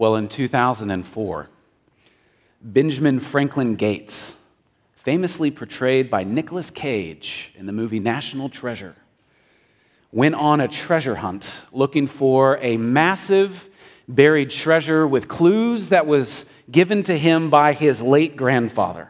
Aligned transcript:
Well, 0.00 0.14
in 0.14 0.28
2004, 0.28 1.48
Benjamin 2.62 3.18
Franklin 3.18 3.74
Gates, 3.74 4.32
famously 4.94 5.50
portrayed 5.50 6.08
by 6.08 6.22
Nicolas 6.22 6.70
Cage 6.70 7.52
in 7.56 7.66
the 7.66 7.72
movie 7.72 7.98
National 7.98 8.48
Treasure, 8.48 8.94
went 10.12 10.36
on 10.36 10.60
a 10.60 10.68
treasure 10.68 11.16
hunt 11.16 11.62
looking 11.72 12.06
for 12.06 12.58
a 12.58 12.76
massive 12.76 13.68
buried 14.06 14.50
treasure 14.50 15.04
with 15.04 15.26
clues 15.26 15.88
that 15.88 16.06
was 16.06 16.44
given 16.70 17.02
to 17.02 17.18
him 17.18 17.50
by 17.50 17.72
his 17.72 18.00
late 18.00 18.36
grandfather. 18.36 19.08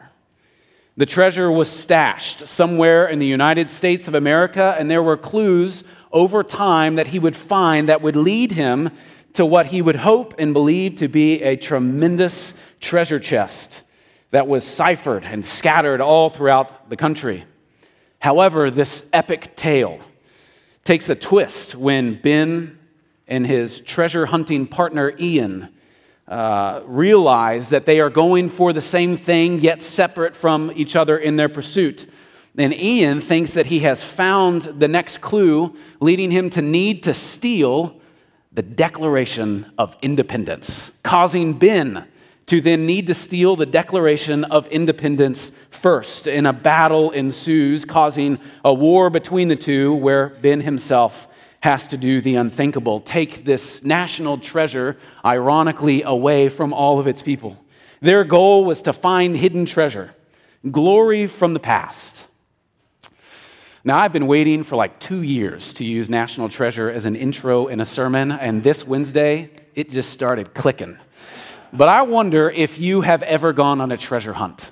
The 0.97 1.05
treasure 1.05 1.51
was 1.51 1.69
stashed 1.69 2.47
somewhere 2.47 3.05
in 3.05 3.19
the 3.19 3.27
United 3.27 3.69
States 3.69 4.07
of 4.07 4.15
America, 4.15 4.75
and 4.79 4.89
there 4.89 5.03
were 5.03 5.17
clues 5.17 5.83
over 6.11 6.41
time 6.41 6.95
that 6.95 7.07
he 7.07 7.19
would 7.19 7.35
find 7.35 7.89
that 7.89 8.01
would 8.01 8.15
lead 8.15 8.53
him 8.53 8.89
to 9.33 9.45
what 9.45 9.67
he 9.67 9.81
would 9.81 9.97
hope 9.97 10.33
and 10.37 10.53
believe 10.53 10.95
to 10.97 11.07
be 11.07 11.41
a 11.41 11.55
tremendous 11.55 12.53
treasure 12.79 13.19
chest 13.19 13.81
that 14.31 14.47
was 14.47 14.63
ciphered 14.63 15.23
and 15.23 15.45
scattered 15.45 16.01
all 16.01 16.29
throughout 16.29 16.89
the 16.89 16.97
country. 16.97 17.43
However, 18.19 18.69
this 18.69 19.03
epic 19.13 19.55
tale 19.55 19.99
takes 20.83 21.09
a 21.09 21.15
twist 21.15 21.75
when 21.75 22.19
Ben 22.21 22.77
and 23.27 23.45
his 23.45 23.79
treasure 23.79 24.25
hunting 24.25 24.67
partner 24.67 25.13
Ian 25.19 25.69
uh, 26.27 26.81
realize 26.85 27.69
that 27.69 27.85
they 27.85 27.99
are 27.99 28.09
going 28.09 28.49
for 28.49 28.73
the 28.73 28.81
same 28.81 29.17
thing, 29.17 29.59
yet 29.61 29.81
separate 29.81 30.35
from 30.35 30.71
each 30.75 30.95
other 30.95 31.17
in 31.17 31.37
their 31.37 31.49
pursuit. 31.49 32.07
And 32.57 32.73
Ian 32.73 33.21
thinks 33.21 33.53
that 33.53 33.67
he 33.67 33.79
has 33.79 34.03
found 34.03 34.61
the 34.61 34.87
next 34.87 35.21
clue, 35.21 35.75
leading 35.99 36.29
him 36.29 36.49
to 36.51 36.61
need 36.61 37.03
to 37.03 37.13
steal 37.13 37.98
the 38.59 38.63
Declaration 38.63 39.71
of 39.77 39.95
Independence, 40.01 40.91
causing 41.01 41.53
Ben 41.53 42.05
to 42.45 42.59
then 42.59 42.85
need 42.85 43.07
to 43.07 43.13
steal 43.13 43.55
the 43.55 43.65
Declaration 43.65 44.43
of 44.43 44.67
Independence 44.67 45.53
first. 45.69 46.27
And 46.27 46.45
a 46.45 46.51
battle 46.51 47.11
ensues, 47.11 47.85
causing 47.85 48.37
a 48.65 48.73
war 48.73 49.09
between 49.09 49.47
the 49.47 49.55
two, 49.55 49.93
where 49.93 50.27
Ben 50.41 50.59
himself 50.59 51.29
has 51.61 51.87
to 51.87 51.95
do 51.95 52.19
the 52.19 52.35
unthinkable 52.35 52.99
take 52.99 53.45
this 53.45 53.81
national 53.81 54.37
treasure, 54.37 54.97
ironically, 55.23 56.03
away 56.03 56.49
from 56.49 56.73
all 56.73 56.99
of 56.99 57.07
its 57.07 57.21
people. 57.21 57.57
Their 58.01 58.25
goal 58.25 58.65
was 58.65 58.81
to 58.81 58.91
find 58.91 59.37
hidden 59.37 59.67
treasure, 59.67 60.13
glory 60.69 61.27
from 61.27 61.53
the 61.53 61.61
past. 61.61 62.25
Now, 63.85 63.97
I've 63.97 64.11
been 64.11 64.27
waiting 64.27 64.65
for 64.65 64.75
like 64.75 64.99
two 64.99 65.21
years 65.21 65.71
to 65.73 65.85
use 65.85 66.09
National 66.09 66.49
Treasure 66.49 66.89
as 66.89 67.05
an 67.05 67.15
intro 67.15 67.67
in 67.67 67.79
a 67.79 67.85
sermon, 67.85 68.29
and 68.29 68.61
this 68.61 68.85
Wednesday, 68.85 69.51
it 69.73 69.89
just 69.89 70.09
started 70.09 70.53
clicking. 70.53 70.97
But 71.71 71.87
I 71.87 72.01
wonder 72.01 72.49
if 72.49 72.77
you 72.77 73.01
have 73.01 73.23
ever 73.23 73.53
gone 73.53 73.79
on 73.79 73.93
a 73.93 73.97
treasure 73.97 74.33
hunt. 74.33 74.71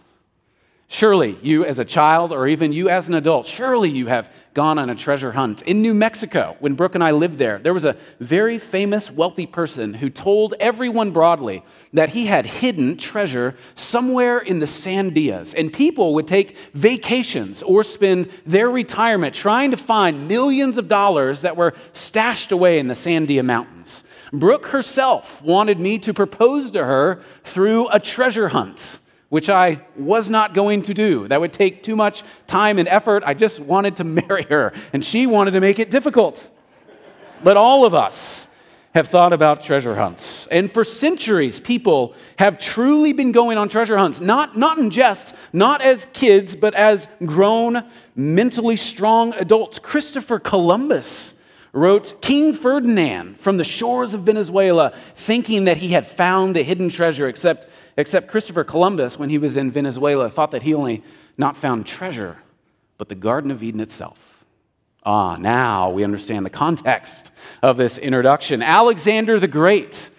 Surely, 0.89 1.37
you 1.41 1.63
as 1.63 1.79
a 1.79 1.85
child, 1.85 2.33
or 2.33 2.49
even 2.49 2.73
you 2.73 2.89
as 2.89 3.07
an 3.07 3.13
adult, 3.13 3.45
surely 3.45 3.89
you 3.89 4.07
have 4.07 4.29
gone 4.57 4.79
on 4.79 4.89
a 4.89 4.95
treasure 4.95 5.33
hunt. 5.33 5.61
In 5.61 5.83
New 5.83 5.93
Mexico, 5.93 6.55
when 6.59 6.73
Brooke 6.73 6.95
and 6.95 7.03
I 7.03 7.11
lived 7.11 7.37
there, 7.37 7.59
there 7.59 7.75
was 7.75 7.85
a 7.85 7.95
very 8.19 8.57
famous 8.57 9.11
wealthy 9.11 9.45
person 9.45 9.93
who 9.93 10.09
told 10.09 10.55
everyone 10.59 11.11
broadly 11.11 11.63
that 11.93 12.09
he 12.09 12.25
had 12.25 12.47
hidden 12.47 12.97
treasure 12.97 13.55
somewhere 13.75 14.39
in 14.39 14.57
the 14.57 14.65
Sandias. 14.65 15.53
And 15.55 15.71
people 15.71 16.15
would 16.15 16.27
take 16.27 16.57
vacations 16.73 17.61
or 17.61 17.83
spend 17.83 18.31
their 18.47 18.71
retirement 18.71 19.35
trying 19.35 19.69
to 19.69 19.77
find 19.77 20.27
millions 20.27 20.79
of 20.79 20.87
dollars 20.87 21.41
that 21.41 21.55
were 21.55 21.75
stashed 21.93 22.51
away 22.51 22.79
in 22.79 22.87
the 22.87 22.95
Sandia 22.95 23.45
Mountains. 23.45 24.03
Brooke 24.33 24.69
herself 24.69 25.39
wanted 25.43 25.79
me 25.79 25.99
to 25.99 26.15
propose 26.15 26.71
to 26.71 26.83
her 26.83 27.21
through 27.43 27.89
a 27.89 27.99
treasure 27.99 28.47
hunt 28.47 28.97
which 29.29 29.49
I 29.49 29.81
was 29.95 30.29
not 30.29 30.53
going 30.53 30.83
to 30.83 30.93
do. 30.93 31.27
That 31.27 31.41
would 31.41 31.53
take 31.53 31.83
too 31.83 31.95
much 31.95 32.23
time 32.47 32.79
and 32.79 32.87
effort. 32.87 33.23
I 33.25 33.33
just 33.33 33.59
wanted 33.59 33.97
to 33.97 34.03
marry 34.27 34.43
her, 34.43 34.73
and 34.93 35.03
she 35.03 35.27
wanted 35.27 35.51
to 35.51 35.61
make 35.61 35.79
it 35.79 35.89
difficult. 35.89 36.49
But 37.43 37.57
all 37.57 37.85
of 37.85 37.93
us 37.93 38.47
have 38.95 39.09
thought 39.09 39.31
about 39.31 39.61
treasure 39.61 39.95
hunts. 39.95 40.47
And 40.49 40.71
for 40.71 40.83
centuries, 40.83 41.59
people 41.59 42.15
have 42.39 42.57
truly 42.57 43.13
been 43.13 43.31
going 43.31 43.57
on 43.57 43.69
treasure 43.69 43.95
hunts, 43.95 44.19
not, 44.19 44.57
not 44.57 44.79
in 44.79 44.89
jest, 44.89 45.35
not 45.53 45.83
as 45.83 46.07
kids, 46.13 46.55
but 46.55 46.73
as 46.73 47.07
grown, 47.23 47.87
mentally 48.15 48.75
strong 48.75 49.35
adults. 49.35 49.77
Christopher 49.77 50.39
Columbus 50.39 51.35
wrote 51.73 52.23
King 52.23 52.53
Ferdinand 52.53 53.39
from 53.39 53.57
the 53.57 53.63
shores 53.63 54.15
of 54.15 54.21
Venezuela, 54.21 54.95
thinking 55.15 55.65
that 55.65 55.77
he 55.77 55.89
had 55.89 56.07
found 56.07 56.55
the 56.55 56.63
hidden 56.63 56.89
treasure, 56.89 57.27
except 57.27 57.67
Except 57.97 58.27
Christopher 58.27 58.63
Columbus, 58.63 59.17
when 59.17 59.29
he 59.29 59.39
was 59.39 59.57
in 59.57 59.71
Venezuela, 59.71 60.29
thought 60.29 60.51
that 60.51 60.61
he 60.61 60.73
only 60.73 61.03
not 61.35 61.57
found 61.57 61.87
treasure, 61.87 62.37
but 62.99 63.09
the 63.09 63.15
Garden 63.15 63.49
of 63.49 63.63
Eden 63.63 63.79
itself. 63.79 64.19
Ah, 65.03 65.35
now 65.37 65.89
we 65.89 66.03
understand 66.03 66.45
the 66.45 66.51
context 66.51 67.31
of 67.63 67.77
this 67.77 67.97
introduction. 67.97 68.61
Alexander 68.61 69.39
the 69.39 69.47
Great 69.47 70.09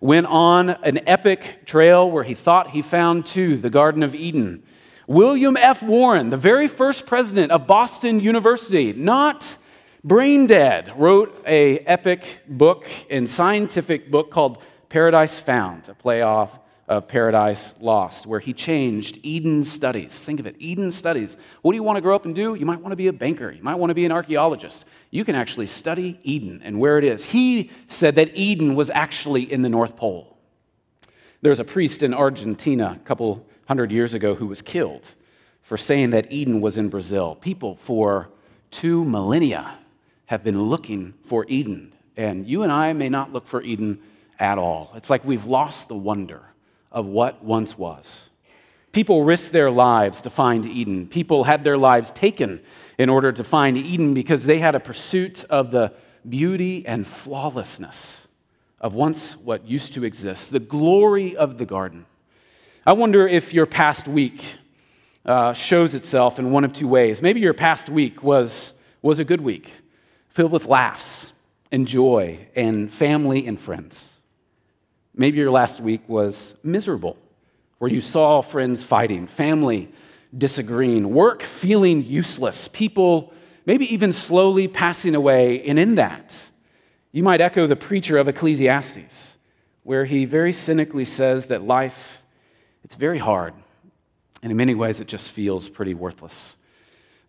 went 0.00 0.26
on 0.26 0.70
an 0.70 1.00
epic 1.06 1.64
trail 1.64 2.10
where 2.10 2.24
he 2.24 2.34
thought 2.34 2.70
he 2.70 2.82
found 2.82 3.26
too 3.26 3.56
the 3.56 3.70
Garden 3.70 4.02
of 4.02 4.14
Eden. 4.14 4.62
William 5.06 5.56
F. 5.56 5.82
Warren, 5.82 6.30
the 6.30 6.36
very 6.36 6.66
first 6.66 7.06
president 7.06 7.52
of 7.52 7.66
Boston 7.66 8.20
University, 8.20 8.92
not 8.92 9.56
brain 10.02 10.46
dead, 10.46 10.92
wrote 10.96 11.42
a 11.46 11.78
epic 11.80 12.24
book 12.48 12.88
and 13.10 13.28
scientific 13.28 14.10
book 14.10 14.30
called 14.30 14.62
Paradise 14.88 15.38
Found, 15.40 15.88
a 15.88 15.94
play 15.94 16.22
off 16.22 16.50
of 16.88 17.06
Paradise 17.06 17.74
Lost, 17.80 18.26
where 18.26 18.40
he 18.40 18.54
changed 18.54 19.18
Eden 19.22 19.62
studies. 19.62 20.12
Think 20.18 20.40
of 20.40 20.46
it 20.46 20.56
Eden 20.58 20.90
studies. 20.90 21.36
What 21.60 21.72
do 21.72 21.76
you 21.76 21.82
want 21.82 21.96
to 21.96 22.00
grow 22.00 22.16
up 22.16 22.24
and 22.24 22.34
do? 22.34 22.54
You 22.54 22.64
might 22.64 22.80
want 22.80 22.92
to 22.92 22.96
be 22.96 23.08
a 23.08 23.12
banker, 23.12 23.50
you 23.50 23.62
might 23.62 23.74
want 23.74 23.90
to 23.90 23.94
be 23.94 24.06
an 24.06 24.12
archaeologist. 24.12 24.86
You 25.10 25.24
can 25.24 25.34
actually 25.34 25.66
study 25.66 26.18
Eden 26.22 26.60
and 26.64 26.80
where 26.80 26.98
it 26.98 27.04
is. 27.04 27.26
He 27.26 27.70
said 27.88 28.14
that 28.16 28.34
Eden 28.34 28.74
was 28.74 28.90
actually 28.90 29.50
in 29.50 29.62
the 29.62 29.68
North 29.68 29.96
Pole. 29.96 30.38
There's 31.42 31.60
a 31.60 31.64
priest 31.64 32.02
in 32.02 32.14
Argentina 32.14 32.98
a 33.00 33.04
couple 33.04 33.46
hundred 33.66 33.92
years 33.92 34.14
ago 34.14 34.34
who 34.34 34.46
was 34.46 34.62
killed 34.62 35.14
for 35.62 35.76
saying 35.76 36.10
that 36.10 36.32
Eden 36.32 36.60
was 36.62 36.78
in 36.78 36.88
Brazil. 36.88 37.34
People 37.34 37.76
for 37.76 38.30
two 38.70 39.04
millennia 39.04 39.74
have 40.26 40.42
been 40.42 40.62
looking 40.62 41.14
for 41.24 41.44
Eden, 41.48 41.92
and 42.16 42.46
you 42.46 42.62
and 42.62 42.72
I 42.72 42.92
may 42.94 43.08
not 43.08 43.32
look 43.32 43.46
for 43.46 43.62
Eden 43.62 44.00
at 44.38 44.56
all. 44.56 44.92
It's 44.94 45.10
like 45.10 45.24
we've 45.24 45.44
lost 45.44 45.88
the 45.88 45.94
wonder 45.94 46.42
of 46.98 47.06
what 47.06 47.44
once 47.44 47.78
was. 47.78 48.22
People 48.90 49.22
risked 49.22 49.52
their 49.52 49.70
lives 49.70 50.20
to 50.22 50.30
find 50.30 50.66
Eden. 50.66 51.06
People 51.06 51.44
had 51.44 51.62
their 51.62 51.78
lives 51.78 52.10
taken 52.10 52.60
in 52.98 53.08
order 53.08 53.30
to 53.30 53.44
find 53.44 53.78
Eden 53.78 54.14
because 54.14 54.42
they 54.42 54.58
had 54.58 54.74
a 54.74 54.80
pursuit 54.80 55.44
of 55.44 55.70
the 55.70 55.92
beauty 56.28 56.84
and 56.84 57.06
flawlessness 57.06 58.26
of 58.80 58.94
once 58.94 59.34
what 59.34 59.64
used 59.64 59.92
to 59.92 60.02
exist, 60.02 60.50
the 60.50 60.58
glory 60.58 61.36
of 61.36 61.56
the 61.58 61.64
garden. 61.64 62.04
I 62.84 62.94
wonder 62.94 63.28
if 63.28 63.54
your 63.54 63.66
past 63.66 64.08
week 64.08 64.42
uh, 65.24 65.52
shows 65.52 65.94
itself 65.94 66.40
in 66.40 66.50
one 66.50 66.64
of 66.64 66.72
two 66.72 66.88
ways. 66.88 67.22
Maybe 67.22 67.38
your 67.38 67.54
past 67.54 67.88
week 67.88 68.24
was, 68.24 68.72
was 69.02 69.20
a 69.20 69.24
good 69.24 69.40
week, 69.40 69.70
filled 70.30 70.50
with 70.50 70.66
laughs 70.66 71.32
and 71.70 71.86
joy 71.86 72.48
and 72.56 72.92
family 72.92 73.46
and 73.46 73.60
friends. 73.60 74.07
Maybe 75.18 75.38
your 75.38 75.50
last 75.50 75.80
week 75.80 76.08
was 76.08 76.54
miserable, 76.62 77.16
where 77.78 77.90
you 77.90 78.00
saw 78.00 78.40
friends 78.40 78.84
fighting, 78.84 79.26
family 79.26 79.90
disagreeing, 80.36 81.10
work 81.10 81.42
feeling 81.42 82.04
useless, 82.04 82.68
people 82.68 83.32
maybe 83.66 83.92
even 83.92 84.12
slowly 84.12 84.68
passing 84.68 85.16
away. 85.16 85.60
And 85.64 85.76
in 85.76 85.96
that, 85.96 86.36
you 87.10 87.24
might 87.24 87.40
echo 87.40 87.66
the 87.66 87.74
preacher 87.74 88.16
of 88.16 88.28
Ecclesiastes, 88.28 89.34
where 89.82 90.04
he 90.04 90.24
very 90.24 90.52
cynically 90.52 91.04
says 91.04 91.46
that 91.46 91.64
life, 91.64 92.22
it's 92.84 92.94
very 92.94 93.18
hard. 93.18 93.54
And 94.40 94.52
in 94.52 94.56
many 94.56 94.76
ways, 94.76 95.00
it 95.00 95.08
just 95.08 95.30
feels 95.30 95.68
pretty 95.68 95.94
worthless. 95.94 96.54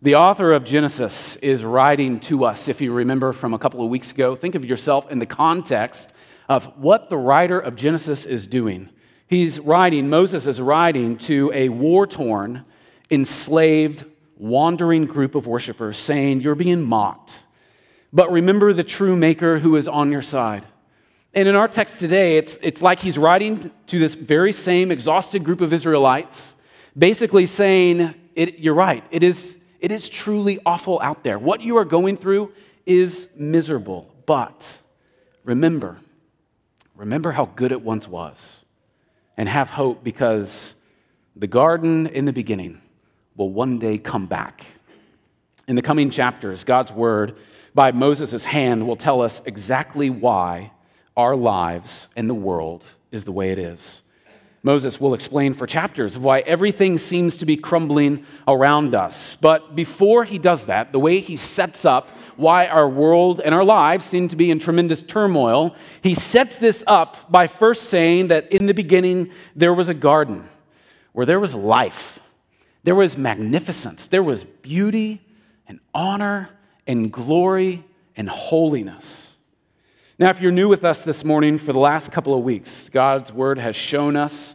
The 0.00 0.14
author 0.14 0.52
of 0.52 0.62
Genesis 0.64 1.34
is 1.36 1.64
writing 1.64 2.20
to 2.20 2.44
us, 2.44 2.68
if 2.68 2.80
you 2.80 2.92
remember 2.92 3.32
from 3.32 3.52
a 3.52 3.58
couple 3.58 3.82
of 3.82 3.90
weeks 3.90 4.12
ago. 4.12 4.36
Think 4.36 4.54
of 4.54 4.64
yourself 4.64 5.10
in 5.10 5.18
the 5.18 5.26
context 5.26 6.12
of 6.50 6.64
what 6.76 7.08
the 7.08 7.16
writer 7.16 7.60
of 7.60 7.76
Genesis 7.76 8.26
is 8.26 8.44
doing. 8.48 8.90
He's 9.28 9.60
writing, 9.60 10.10
Moses 10.10 10.48
is 10.48 10.60
writing 10.60 11.16
to 11.18 11.52
a 11.54 11.68
war 11.68 12.08
torn, 12.08 12.64
enslaved, 13.08 14.04
wandering 14.36 15.06
group 15.06 15.36
of 15.36 15.46
worshipers, 15.46 15.96
saying, 15.96 16.40
You're 16.40 16.56
being 16.56 16.82
mocked. 16.82 17.38
But 18.12 18.32
remember 18.32 18.72
the 18.72 18.82
true 18.82 19.14
maker 19.14 19.60
who 19.60 19.76
is 19.76 19.86
on 19.86 20.10
your 20.10 20.22
side. 20.22 20.66
And 21.32 21.46
in 21.46 21.54
our 21.54 21.68
text 21.68 22.00
today, 22.00 22.36
it's, 22.38 22.58
it's 22.60 22.82
like 22.82 22.98
he's 22.98 23.16
writing 23.16 23.70
to 23.86 23.98
this 24.00 24.14
very 24.14 24.52
same 24.52 24.90
exhausted 24.90 25.44
group 25.44 25.60
of 25.60 25.72
Israelites, 25.72 26.56
basically 26.98 27.46
saying, 27.46 28.12
You're 28.34 28.74
right, 28.74 29.04
it 29.12 29.22
is, 29.22 29.56
it 29.78 29.92
is 29.92 30.08
truly 30.08 30.58
awful 30.66 31.00
out 31.00 31.22
there. 31.22 31.38
What 31.38 31.60
you 31.60 31.76
are 31.76 31.84
going 31.84 32.16
through 32.16 32.52
is 32.86 33.28
miserable. 33.36 34.12
But 34.26 34.68
remember, 35.44 35.98
remember 37.00 37.32
how 37.32 37.46
good 37.46 37.72
it 37.72 37.80
once 37.80 38.06
was 38.06 38.58
and 39.38 39.48
have 39.48 39.70
hope 39.70 40.04
because 40.04 40.74
the 41.34 41.46
garden 41.46 42.06
in 42.06 42.26
the 42.26 42.32
beginning 42.32 42.78
will 43.36 43.48
one 43.48 43.78
day 43.78 43.96
come 43.96 44.26
back. 44.26 44.66
In 45.66 45.76
the 45.76 45.82
coming 45.82 46.10
chapters, 46.10 46.62
God's 46.62 46.92
word 46.92 47.38
by 47.74 47.90
Moses' 47.90 48.44
hand 48.44 48.86
will 48.86 48.96
tell 48.96 49.22
us 49.22 49.40
exactly 49.46 50.10
why 50.10 50.72
our 51.16 51.34
lives 51.34 52.06
and 52.16 52.28
the 52.28 52.34
world 52.34 52.84
is 53.10 53.24
the 53.24 53.32
way 53.32 53.50
it 53.50 53.58
is. 53.58 54.02
Moses 54.62 55.00
will 55.00 55.14
explain 55.14 55.54
for 55.54 55.66
chapters 55.66 56.16
of 56.16 56.22
why 56.22 56.40
everything 56.40 56.98
seems 56.98 57.36
to 57.38 57.46
be 57.46 57.56
crumbling 57.56 58.26
around 58.46 58.94
us. 58.94 59.36
But 59.40 59.74
before 59.74 60.24
he 60.24 60.38
does 60.38 60.66
that, 60.66 60.92
the 60.92 61.00
way 61.00 61.20
he 61.20 61.36
sets 61.36 61.84
up 61.86 62.08
why 62.36 62.66
our 62.66 62.88
world 62.88 63.40
and 63.40 63.54
our 63.54 63.64
lives 63.64 64.04
seem 64.04 64.28
to 64.28 64.36
be 64.36 64.50
in 64.50 64.58
tremendous 64.58 65.02
turmoil, 65.02 65.74
he 66.02 66.14
sets 66.14 66.58
this 66.58 66.84
up 66.86 67.30
by 67.30 67.46
first 67.46 67.84
saying 67.84 68.28
that 68.28 68.52
in 68.52 68.66
the 68.66 68.74
beginning 68.74 69.30
there 69.56 69.72
was 69.72 69.88
a 69.88 69.94
garden 69.94 70.46
where 71.12 71.26
there 71.26 71.40
was 71.40 71.54
life, 71.54 72.18
there 72.84 72.94
was 72.94 73.16
magnificence, 73.16 74.08
there 74.08 74.22
was 74.22 74.44
beauty 74.44 75.22
and 75.66 75.80
honor 75.94 76.50
and 76.86 77.10
glory 77.12 77.84
and 78.14 78.28
holiness. 78.28 79.29
Now, 80.20 80.28
if 80.28 80.38
you're 80.38 80.52
new 80.52 80.68
with 80.68 80.84
us 80.84 81.02
this 81.02 81.24
morning 81.24 81.56
for 81.56 81.72
the 81.72 81.78
last 81.78 82.12
couple 82.12 82.34
of 82.34 82.44
weeks, 82.44 82.90
God's 82.90 83.32
word 83.32 83.56
has 83.56 83.74
shown 83.74 84.16
us 84.16 84.54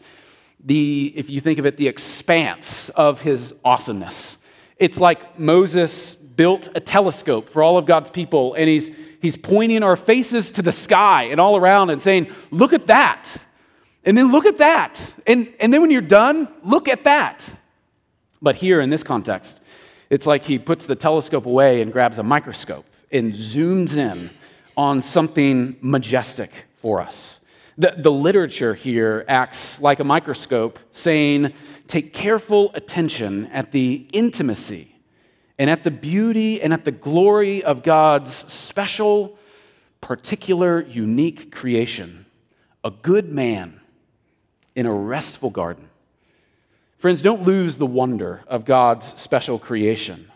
the, 0.64 1.12
if 1.16 1.28
you 1.28 1.42
think 1.42 1.58
of 1.58 1.66
it, 1.66 1.76
the 1.76 1.88
expanse 1.88 2.90
of 2.90 3.22
his 3.22 3.52
awesomeness. 3.66 4.38
It's 4.78 5.00
like 5.00 5.40
Moses 5.40 6.14
built 6.14 6.70
a 6.76 6.80
telescope 6.80 7.50
for 7.50 7.64
all 7.64 7.80
of 7.80 7.88
God's 7.88 8.12
people, 8.12 8.54
and 8.54 8.70
he's, 8.70 8.92
he's 9.24 9.36
pointing 9.36 9.82
our 9.82 9.96
faces 9.96 10.52
to 10.52 10.62
the 10.62 10.72
sky 10.72 11.24
and 11.24 11.42
all 11.42 11.58
around 11.58 11.90
and 11.90 12.00
saying, 12.00 12.32
Look 12.52 12.72
at 12.72 12.86
that. 12.86 13.36
And 14.04 14.16
then 14.16 14.32
look 14.32 14.46
at 14.46 14.60
that. 14.60 15.02
And, 15.26 15.52
and 15.60 15.74
then 15.74 15.82
when 15.82 15.90
you're 15.90 16.02
done, 16.02 16.48
look 16.64 16.88
at 16.88 17.06
that. 17.06 17.44
But 18.40 18.58
here 18.58 18.82
in 18.82 18.92
this 18.92 19.02
context, 19.02 19.64
it's 20.12 20.28
like 20.28 20.46
he 20.46 20.60
puts 20.60 20.86
the 20.86 20.96
telescope 20.96 21.48
away 21.48 21.82
and 21.82 21.92
grabs 21.92 22.20
a 22.20 22.24
microscope 22.24 22.86
and 23.12 23.34
zooms 23.34 23.98
in 23.98 24.30
on 24.77 25.01
something 25.01 25.75
majestic 25.81 26.51
for 26.75 27.01
us. 27.01 27.39
The, 27.77 27.95
the 27.98 28.12
literature 28.12 28.74
here 28.74 29.25
acts 29.27 29.81
like 29.81 30.00
a 30.00 30.04
microscope, 30.04 30.80
saying, 30.92 31.54
take 31.88 32.13
careful 32.13 32.72
attention 32.74 33.48
at 33.48 33.72
the 33.72 34.07
intimacy 34.13 34.95
and 35.57 35.69
at 35.69 35.83
the 35.83 35.92
beauty 35.92 36.62
and 36.62 36.74
at 36.74 36.86
the 36.86 36.92
glory 36.92 37.63
of 37.63 37.83
God's 37.83 38.33
special, 38.51 39.38
particular, 40.01 40.81
unique 40.81 41.51
creation 41.54 42.25
a 42.86 42.92
good 42.92 43.33
man 43.33 43.81
in 44.75 44.86
a 44.86 44.94
restful 44.94 45.50
garden. 45.50 45.89
Friends, 47.00 47.24
don't 47.24 47.42
lose 47.42 47.77
the 47.77 47.86
wonder 47.88 48.44
of 48.48 48.63
God's 48.63 49.19
special 49.19 49.57
creation. 49.57 50.31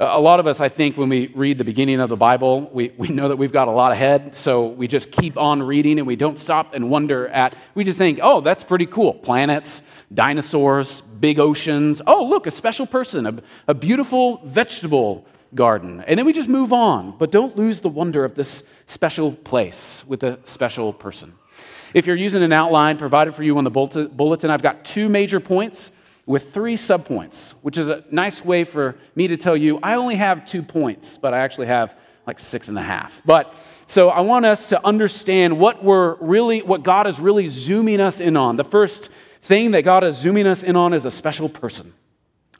A 0.00 0.20
lot 0.20 0.38
of 0.38 0.46
us, 0.46 0.60
I 0.60 0.68
think, 0.68 0.96
when 0.96 1.08
we 1.08 1.26
read 1.34 1.58
the 1.58 1.64
beginning 1.64 1.98
of 1.98 2.08
the 2.08 2.16
Bible, 2.16 2.70
we, 2.72 2.92
we 2.96 3.08
know 3.08 3.26
that 3.26 3.34
we've 3.34 3.50
got 3.50 3.66
a 3.66 3.72
lot 3.72 3.90
ahead, 3.90 4.32
so 4.32 4.68
we 4.68 4.86
just 4.86 5.10
keep 5.10 5.36
on 5.36 5.60
reading 5.60 5.98
and 5.98 6.06
we 6.06 6.14
don't 6.14 6.38
stop 6.38 6.72
and 6.72 6.88
wonder 6.88 7.26
at, 7.26 7.56
we 7.74 7.82
just 7.82 7.98
think, 7.98 8.20
oh, 8.22 8.40
that's 8.40 8.62
pretty 8.62 8.86
cool. 8.86 9.12
Planets, 9.12 9.82
dinosaurs, 10.14 11.00
big 11.00 11.40
oceans. 11.40 12.00
Oh, 12.06 12.24
look, 12.24 12.46
a 12.46 12.52
special 12.52 12.86
person, 12.86 13.26
a, 13.26 13.42
a 13.66 13.74
beautiful 13.74 14.40
vegetable 14.44 15.26
garden. 15.52 16.04
And 16.06 16.16
then 16.16 16.26
we 16.26 16.32
just 16.32 16.48
move 16.48 16.72
on, 16.72 17.16
but 17.18 17.32
don't 17.32 17.56
lose 17.56 17.80
the 17.80 17.88
wonder 17.88 18.24
of 18.24 18.36
this 18.36 18.62
special 18.86 19.32
place 19.32 20.04
with 20.06 20.22
a 20.22 20.38
special 20.44 20.92
person. 20.92 21.32
If 21.92 22.06
you're 22.06 22.14
using 22.14 22.44
an 22.44 22.52
outline 22.52 22.98
provided 22.98 23.34
for 23.34 23.42
you 23.42 23.58
on 23.58 23.64
the 23.64 23.70
bulletin, 23.72 24.50
I've 24.50 24.62
got 24.62 24.84
two 24.84 25.08
major 25.08 25.40
points 25.40 25.90
with 26.28 26.52
three 26.52 26.76
subpoints, 26.76 27.54
which 27.62 27.78
is 27.78 27.88
a 27.88 28.04
nice 28.10 28.44
way 28.44 28.62
for 28.64 28.96
me 29.14 29.26
to 29.28 29.36
tell 29.38 29.56
you 29.56 29.80
I 29.82 29.94
only 29.94 30.16
have 30.16 30.46
two 30.46 30.62
points, 30.62 31.18
but 31.18 31.32
I 31.32 31.38
actually 31.38 31.68
have 31.68 31.96
like 32.26 32.38
six 32.38 32.68
and 32.68 32.78
a 32.78 32.82
half. 32.82 33.22
But 33.24 33.54
so 33.86 34.10
I 34.10 34.20
want 34.20 34.44
us 34.44 34.68
to 34.68 34.86
understand 34.86 35.58
what 35.58 35.82
we're 35.82 36.16
really, 36.16 36.60
what 36.60 36.82
God 36.82 37.06
is 37.06 37.18
really 37.18 37.48
zooming 37.48 37.98
us 38.00 38.20
in 38.20 38.36
on. 38.36 38.56
The 38.56 38.64
first 38.64 39.08
thing 39.40 39.70
that 39.70 39.82
God 39.82 40.04
is 40.04 40.18
zooming 40.18 40.46
us 40.46 40.62
in 40.62 40.76
on 40.76 40.92
is 40.92 41.06
a 41.06 41.10
special 41.10 41.48
person. 41.48 41.94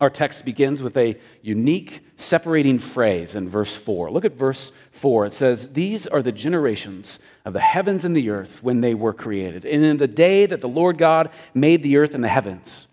Our 0.00 0.08
text 0.08 0.46
begins 0.46 0.82
with 0.82 0.96
a 0.96 1.18
unique 1.42 2.00
separating 2.16 2.78
phrase 2.78 3.34
in 3.34 3.50
verse 3.50 3.76
4. 3.76 4.10
Look 4.10 4.24
at 4.24 4.32
verse 4.32 4.72
4. 4.92 5.26
It 5.26 5.32
says, 5.34 5.68
These 5.68 6.06
are 6.06 6.22
the 6.22 6.32
generations 6.32 7.18
of 7.44 7.52
the 7.52 7.60
heavens 7.60 8.04
and 8.06 8.16
the 8.16 8.30
earth 8.30 8.62
when 8.62 8.80
they 8.80 8.94
were 8.94 9.12
created, 9.12 9.66
and 9.66 9.84
in 9.84 9.98
the 9.98 10.08
day 10.08 10.46
that 10.46 10.62
the 10.62 10.68
Lord 10.68 10.96
God 10.96 11.30
made 11.52 11.82
the 11.82 11.98
earth 11.98 12.14
and 12.14 12.24
the 12.24 12.28
heavens. 12.28 12.86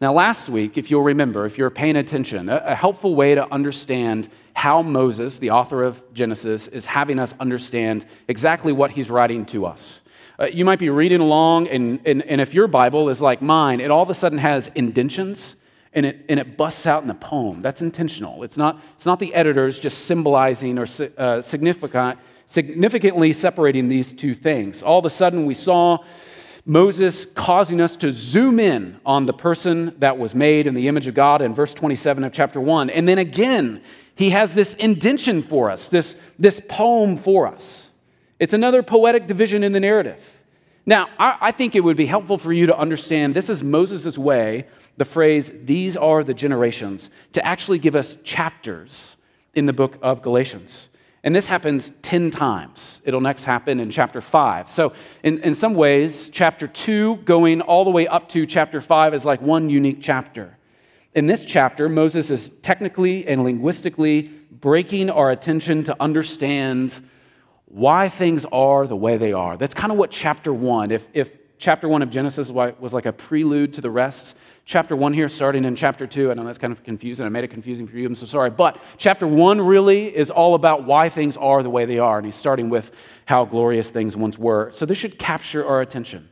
Now, 0.00 0.12
last 0.12 0.48
week, 0.48 0.78
if 0.78 0.92
you'll 0.92 1.02
remember, 1.02 1.44
if 1.44 1.58
you're 1.58 1.70
paying 1.70 1.96
attention, 1.96 2.48
a, 2.48 2.76
helpful 2.76 3.16
way 3.16 3.34
to 3.34 3.52
understand 3.52 4.28
how 4.54 4.80
Moses, 4.80 5.40
the 5.40 5.50
author 5.50 5.82
of 5.82 6.00
Genesis, 6.14 6.68
is 6.68 6.86
having 6.86 7.18
us 7.18 7.34
understand 7.40 8.06
exactly 8.28 8.72
what 8.72 8.92
he's 8.92 9.10
writing 9.10 9.44
to 9.46 9.66
us. 9.66 9.98
Uh, 10.38 10.44
you 10.44 10.64
might 10.64 10.78
be 10.78 10.88
reading 10.88 11.20
along, 11.20 11.66
and, 11.66 11.98
and, 12.06 12.22
and 12.22 12.40
if 12.40 12.54
your 12.54 12.68
Bible 12.68 13.08
is 13.08 13.20
like 13.20 13.42
mine, 13.42 13.80
it 13.80 13.90
all 13.90 14.02
of 14.02 14.08
a 14.08 14.14
sudden 14.14 14.38
has 14.38 14.70
indentions 14.76 15.56
and 15.92 16.06
it, 16.06 16.24
and 16.28 16.38
it 16.38 16.56
busts 16.56 16.86
out 16.86 17.02
in 17.02 17.10
a 17.10 17.14
poem. 17.14 17.60
That's 17.60 17.82
intentional. 17.82 18.44
It's 18.44 18.56
not, 18.56 18.80
it's 18.94 19.06
not 19.06 19.18
the 19.18 19.34
editors 19.34 19.80
just 19.80 20.04
symbolizing 20.04 20.78
or 20.78 20.86
uh, 21.16 21.42
significant, 21.42 22.20
significantly 22.46 23.32
separating 23.32 23.88
these 23.88 24.12
two 24.12 24.36
things. 24.36 24.80
All 24.80 25.00
of 25.00 25.04
a 25.04 25.10
sudden, 25.10 25.44
we 25.44 25.54
saw 25.54 26.04
Moses 26.68 27.24
causing 27.34 27.80
us 27.80 27.96
to 27.96 28.12
zoom 28.12 28.60
in 28.60 29.00
on 29.06 29.24
the 29.24 29.32
person 29.32 29.94
that 30.00 30.18
was 30.18 30.34
made 30.34 30.66
in 30.66 30.74
the 30.74 30.86
image 30.86 31.06
of 31.06 31.14
God 31.14 31.40
in 31.40 31.54
verse 31.54 31.72
27 31.72 32.24
of 32.24 32.32
chapter 32.32 32.60
1. 32.60 32.90
And 32.90 33.08
then 33.08 33.16
again, 33.16 33.82
he 34.14 34.30
has 34.30 34.52
this 34.52 34.74
indention 34.74 35.42
for 35.42 35.70
us, 35.70 35.88
this, 35.88 36.14
this 36.38 36.60
poem 36.68 37.16
for 37.16 37.46
us. 37.46 37.86
It's 38.38 38.52
another 38.52 38.82
poetic 38.82 39.26
division 39.26 39.64
in 39.64 39.72
the 39.72 39.80
narrative. 39.80 40.22
Now, 40.84 41.08
I, 41.18 41.38
I 41.40 41.52
think 41.52 41.74
it 41.74 41.80
would 41.80 41.96
be 41.96 42.04
helpful 42.04 42.36
for 42.36 42.52
you 42.52 42.66
to 42.66 42.76
understand 42.76 43.34
this 43.34 43.48
is 43.48 43.62
Moses' 43.62 44.18
way, 44.18 44.66
the 44.98 45.06
phrase, 45.06 45.50
these 45.64 45.96
are 45.96 46.22
the 46.22 46.34
generations, 46.34 47.08
to 47.32 47.44
actually 47.46 47.78
give 47.78 47.96
us 47.96 48.18
chapters 48.24 49.16
in 49.54 49.64
the 49.64 49.72
book 49.72 49.96
of 50.02 50.20
Galatians. 50.20 50.88
And 51.24 51.34
this 51.34 51.46
happens 51.46 51.92
10 52.02 52.30
times. 52.30 53.00
It'll 53.04 53.20
next 53.20 53.44
happen 53.44 53.80
in 53.80 53.90
chapter 53.90 54.20
5. 54.20 54.70
So, 54.70 54.92
in, 55.22 55.40
in 55.40 55.54
some 55.54 55.74
ways, 55.74 56.30
chapter 56.32 56.68
2 56.68 57.16
going 57.18 57.60
all 57.60 57.84
the 57.84 57.90
way 57.90 58.06
up 58.06 58.28
to 58.30 58.46
chapter 58.46 58.80
5 58.80 59.14
is 59.14 59.24
like 59.24 59.42
one 59.42 59.68
unique 59.68 59.98
chapter. 60.00 60.56
In 61.14 61.26
this 61.26 61.44
chapter, 61.44 61.88
Moses 61.88 62.30
is 62.30 62.50
technically 62.62 63.26
and 63.26 63.42
linguistically 63.42 64.30
breaking 64.50 65.10
our 65.10 65.30
attention 65.30 65.82
to 65.84 65.96
understand 65.98 66.94
why 67.64 68.08
things 68.08 68.46
are 68.52 68.86
the 68.86 68.96
way 68.96 69.16
they 69.16 69.32
are. 69.32 69.56
That's 69.56 69.74
kind 69.74 69.90
of 69.90 69.98
what 69.98 70.10
chapter 70.10 70.52
1, 70.52 70.90
if, 70.90 71.06
if 71.12 71.32
chapter 71.58 71.88
1 71.88 72.02
of 72.02 72.10
Genesis 72.10 72.50
was 72.50 72.94
like 72.94 73.06
a 73.06 73.12
prelude 73.12 73.74
to 73.74 73.80
the 73.80 73.90
rest, 73.90 74.36
chapter 74.68 74.94
1 74.94 75.14
here, 75.14 75.30
starting 75.30 75.64
in 75.64 75.74
chapter 75.74 76.06
2. 76.06 76.30
I 76.30 76.34
know 76.34 76.44
that's 76.44 76.58
kind 76.58 76.74
of 76.74 76.84
confusing. 76.84 77.24
I 77.24 77.30
made 77.30 77.42
it 77.42 77.48
confusing 77.48 77.88
for 77.88 77.96
you. 77.96 78.06
I'm 78.06 78.14
so 78.14 78.26
sorry. 78.26 78.50
But 78.50 78.78
chapter 78.98 79.26
1 79.26 79.62
really 79.62 80.14
is 80.14 80.30
all 80.30 80.54
about 80.54 80.84
why 80.84 81.08
things 81.08 81.38
are 81.38 81.62
the 81.62 81.70
way 81.70 81.86
they 81.86 81.98
are. 81.98 82.18
And 82.18 82.26
he's 82.26 82.36
starting 82.36 82.68
with 82.68 82.92
how 83.24 83.46
glorious 83.46 83.90
things 83.90 84.14
once 84.14 84.38
were. 84.38 84.70
So 84.72 84.84
this 84.84 84.98
should 84.98 85.18
capture 85.18 85.66
our 85.66 85.80
attention, 85.80 86.28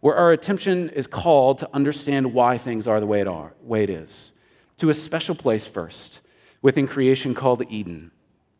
where 0.00 0.16
our 0.16 0.32
attention 0.32 0.88
is 0.90 1.06
called 1.06 1.58
to 1.58 1.68
understand 1.74 2.32
why 2.32 2.56
things 2.56 2.88
are 2.88 3.00
the 3.00 3.06
way 3.06 3.20
it, 3.20 3.28
are, 3.28 3.52
way 3.60 3.84
it 3.84 3.90
is, 3.90 4.32
to 4.78 4.88
a 4.88 4.94
special 4.94 5.34
place 5.34 5.66
first 5.66 6.20
within 6.62 6.88
creation 6.88 7.34
called 7.34 7.62
Eden. 7.68 8.10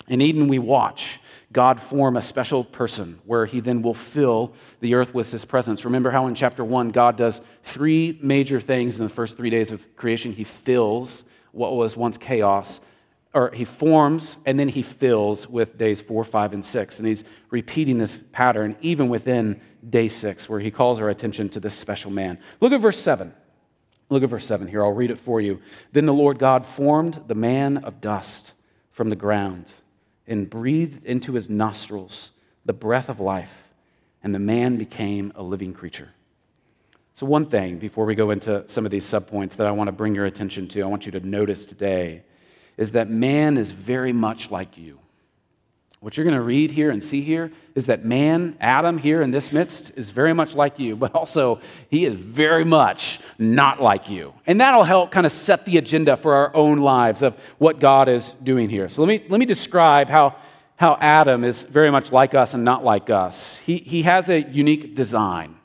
In 0.06 0.20
Eden, 0.20 0.48
we 0.48 0.58
watch 0.58 1.18
God 1.54 1.80
form 1.80 2.16
a 2.16 2.22
special 2.22 2.64
person 2.64 3.20
where 3.24 3.46
he 3.46 3.60
then 3.60 3.80
will 3.80 3.94
fill 3.94 4.52
the 4.80 4.94
earth 4.94 5.14
with 5.14 5.30
his 5.30 5.44
presence. 5.44 5.84
Remember 5.84 6.10
how 6.10 6.26
in 6.26 6.34
chapter 6.34 6.64
1, 6.64 6.90
God 6.90 7.16
does 7.16 7.40
three 7.62 8.18
major 8.20 8.60
things 8.60 8.98
in 8.98 9.04
the 9.04 9.08
first 9.08 9.36
three 9.36 9.50
days 9.50 9.70
of 9.70 9.96
creation. 9.96 10.32
He 10.32 10.42
fills 10.42 11.24
what 11.52 11.76
was 11.76 11.96
once 11.96 12.18
chaos, 12.18 12.80
or 13.32 13.52
he 13.52 13.64
forms 13.64 14.36
and 14.44 14.58
then 14.58 14.68
he 14.68 14.82
fills 14.82 15.48
with 15.48 15.78
days 15.78 16.00
4, 16.00 16.24
5, 16.24 16.54
and 16.54 16.64
6. 16.64 16.98
And 16.98 17.06
he's 17.06 17.22
repeating 17.50 17.98
this 17.98 18.24
pattern 18.32 18.76
even 18.80 19.08
within 19.08 19.60
day 19.88 20.08
6, 20.08 20.48
where 20.48 20.58
he 20.58 20.72
calls 20.72 20.98
our 20.98 21.08
attention 21.08 21.48
to 21.50 21.60
this 21.60 21.76
special 21.76 22.10
man. 22.10 22.40
Look 22.60 22.72
at 22.72 22.80
verse 22.80 22.98
7. 22.98 23.32
Look 24.10 24.24
at 24.24 24.28
verse 24.28 24.44
7 24.44 24.66
here. 24.66 24.84
I'll 24.84 24.90
read 24.90 25.12
it 25.12 25.20
for 25.20 25.40
you. 25.40 25.60
Then 25.92 26.06
the 26.06 26.12
Lord 26.12 26.40
God 26.40 26.66
formed 26.66 27.22
the 27.28 27.36
man 27.36 27.76
of 27.76 28.00
dust 28.00 28.54
from 28.90 29.08
the 29.08 29.16
ground 29.16 29.72
and 30.26 30.48
breathed 30.48 31.04
into 31.04 31.32
his 31.32 31.48
nostrils 31.48 32.30
the 32.64 32.72
breath 32.72 33.08
of 33.08 33.20
life, 33.20 33.52
and 34.22 34.34
the 34.34 34.38
man 34.38 34.76
became 34.76 35.32
a 35.34 35.42
living 35.42 35.74
creature. 35.74 36.10
So, 37.12 37.26
one 37.26 37.46
thing 37.46 37.78
before 37.78 38.06
we 38.06 38.14
go 38.14 38.30
into 38.30 38.66
some 38.68 38.84
of 38.84 38.90
these 38.90 39.04
subpoints 39.04 39.56
that 39.56 39.66
I 39.66 39.70
want 39.70 39.88
to 39.88 39.92
bring 39.92 40.14
your 40.14 40.24
attention 40.24 40.66
to, 40.68 40.82
I 40.82 40.86
want 40.86 41.06
you 41.06 41.12
to 41.12 41.20
notice 41.20 41.66
today, 41.66 42.22
is 42.76 42.92
that 42.92 43.08
man 43.08 43.56
is 43.56 43.70
very 43.70 44.12
much 44.12 44.50
like 44.50 44.76
you. 44.76 44.98
What 46.04 46.18
you're 46.18 46.24
going 46.24 46.36
to 46.36 46.42
read 46.42 46.70
here 46.70 46.90
and 46.90 47.02
see 47.02 47.22
here 47.22 47.50
is 47.74 47.86
that 47.86 48.04
man, 48.04 48.58
Adam, 48.60 48.98
here 48.98 49.22
in 49.22 49.30
this 49.30 49.50
midst, 49.50 49.90
is 49.96 50.10
very 50.10 50.34
much 50.34 50.54
like 50.54 50.78
you, 50.78 50.94
but 51.04 51.14
also 51.14 51.60
he 51.88 52.04
is 52.04 52.12
very 52.12 52.62
much 52.62 53.18
not 53.38 53.80
like 53.80 54.10
you. 54.10 54.34
And 54.46 54.60
that'll 54.60 54.84
help 54.84 55.10
kind 55.10 55.24
of 55.24 55.32
set 55.32 55.64
the 55.64 55.78
agenda 55.78 56.18
for 56.18 56.34
our 56.34 56.54
own 56.54 56.80
lives 56.80 57.22
of 57.22 57.34
what 57.56 57.80
God 57.80 58.10
is 58.10 58.34
doing 58.42 58.68
here. 58.68 58.90
So 58.90 59.02
let 59.02 59.08
me, 59.08 59.26
let 59.30 59.40
me 59.40 59.46
describe 59.46 60.10
how, 60.10 60.36
how 60.76 60.98
Adam 61.00 61.42
is 61.42 61.62
very 61.62 61.90
much 61.90 62.12
like 62.12 62.34
us 62.34 62.52
and 62.52 62.66
not 62.66 62.84
like 62.84 63.08
us. 63.08 63.60
He, 63.60 63.78
he 63.78 64.02
has 64.02 64.28
a 64.28 64.42
unique 64.42 64.94
design. 64.94 65.56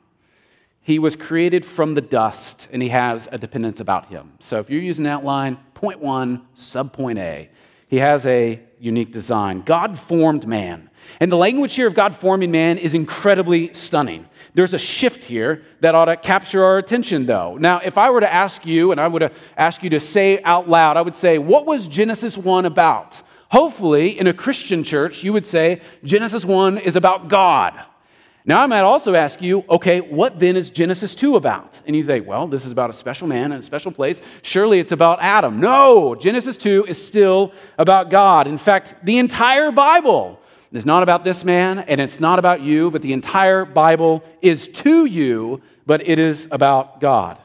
He 0.80 1.00
was 1.00 1.18
created 1.18 1.66
from 1.66 1.96
the 1.96 2.02
dust, 2.02 2.70
and 2.72 2.82
he 2.82 2.90
has 2.90 3.28
a 3.30 3.38
dependence 3.38 3.82
about 3.82 4.08
him. 4.08 4.32
So 4.40 4.60
if 4.60 4.70
you're 4.70 4.82
using 4.82 5.06
outline, 5.06 5.58
point 5.74 6.00
one, 6.00 6.48
sub 6.54 6.94
point 6.94 7.20
A, 7.20 7.50
he 7.90 7.98
has 7.98 8.26
a 8.26 8.62
unique 8.80 9.12
design. 9.12 9.62
God 9.62 10.00
formed 10.00 10.48
man. 10.48 10.90
And 11.20 11.32
the 11.32 11.38
language 11.38 11.74
here 11.74 11.88
of 11.88 11.96
God 11.96 12.16
forming 12.16 12.52
man 12.52 12.78
is 12.78 12.94
incredibly 12.94 13.74
stunning. 13.74 14.28
There's 14.54 14.76
a 14.76 14.80
shift 14.80 15.26
here 15.26 15.64
that 15.82 15.96
ought 15.96 16.06
to 16.06 16.16
capture 16.16 16.64
our 16.64 16.78
attention, 16.78 17.26
though. 17.26 17.58
Now, 17.58 17.80
if 17.84 17.98
I 17.98 18.12
were 18.12 18.20
to 18.20 18.32
ask 18.32 18.66
you, 18.66 18.92
and 18.92 19.02
I 19.02 19.08
would 19.08 19.32
ask 19.58 19.84
you 19.84 19.90
to 19.90 20.00
say 20.00 20.42
out 20.44 20.70
loud, 20.70 20.98
I 20.98 21.02
would 21.02 21.16
say, 21.16 21.40
what 21.40 21.66
was 21.66 21.88
Genesis 21.88 22.38
1 22.38 22.66
about? 22.66 23.22
Hopefully, 23.50 24.20
in 24.20 24.28
a 24.28 24.34
Christian 24.34 24.84
church, 24.84 25.24
you 25.24 25.34
would 25.34 25.46
say 25.46 25.82
Genesis 26.04 26.46
1 26.46 26.78
is 26.78 26.96
about 26.96 27.28
God. 27.28 27.74
Now, 28.46 28.62
I 28.62 28.68
might 28.68 28.82
also 28.82 29.14
ask 29.16 29.42
you, 29.42 29.66
okay, 29.70 30.00
what 30.00 30.40
then 30.40 30.56
is 30.56 30.70
Genesis 30.70 31.14
2 31.14 31.36
about? 31.36 31.82
And 31.86 31.96
you 31.96 32.06
think, 32.06 32.26
well, 32.26 32.48
this 32.48 32.66
is 32.66 32.72
about 32.72 32.90
a 32.90 32.94
special 32.94 33.28
man 33.28 33.52
in 33.52 33.60
a 33.60 33.64
special 33.64 33.92
place. 33.92 34.22
Surely 34.42 34.80
it's 34.80 34.94
about 34.94 35.22
Adam. 35.22 35.60
No, 35.60 36.16
Genesis 36.16 36.56
2 36.58 36.86
is 36.88 37.06
still 37.06 37.52
about 37.78 38.10
God. 38.10 38.48
In 38.48 38.58
fact, 38.58 38.96
the 39.04 39.20
entire 39.20 39.72
Bible 39.72 40.40
is 40.72 40.86
not 40.86 41.04
about 41.04 41.24
this 41.24 41.44
man 41.44 41.80
and 41.80 42.00
it's 42.00 42.20
not 42.20 42.40
about 42.40 42.62
you, 42.62 42.90
but 42.92 43.02
the 43.02 43.14
entire 43.14 43.66
Bible 43.66 44.24
is 44.42 44.68
to 44.70 45.06
you, 45.06 45.62
but 45.86 46.08
it 46.08 46.18
is 46.18 46.48
about 46.52 47.02
God. 47.02 47.38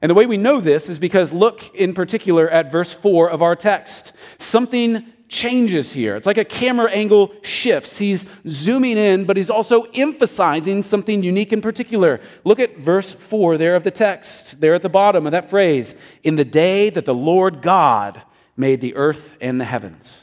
And 0.00 0.10
the 0.10 0.14
way 0.14 0.26
we 0.26 0.36
know 0.36 0.60
this 0.60 0.88
is 0.88 0.98
because 0.98 1.32
look 1.32 1.72
in 1.74 1.94
particular 1.94 2.48
at 2.48 2.72
verse 2.72 2.92
4 2.92 3.30
of 3.30 3.42
our 3.42 3.54
text. 3.54 4.12
Something 4.38 5.06
changes 5.32 5.94
here. 5.94 6.14
It's 6.14 6.26
like 6.26 6.36
a 6.36 6.44
camera 6.44 6.90
angle 6.90 7.32
shifts. 7.42 7.96
He's 7.96 8.26
zooming 8.46 8.98
in, 8.98 9.24
but 9.24 9.38
he's 9.38 9.48
also 9.48 9.84
emphasizing 9.94 10.82
something 10.82 11.22
unique 11.22 11.54
in 11.54 11.62
particular. 11.62 12.20
Look 12.44 12.60
at 12.60 12.76
verse 12.76 13.14
4 13.14 13.56
there 13.56 13.74
of 13.74 13.82
the 13.82 13.90
text, 13.90 14.60
there 14.60 14.74
at 14.74 14.82
the 14.82 14.90
bottom 14.90 15.26
of 15.26 15.32
that 15.32 15.48
phrase 15.48 15.94
In 16.22 16.36
the 16.36 16.44
day 16.44 16.90
that 16.90 17.06
the 17.06 17.14
Lord 17.14 17.62
God 17.62 18.22
made 18.58 18.82
the 18.82 18.94
earth 18.94 19.34
and 19.40 19.58
the 19.58 19.64
heavens. 19.64 20.20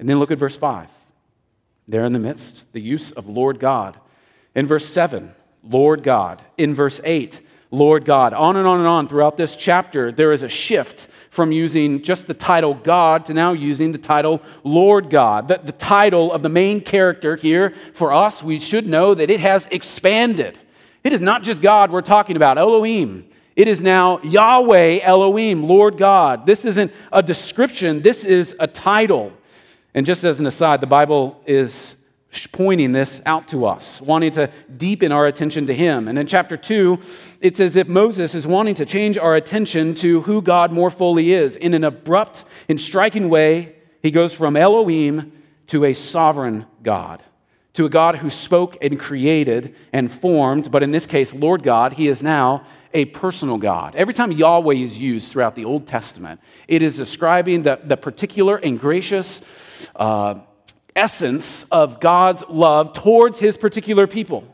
And 0.00 0.08
then 0.08 0.18
look 0.18 0.32
at 0.32 0.38
verse 0.38 0.56
5. 0.56 0.88
There 1.86 2.04
in 2.04 2.12
the 2.12 2.18
midst, 2.18 2.72
the 2.72 2.80
use 2.80 3.12
of 3.12 3.28
Lord 3.28 3.60
God. 3.60 3.98
In 4.56 4.66
verse 4.66 4.86
7, 4.86 5.32
Lord 5.62 6.02
God. 6.02 6.42
In 6.58 6.74
verse 6.74 7.00
8, 7.04 7.40
Lord 7.70 8.04
God. 8.04 8.34
On 8.34 8.56
and 8.56 8.66
on 8.66 8.78
and 8.78 8.88
on 8.88 9.06
throughout 9.06 9.36
this 9.36 9.54
chapter, 9.54 10.10
there 10.10 10.32
is 10.32 10.42
a 10.42 10.48
shift 10.48 11.06
from 11.30 11.52
using 11.52 12.02
just 12.02 12.26
the 12.26 12.34
title 12.34 12.74
God 12.74 13.26
to 13.26 13.34
now 13.34 13.52
using 13.52 13.92
the 13.92 13.98
title 13.98 14.42
Lord 14.64 15.10
God. 15.10 15.48
The, 15.48 15.60
the 15.62 15.72
title 15.72 16.32
of 16.32 16.42
the 16.42 16.48
main 16.48 16.80
character 16.80 17.36
here 17.36 17.72
for 17.94 18.12
us, 18.12 18.42
we 18.42 18.58
should 18.58 18.86
know 18.86 19.14
that 19.14 19.30
it 19.30 19.40
has 19.40 19.66
expanded. 19.70 20.58
It 21.02 21.12
is 21.12 21.20
not 21.20 21.42
just 21.42 21.62
God 21.62 21.90
we're 21.90 22.02
talking 22.02 22.36
about, 22.36 22.58
Elohim. 22.58 23.26
It 23.56 23.68
is 23.68 23.80
now 23.80 24.20
Yahweh 24.22 25.00
Elohim, 25.02 25.62
Lord 25.62 25.98
God. 25.98 26.46
This 26.46 26.64
isn't 26.64 26.92
a 27.12 27.22
description, 27.22 28.02
this 28.02 28.24
is 28.24 28.54
a 28.58 28.66
title. 28.66 29.32
And 29.94 30.06
just 30.06 30.24
as 30.24 30.38
an 30.40 30.46
aside, 30.46 30.80
the 30.80 30.86
Bible 30.86 31.40
is 31.46 31.96
pointing 32.52 32.92
this 32.92 33.20
out 33.26 33.48
to 33.48 33.66
us, 33.66 34.00
wanting 34.00 34.30
to 34.32 34.50
deepen 34.76 35.12
our 35.12 35.26
attention 35.26 35.66
to 35.66 35.74
Him. 35.74 36.06
And 36.06 36.18
in 36.18 36.26
chapter 36.26 36.56
2, 36.56 36.98
it's 37.40 37.60
as 37.60 37.76
if 37.76 37.88
Moses 37.88 38.34
is 38.34 38.46
wanting 38.46 38.76
to 38.76 38.86
change 38.86 39.18
our 39.18 39.34
attention 39.34 39.94
to 39.96 40.22
who 40.22 40.40
God 40.40 40.72
more 40.72 40.90
fully 40.90 41.32
is. 41.32 41.56
In 41.56 41.74
an 41.74 41.84
abrupt 41.84 42.44
and 42.68 42.80
striking 42.80 43.28
way, 43.28 43.74
he 44.02 44.10
goes 44.10 44.32
from 44.32 44.56
Elohim 44.56 45.32
to 45.68 45.84
a 45.84 45.94
sovereign 45.94 46.66
God, 46.82 47.22
to 47.74 47.84
a 47.84 47.88
God 47.88 48.16
who 48.16 48.30
spoke 48.30 48.76
and 48.82 48.98
created 48.98 49.74
and 49.92 50.10
formed, 50.10 50.70
but 50.70 50.82
in 50.82 50.92
this 50.92 51.06
case, 51.06 51.34
Lord 51.34 51.62
God, 51.62 51.94
he 51.94 52.08
is 52.08 52.22
now 52.22 52.64
a 52.92 53.04
personal 53.06 53.56
God. 53.56 53.94
Every 53.94 54.14
time 54.14 54.32
Yahweh 54.32 54.74
is 54.74 54.98
used 54.98 55.30
throughout 55.30 55.54
the 55.54 55.64
Old 55.64 55.86
Testament, 55.86 56.40
it 56.66 56.82
is 56.82 56.96
describing 56.96 57.62
the, 57.62 57.80
the 57.84 57.96
particular 57.96 58.56
and 58.56 58.80
gracious. 58.80 59.42
Uh, 59.94 60.40
essence 60.94 61.64
of 61.70 62.00
God's 62.00 62.44
love 62.48 62.92
towards 62.92 63.38
his 63.38 63.56
particular 63.56 64.06
people. 64.06 64.44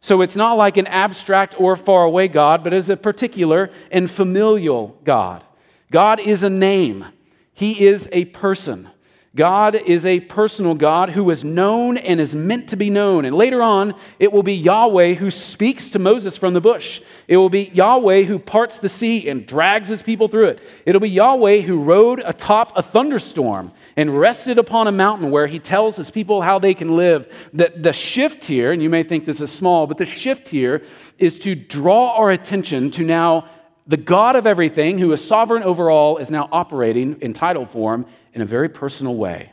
So 0.00 0.20
it's 0.20 0.36
not 0.36 0.54
like 0.54 0.76
an 0.76 0.86
abstract 0.86 1.60
or 1.60 1.74
faraway 1.74 2.28
God, 2.28 2.62
but 2.62 2.72
is 2.72 2.88
a 2.88 2.96
particular 2.96 3.70
and 3.90 4.10
familial 4.10 4.98
God. 5.04 5.42
God 5.90 6.20
is 6.20 6.42
a 6.42 6.50
name, 6.50 7.04
He 7.52 7.86
is 7.86 8.08
a 8.12 8.26
person. 8.26 8.88
God 9.36 9.74
is 9.74 10.06
a 10.06 10.20
personal 10.20 10.74
God 10.74 11.10
who 11.10 11.30
is 11.30 11.44
known 11.44 11.98
and 11.98 12.18
is 12.18 12.34
meant 12.34 12.70
to 12.70 12.76
be 12.76 12.88
known. 12.88 13.26
And 13.26 13.36
later 13.36 13.62
on, 13.62 13.94
it 14.18 14.32
will 14.32 14.42
be 14.42 14.54
Yahweh 14.54 15.14
who 15.14 15.30
speaks 15.30 15.90
to 15.90 15.98
Moses 15.98 16.38
from 16.38 16.54
the 16.54 16.60
bush. 16.60 17.02
It 17.28 17.36
will 17.36 17.50
be 17.50 17.70
Yahweh 17.74 18.22
who 18.22 18.38
parts 18.38 18.78
the 18.78 18.88
sea 18.88 19.28
and 19.28 19.46
drags 19.46 19.88
his 19.88 20.02
people 20.02 20.28
through 20.28 20.46
it. 20.46 20.60
It'll 20.86 21.02
be 21.02 21.10
Yahweh 21.10 21.60
who 21.60 21.78
rode 21.80 22.22
atop 22.24 22.72
a 22.76 22.82
thunderstorm 22.82 23.72
and 23.94 24.18
rested 24.18 24.56
upon 24.56 24.86
a 24.86 24.92
mountain 24.92 25.30
where 25.30 25.46
he 25.46 25.58
tells 25.58 25.96
his 25.96 26.10
people 26.10 26.40
how 26.40 26.58
they 26.58 26.72
can 26.72 26.96
live. 26.96 27.30
The, 27.52 27.72
the 27.76 27.92
shift 27.92 28.46
here, 28.46 28.72
and 28.72 28.82
you 28.82 28.88
may 28.88 29.02
think 29.02 29.26
this 29.26 29.42
is 29.42 29.52
small, 29.52 29.86
but 29.86 29.98
the 29.98 30.06
shift 30.06 30.48
here 30.48 30.82
is 31.18 31.38
to 31.40 31.54
draw 31.54 32.16
our 32.16 32.30
attention 32.30 32.90
to 32.92 33.02
now 33.02 33.50
the 33.86 33.96
God 33.96 34.34
of 34.34 34.46
everything, 34.46 34.98
who 34.98 35.12
is 35.12 35.24
sovereign 35.24 35.62
over 35.62 35.90
all, 35.90 36.16
is 36.16 36.28
now 36.30 36.48
operating 36.50 37.20
in 37.20 37.32
title 37.32 37.66
form 37.66 38.06
in 38.36 38.42
a 38.42 38.44
very 38.44 38.68
personal 38.68 39.16
way. 39.16 39.50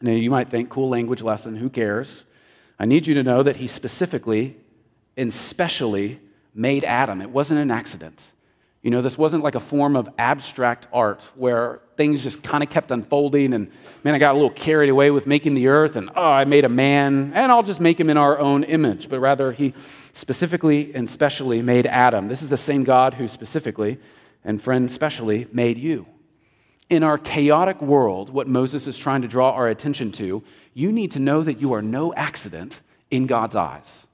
Now, 0.00 0.12
you 0.12 0.30
might 0.30 0.48
think, 0.48 0.70
cool 0.70 0.88
language 0.88 1.20
lesson, 1.20 1.54
who 1.54 1.68
cares? 1.68 2.24
I 2.78 2.86
need 2.86 3.06
you 3.06 3.12
to 3.12 3.22
know 3.22 3.42
that 3.42 3.56
he 3.56 3.66
specifically 3.66 4.56
and 5.18 5.30
specially 5.30 6.18
made 6.54 6.82
Adam. 6.82 7.20
It 7.20 7.28
wasn't 7.28 7.60
an 7.60 7.70
accident. 7.70 8.24
You 8.80 8.90
know, 8.90 9.02
this 9.02 9.18
wasn't 9.18 9.44
like 9.44 9.54
a 9.54 9.60
form 9.60 9.96
of 9.96 10.08
abstract 10.16 10.86
art 10.94 11.20
where 11.34 11.82
things 11.98 12.22
just 12.22 12.42
kind 12.42 12.62
of 12.64 12.70
kept 12.70 12.90
unfolding 12.90 13.52
and 13.52 13.70
man, 14.02 14.14
I 14.14 14.18
got 14.18 14.30
a 14.30 14.38
little 14.38 14.48
carried 14.48 14.88
away 14.88 15.10
with 15.10 15.26
making 15.26 15.52
the 15.52 15.68
earth 15.68 15.96
and 15.96 16.08
oh, 16.16 16.22
I 16.22 16.46
made 16.46 16.64
a 16.64 16.70
man 16.70 17.32
and 17.34 17.52
I'll 17.52 17.62
just 17.62 17.80
make 17.80 18.00
him 18.00 18.08
in 18.08 18.16
our 18.16 18.38
own 18.38 18.64
image. 18.64 19.10
But 19.10 19.20
rather, 19.20 19.52
he 19.52 19.74
specifically 20.14 20.94
and 20.94 21.10
specially 21.10 21.60
made 21.60 21.84
Adam. 21.84 22.28
This 22.28 22.40
is 22.40 22.48
the 22.48 22.56
same 22.56 22.82
God 22.82 23.12
who 23.12 23.28
specifically 23.28 23.98
and 24.42 24.62
friend 24.62 24.90
specially 24.90 25.46
made 25.52 25.76
you. 25.76 26.06
In 26.90 27.02
our 27.02 27.16
chaotic 27.16 27.80
world, 27.80 28.30
what 28.30 28.48
Moses 28.48 28.86
is 28.86 28.98
trying 28.98 29.22
to 29.22 29.28
draw 29.28 29.52
our 29.52 29.68
attention 29.68 30.12
to, 30.12 30.42
you 30.74 30.92
need 30.92 31.12
to 31.12 31.18
know 31.18 31.42
that 31.42 31.60
you 31.60 31.72
are 31.72 31.82
no 31.82 32.12
accident 32.14 32.80
in 33.10 33.26
God's 33.26 33.56
eyes. 33.56 34.06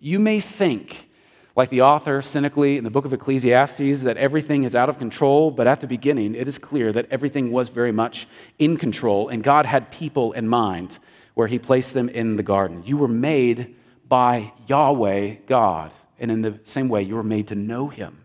You 0.00 0.18
may 0.18 0.40
think 0.40 1.08
like 1.56 1.70
the 1.70 1.82
author 1.82 2.20
cynically 2.20 2.76
in 2.76 2.84
the 2.84 2.90
book 2.90 3.04
of 3.04 3.12
Ecclesiastes, 3.12 4.02
that 4.02 4.16
everything 4.16 4.64
is 4.64 4.74
out 4.74 4.88
of 4.88 4.98
control, 4.98 5.50
but 5.50 5.66
at 5.66 5.80
the 5.80 5.86
beginning, 5.86 6.34
it 6.34 6.48
is 6.48 6.58
clear 6.58 6.92
that 6.92 7.06
everything 7.10 7.52
was 7.52 7.68
very 7.68 7.92
much 7.92 8.26
in 8.58 8.76
control, 8.76 9.28
and 9.28 9.44
God 9.44 9.66
had 9.66 9.92
people 9.92 10.32
in 10.32 10.48
mind 10.48 10.98
where 11.34 11.46
He 11.46 11.58
placed 11.58 11.94
them 11.94 12.08
in 12.08 12.36
the 12.36 12.42
garden. 12.42 12.82
You 12.84 12.96
were 12.96 13.08
made 13.08 13.76
by 14.08 14.52
Yahweh 14.66 15.36
God, 15.46 15.92
and 16.18 16.30
in 16.30 16.42
the 16.42 16.58
same 16.64 16.88
way, 16.88 17.02
you 17.02 17.14
were 17.14 17.22
made 17.22 17.48
to 17.48 17.54
know 17.54 17.88
Him. 17.88 18.23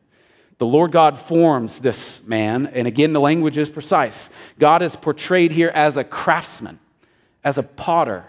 The 0.60 0.68
Lord 0.68 0.92
God 0.92 1.18
forms 1.18 1.80
this 1.80 2.22
man, 2.26 2.68
and 2.68 2.88
again, 2.88 3.14
the 3.14 3.20
language 3.20 3.58
is 3.58 3.70
precise. 3.70 4.30
God 4.60 4.82
is 4.82 4.96
portrayed 4.96 5.52
here 5.52 5.70
as 5.70 5.98
a 5.98 6.04
craftsman, 6.04 6.80
as 7.44 7.58
a 7.58 7.64
potter 7.64 8.26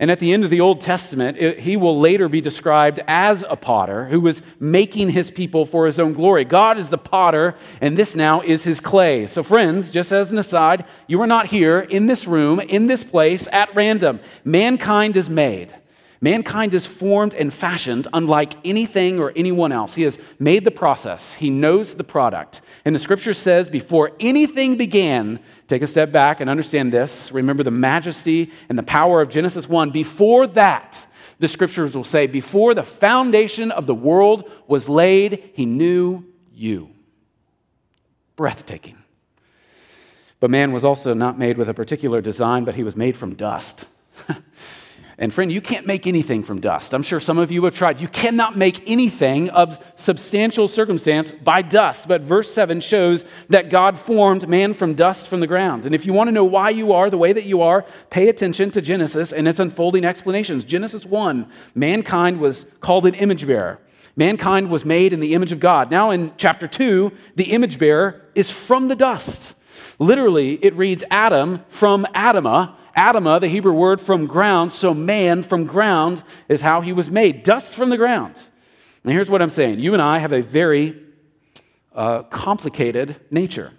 and 0.00 0.12
at 0.12 0.20
the 0.20 0.32
end 0.32 0.44
of 0.44 0.50
the 0.50 0.60
Old 0.60 0.80
Testament, 0.80 1.38
it, 1.38 1.60
he 1.60 1.76
will 1.76 1.98
later 1.98 2.28
be 2.28 2.40
described 2.40 3.00
as 3.08 3.44
a 3.48 3.56
potter 3.56 4.06
who 4.06 4.20
was 4.20 4.42
making 4.60 5.10
his 5.10 5.28
people 5.28 5.66
for 5.66 5.86
his 5.86 5.98
own 5.98 6.12
glory. 6.12 6.44
God 6.44 6.78
is 6.78 6.88
the 6.88 6.98
potter, 6.98 7.56
and 7.80 7.96
this 7.96 8.14
now 8.14 8.40
is 8.40 8.62
his 8.62 8.78
clay. 8.78 9.26
So, 9.26 9.42
friends, 9.42 9.90
just 9.90 10.12
as 10.12 10.30
an 10.30 10.38
aside, 10.38 10.84
you 11.08 11.20
are 11.20 11.26
not 11.26 11.46
here 11.46 11.80
in 11.80 12.06
this 12.06 12.28
room, 12.28 12.60
in 12.60 12.86
this 12.86 13.02
place, 13.02 13.48
at 13.50 13.74
random. 13.74 14.20
Mankind 14.44 15.16
is 15.16 15.28
made. 15.28 15.74
Mankind 16.20 16.74
is 16.74 16.84
formed 16.84 17.34
and 17.34 17.54
fashioned 17.54 18.08
unlike 18.12 18.54
anything 18.64 19.20
or 19.20 19.32
anyone 19.36 19.70
else. 19.70 19.94
He 19.94 20.02
has 20.02 20.18
made 20.38 20.64
the 20.64 20.70
process, 20.70 21.34
He 21.34 21.50
knows 21.50 21.94
the 21.94 22.04
product. 22.04 22.60
And 22.84 22.94
the 22.94 22.98
scripture 22.98 23.34
says, 23.34 23.68
before 23.68 24.12
anything 24.18 24.76
began, 24.76 25.40
take 25.68 25.82
a 25.82 25.86
step 25.86 26.10
back 26.10 26.40
and 26.40 26.50
understand 26.50 26.92
this. 26.92 27.30
Remember 27.30 27.62
the 27.62 27.70
majesty 27.70 28.50
and 28.68 28.78
the 28.78 28.82
power 28.82 29.20
of 29.20 29.28
Genesis 29.28 29.68
1. 29.68 29.90
Before 29.90 30.46
that, 30.48 31.06
the 31.38 31.48
scriptures 31.48 31.94
will 31.94 32.04
say, 32.04 32.26
before 32.26 32.74
the 32.74 32.82
foundation 32.82 33.70
of 33.70 33.86
the 33.86 33.94
world 33.94 34.50
was 34.66 34.88
laid, 34.88 35.50
He 35.54 35.66
knew 35.66 36.24
you. 36.52 36.90
Breathtaking. 38.34 38.98
But 40.40 40.50
man 40.50 40.72
was 40.72 40.84
also 40.84 41.14
not 41.14 41.38
made 41.38 41.58
with 41.58 41.68
a 41.68 41.74
particular 41.74 42.20
design, 42.20 42.64
but 42.64 42.76
he 42.76 42.84
was 42.84 42.96
made 42.96 43.16
from 43.16 43.34
dust. 43.34 43.86
And 45.20 45.34
friend, 45.34 45.50
you 45.50 45.60
can't 45.60 45.84
make 45.84 46.06
anything 46.06 46.44
from 46.44 46.60
dust. 46.60 46.94
I'm 46.94 47.02
sure 47.02 47.18
some 47.18 47.38
of 47.38 47.50
you 47.50 47.64
have 47.64 47.74
tried. 47.74 48.00
You 48.00 48.06
cannot 48.06 48.56
make 48.56 48.88
anything 48.88 49.50
of 49.50 49.76
substantial 49.96 50.68
circumstance 50.68 51.32
by 51.32 51.60
dust. 51.60 52.06
But 52.06 52.20
verse 52.20 52.54
7 52.54 52.80
shows 52.80 53.24
that 53.48 53.68
God 53.68 53.98
formed 53.98 54.48
man 54.48 54.74
from 54.74 54.94
dust 54.94 55.26
from 55.26 55.40
the 55.40 55.48
ground. 55.48 55.84
And 55.84 55.92
if 55.92 56.06
you 56.06 56.12
want 56.12 56.28
to 56.28 56.32
know 56.32 56.44
why 56.44 56.70
you 56.70 56.92
are 56.92 57.10
the 57.10 57.18
way 57.18 57.32
that 57.32 57.46
you 57.46 57.62
are, 57.62 57.84
pay 58.10 58.28
attention 58.28 58.70
to 58.70 58.80
Genesis 58.80 59.32
and 59.32 59.48
its 59.48 59.58
unfolding 59.58 60.04
explanations. 60.04 60.62
Genesis 60.62 61.04
1, 61.04 61.50
mankind 61.74 62.38
was 62.38 62.64
called 62.80 63.04
an 63.04 63.14
image 63.14 63.44
bearer. 63.44 63.80
Mankind 64.14 64.70
was 64.70 64.84
made 64.84 65.12
in 65.12 65.18
the 65.18 65.34
image 65.34 65.50
of 65.50 65.58
God. 65.58 65.90
Now 65.90 66.10
in 66.10 66.32
chapter 66.36 66.68
2, 66.68 67.10
the 67.34 67.52
image 67.52 67.80
bearer 67.80 68.22
is 68.36 68.52
from 68.52 68.86
the 68.86 68.96
dust. 68.96 69.54
Literally, 69.98 70.64
it 70.64 70.74
reads 70.76 71.02
Adam 71.10 71.64
from 71.68 72.04
Adamah, 72.14 72.74
Adamah, 72.98 73.40
the 73.40 73.46
Hebrew 73.46 73.74
word 73.74 74.00
from 74.00 74.26
ground, 74.26 74.72
so 74.72 74.92
man 74.92 75.44
from 75.44 75.66
ground 75.66 76.24
is 76.48 76.62
how 76.62 76.80
he 76.80 76.92
was 76.92 77.08
made, 77.08 77.44
dust 77.44 77.72
from 77.72 77.90
the 77.90 77.96
ground. 77.96 78.42
And 79.04 79.12
here's 79.12 79.30
what 79.30 79.40
I'm 79.40 79.50
saying 79.50 79.78
you 79.78 79.92
and 79.92 80.02
I 80.02 80.18
have 80.18 80.32
a 80.32 80.42
very 80.42 81.00
uh, 81.94 82.24
complicated 82.24 83.14
nature. 83.30 83.72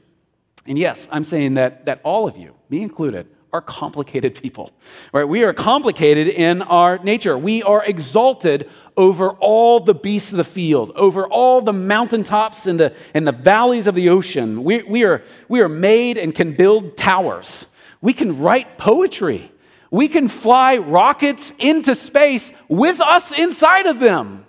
And 0.66 0.80
yes, 0.80 1.06
I'm 1.12 1.26
saying 1.26 1.56
that, 1.56 1.84
that 1.84 2.00
all 2.04 2.30
of 2.30 2.38
you, 2.38 2.56
me 2.70 2.82
included, 2.82 3.28
are 3.52 3.62
complicated 3.62 4.36
people. 4.36 4.72
Right? 5.12 5.26
We 5.26 5.44
are 5.44 5.52
complicated 5.52 6.28
in 6.28 6.62
our 6.62 6.98
nature. 7.00 7.38
We 7.38 7.62
are 7.64 7.84
exalted 7.84 8.70
over 8.96 9.32
all 9.32 9.82
the 9.82 9.96
beasts 9.96 10.32
of 10.32 10.38
the 10.38 10.44
field, 10.46 10.94
over 10.96 11.28
all 11.28 11.60
the 11.60 11.74
mountaintops 11.74 12.68
and 12.68 12.80
the, 12.80 12.94
and 13.14 13.28
the 13.28 13.34
valleys 13.34 13.86
of 13.86 13.96
the 13.96 14.08
ocean. 14.08 14.64
We, 14.64 14.84
we, 14.84 15.04
are, 15.04 15.24
we 15.50 15.60
are 15.60 15.68
made 15.68 16.18
and 16.18 16.34
can 16.34 16.54
build 16.54 16.96
towers. 16.96 17.66
We 18.02 18.14
can 18.14 18.40
write 18.40 18.78
poetry. 18.78 19.52
We 19.92 20.08
can 20.08 20.28
fly 20.28 20.78
rockets 20.78 21.52
into 21.58 21.96
space 21.96 22.54
with 22.68 23.02
us 23.02 23.38
inside 23.38 23.88
of 23.88 24.00
them. 24.00 24.46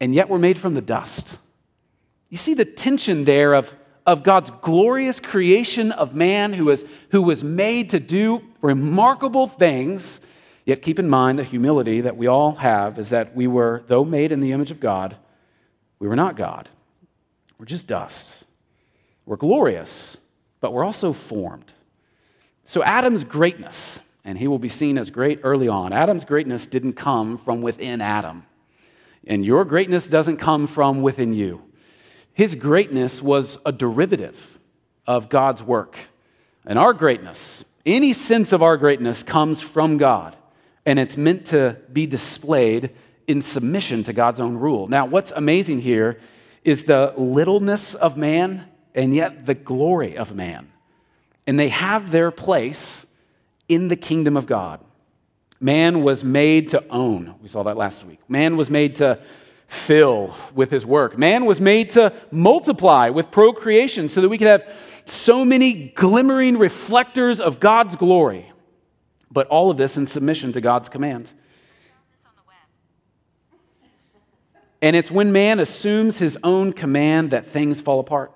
And 0.00 0.14
yet 0.14 0.28
we're 0.28 0.38
made 0.38 0.58
from 0.58 0.74
the 0.74 0.80
dust. 0.80 1.38
You 2.28 2.36
see 2.36 2.54
the 2.54 2.64
tension 2.64 3.24
there 3.24 3.54
of, 3.54 3.74
of 4.06 4.22
God's 4.22 4.50
glorious 4.62 5.18
creation 5.18 5.92
of 5.92 6.14
man 6.14 6.52
who 6.52 6.66
was, 6.66 6.84
who 7.10 7.22
was 7.22 7.42
made 7.42 7.90
to 7.90 8.00
do 8.00 8.42
remarkable 8.62 9.48
things. 9.48 10.20
Yet 10.64 10.82
keep 10.82 10.98
in 10.98 11.08
mind 11.08 11.38
the 11.38 11.44
humility 11.44 12.02
that 12.02 12.16
we 12.16 12.26
all 12.26 12.52
have 12.56 12.98
is 12.98 13.08
that 13.08 13.34
we 13.34 13.46
were, 13.46 13.82
though 13.88 14.04
made 14.04 14.30
in 14.30 14.40
the 14.40 14.52
image 14.52 14.70
of 14.70 14.78
God, 14.78 15.16
we 15.98 16.06
were 16.06 16.16
not 16.16 16.36
God. 16.36 16.68
We're 17.58 17.66
just 17.66 17.86
dust. 17.86 18.32
We're 19.26 19.36
glorious, 19.36 20.16
but 20.60 20.72
we're 20.72 20.84
also 20.84 21.12
formed. 21.12 21.72
So, 22.70 22.84
Adam's 22.84 23.24
greatness, 23.24 23.98
and 24.24 24.38
he 24.38 24.46
will 24.46 24.60
be 24.60 24.68
seen 24.68 24.96
as 24.96 25.10
great 25.10 25.40
early 25.42 25.66
on, 25.66 25.92
Adam's 25.92 26.24
greatness 26.24 26.66
didn't 26.66 26.92
come 26.92 27.36
from 27.36 27.62
within 27.62 28.00
Adam. 28.00 28.46
And 29.26 29.44
your 29.44 29.64
greatness 29.64 30.06
doesn't 30.06 30.36
come 30.36 30.68
from 30.68 31.02
within 31.02 31.34
you. 31.34 31.62
His 32.32 32.54
greatness 32.54 33.20
was 33.20 33.58
a 33.66 33.72
derivative 33.72 34.60
of 35.04 35.28
God's 35.28 35.64
work. 35.64 35.96
And 36.64 36.78
our 36.78 36.92
greatness, 36.92 37.64
any 37.84 38.12
sense 38.12 38.52
of 38.52 38.62
our 38.62 38.76
greatness, 38.76 39.24
comes 39.24 39.60
from 39.60 39.96
God. 39.96 40.36
And 40.86 41.00
it's 41.00 41.16
meant 41.16 41.46
to 41.46 41.76
be 41.92 42.06
displayed 42.06 42.90
in 43.26 43.42
submission 43.42 44.04
to 44.04 44.12
God's 44.12 44.38
own 44.38 44.56
rule. 44.56 44.86
Now, 44.86 45.06
what's 45.06 45.32
amazing 45.34 45.80
here 45.80 46.20
is 46.62 46.84
the 46.84 47.14
littleness 47.16 47.96
of 47.96 48.16
man 48.16 48.68
and 48.94 49.12
yet 49.12 49.46
the 49.46 49.54
glory 49.54 50.16
of 50.16 50.36
man 50.36 50.70
and 51.46 51.58
they 51.58 51.68
have 51.68 52.10
their 52.10 52.30
place 52.30 53.06
in 53.68 53.88
the 53.88 53.96
kingdom 53.96 54.36
of 54.36 54.46
God. 54.46 54.80
Man 55.60 56.02
was 56.02 56.24
made 56.24 56.70
to 56.70 56.84
own. 56.88 57.34
We 57.42 57.48
saw 57.48 57.62
that 57.64 57.76
last 57.76 58.04
week. 58.04 58.18
Man 58.28 58.56
was 58.56 58.70
made 58.70 58.96
to 58.96 59.20
fill 59.68 60.34
with 60.54 60.70
his 60.70 60.84
work. 60.84 61.16
Man 61.16 61.44
was 61.44 61.60
made 61.60 61.90
to 61.90 62.12
multiply 62.30 63.10
with 63.10 63.30
procreation 63.30 64.08
so 64.08 64.20
that 64.20 64.28
we 64.28 64.38
could 64.38 64.48
have 64.48 64.68
so 65.04 65.44
many 65.44 65.88
glimmering 65.90 66.56
reflectors 66.56 67.40
of 67.40 67.60
God's 67.60 67.94
glory. 67.96 68.50
But 69.30 69.46
all 69.46 69.70
of 69.70 69.76
this 69.76 69.96
in 69.96 70.06
submission 70.06 70.52
to 70.54 70.60
God's 70.60 70.88
command. 70.88 71.30
And 74.82 74.96
it's 74.96 75.10
when 75.10 75.30
man 75.30 75.60
assumes 75.60 76.18
his 76.18 76.38
own 76.42 76.72
command 76.72 77.30
that 77.32 77.46
things 77.46 77.80
fall 77.80 78.00
apart. 78.00 78.32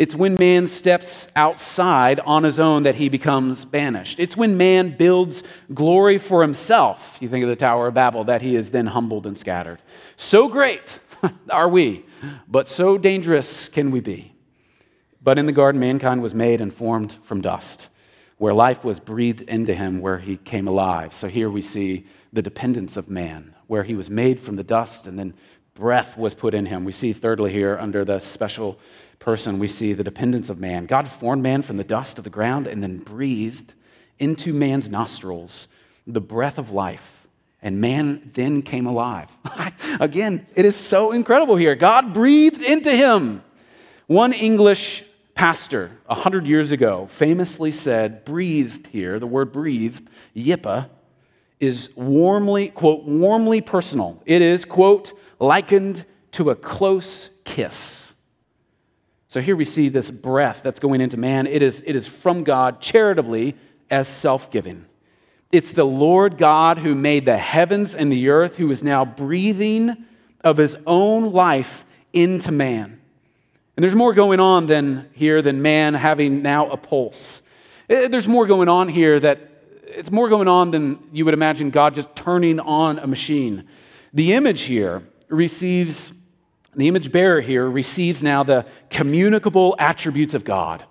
It's 0.00 0.14
when 0.14 0.36
man 0.36 0.66
steps 0.66 1.28
outside 1.36 2.20
on 2.20 2.42
his 2.42 2.58
own 2.58 2.84
that 2.84 2.94
he 2.94 3.10
becomes 3.10 3.66
banished. 3.66 4.18
It's 4.18 4.34
when 4.34 4.56
man 4.56 4.96
builds 4.96 5.42
glory 5.74 6.16
for 6.16 6.40
himself. 6.40 7.18
You 7.20 7.28
think 7.28 7.42
of 7.42 7.50
the 7.50 7.56
Tower 7.56 7.88
of 7.88 7.92
Babel, 7.92 8.24
that 8.24 8.40
he 8.40 8.56
is 8.56 8.70
then 8.70 8.86
humbled 8.86 9.26
and 9.26 9.36
scattered. 9.36 9.82
So 10.16 10.48
great 10.48 11.00
are 11.50 11.68
we, 11.68 12.06
but 12.48 12.66
so 12.66 12.96
dangerous 12.96 13.68
can 13.68 13.90
we 13.90 14.00
be. 14.00 14.32
But 15.20 15.38
in 15.38 15.44
the 15.44 15.52
garden, 15.52 15.78
mankind 15.78 16.22
was 16.22 16.32
made 16.32 16.62
and 16.62 16.72
formed 16.72 17.12
from 17.20 17.42
dust, 17.42 17.88
where 18.38 18.54
life 18.54 18.82
was 18.82 19.00
breathed 19.00 19.42
into 19.42 19.74
him, 19.74 20.00
where 20.00 20.16
he 20.16 20.38
came 20.38 20.66
alive. 20.66 21.12
So 21.12 21.28
here 21.28 21.50
we 21.50 21.60
see 21.60 22.06
the 22.32 22.40
dependence 22.40 22.96
of 22.96 23.10
man, 23.10 23.54
where 23.66 23.82
he 23.82 23.94
was 23.94 24.08
made 24.08 24.40
from 24.40 24.56
the 24.56 24.64
dust 24.64 25.06
and 25.06 25.18
then 25.18 25.34
breath 25.74 26.16
was 26.16 26.34
put 26.34 26.54
in 26.54 26.66
him. 26.66 26.84
We 26.84 26.92
see, 26.92 27.12
thirdly, 27.12 27.52
here 27.52 27.78
under 27.78 28.04
the 28.04 28.18
special 28.20 28.78
person, 29.18 29.58
we 29.58 29.68
see 29.68 29.92
the 29.92 30.04
dependence 30.04 30.48
of 30.48 30.58
man. 30.58 30.86
God 30.86 31.08
formed 31.08 31.42
man 31.42 31.62
from 31.62 31.76
the 31.76 31.84
dust 31.84 32.18
of 32.18 32.24
the 32.24 32.30
ground 32.30 32.66
and 32.66 32.82
then 32.82 32.98
breathed 32.98 33.74
into 34.18 34.52
man's 34.52 34.88
nostrils 34.88 35.68
the 36.06 36.20
breath 36.20 36.58
of 36.58 36.70
life. 36.70 37.26
And 37.62 37.80
man 37.80 38.30
then 38.32 38.62
came 38.62 38.86
alive. 38.86 39.28
Again, 40.00 40.46
it 40.54 40.64
is 40.64 40.76
so 40.76 41.12
incredible 41.12 41.56
here. 41.56 41.74
God 41.74 42.14
breathed 42.14 42.62
into 42.62 42.90
him. 42.90 43.44
One 44.06 44.32
English 44.32 45.04
pastor 45.34 45.90
a 46.08 46.14
hundred 46.14 46.46
years 46.46 46.72
ago 46.72 47.06
famously 47.10 47.70
said, 47.72 48.24
breathed 48.24 48.88
here, 48.88 49.18
the 49.18 49.26
word 49.26 49.52
breathed, 49.52 50.08
yippa, 50.34 50.88
is 51.60 51.90
warmly, 51.94 52.68
quote, 52.68 53.04
warmly 53.04 53.60
personal. 53.60 54.22
It 54.24 54.40
is, 54.40 54.64
quote, 54.64 55.12
likened 55.40 56.04
to 56.32 56.50
a 56.50 56.54
close 56.54 57.30
kiss. 57.44 58.12
So 59.28 59.40
here 59.40 59.56
we 59.56 59.64
see 59.64 59.88
this 59.88 60.10
breath 60.10 60.60
that's 60.62 60.80
going 60.80 61.00
into 61.00 61.16
man. 61.16 61.46
It 61.46 61.62
is, 61.62 61.82
it 61.86 61.96
is 61.96 62.06
from 62.06 62.44
God 62.44 62.80
charitably 62.80 63.56
as 63.90 64.06
self 64.06 64.50
giving. 64.50 64.86
It's 65.52 65.72
the 65.72 65.84
Lord 65.84 66.38
God 66.38 66.78
who 66.78 66.94
made 66.94 67.24
the 67.24 67.38
heavens 67.38 67.94
and 67.94 68.12
the 68.12 68.28
earth, 68.28 68.56
who 68.56 68.70
is 68.70 68.82
now 68.82 69.04
breathing 69.04 70.04
of 70.42 70.56
his 70.56 70.76
own 70.86 71.32
life 71.32 71.84
into 72.12 72.52
man. 72.52 73.00
And 73.76 73.84
there's 73.84 73.94
more 73.94 74.14
going 74.14 74.40
on 74.40 74.66
than 74.66 75.08
here 75.12 75.42
than 75.42 75.62
man 75.62 75.94
having 75.94 76.42
now 76.42 76.68
a 76.68 76.76
pulse. 76.76 77.42
Eh, 77.88 78.08
there's 78.08 78.28
more 78.28 78.46
going 78.46 78.68
on 78.68 78.88
here 78.88 79.18
that 79.18 79.40
it's 79.82 80.10
more 80.10 80.28
going 80.28 80.48
on 80.48 80.70
than 80.70 81.02
you 81.12 81.24
would 81.24 81.34
imagine 81.34 81.70
God 81.70 81.94
just 81.94 82.14
turning 82.14 82.60
on 82.60 82.98
a 82.98 83.06
machine. 83.06 83.66
The 84.12 84.32
image 84.34 84.62
here 84.62 85.02
receives 85.30 86.12
the 86.74 86.88
image 86.88 87.10
bearer 87.10 87.40
here 87.40 87.68
receives 87.68 88.22
now 88.22 88.42
the 88.42 88.66
communicable 88.90 89.74
attributes 89.78 90.34
of 90.34 90.44
God, 90.44 90.84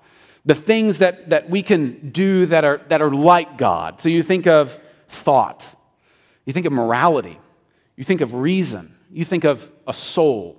the 0.45 0.56
things 0.56 0.97
that, 0.97 1.30
that 1.30 1.49
we 1.49 1.63
can 1.63 2.10
do 2.12 2.45
that 2.47 2.65
are, 2.65 2.82
that 2.89 3.02
are 3.02 3.12
like 3.12 3.58
God. 3.58 4.02
So 4.02 4.10
you 4.10 4.23
think 4.23 4.45
of 4.45 4.78
thought, 5.08 5.65
you 6.45 6.54
think 6.54 6.65
of 6.65 6.73
morality, 6.73 7.39
you 7.95 8.04
think 8.04 8.21
of 8.21 8.34
reason, 8.34 8.93
you 9.12 9.23
think 9.23 9.45
of 9.45 9.71
a 9.88 9.93
soul. 9.93 10.58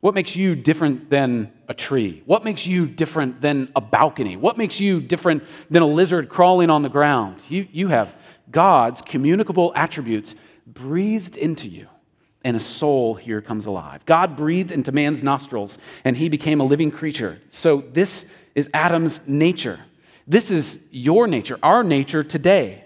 What 0.00 0.14
makes 0.14 0.36
you 0.36 0.54
different 0.54 1.10
than 1.10 1.52
a 1.66 1.74
tree? 1.74 2.22
What 2.24 2.44
makes 2.44 2.66
you 2.66 2.86
different 2.86 3.40
than 3.40 3.70
a 3.74 3.80
balcony? 3.80 4.36
What 4.36 4.56
makes 4.56 4.78
you 4.78 5.00
different 5.00 5.42
than 5.68 5.82
a 5.82 5.86
lizard 5.86 6.28
crawling 6.28 6.70
on 6.70 6.82
the 6.82 6.88
ground? 6.88 7.36
You, 7.48 7.66
you 7.72 7.88
have 7.88 8.14
God's 8.50 9.02
communicable 9.02 9.72
attributes 9.74 10.36
breathed 10.66 11.36
into 11.36 11.68
you 11.68 11.88
and 12.44 12.56
a 12.56 12.60
soul 12.60 13.14
here 13.14 13.40
comes 13.40 13.66
alive. 13.66 14.04
God 14.06 14.36
breathed 14.36 14.70
into 14.70 14.92
man's 14.92 15.22
nostrils, 15.22 15.78
and 16.04 16.16
he 16.16 16.28
became 16.28 16.60
a 16.60 16.64
living 16.64 16.90
creature. 16.90 17.40
So, 17.50 17.84
this 17.92 18.24
is 18.54 18.68
Adam's 18.72 19.20
nature. 19.26 19.80
This 20.26 20.50
is 20.50 20.78
your 20.90 21.26
nature, 21.26 21.58
our 21.62 21.82
nature 21.82 22.22
today. 22.22 22.84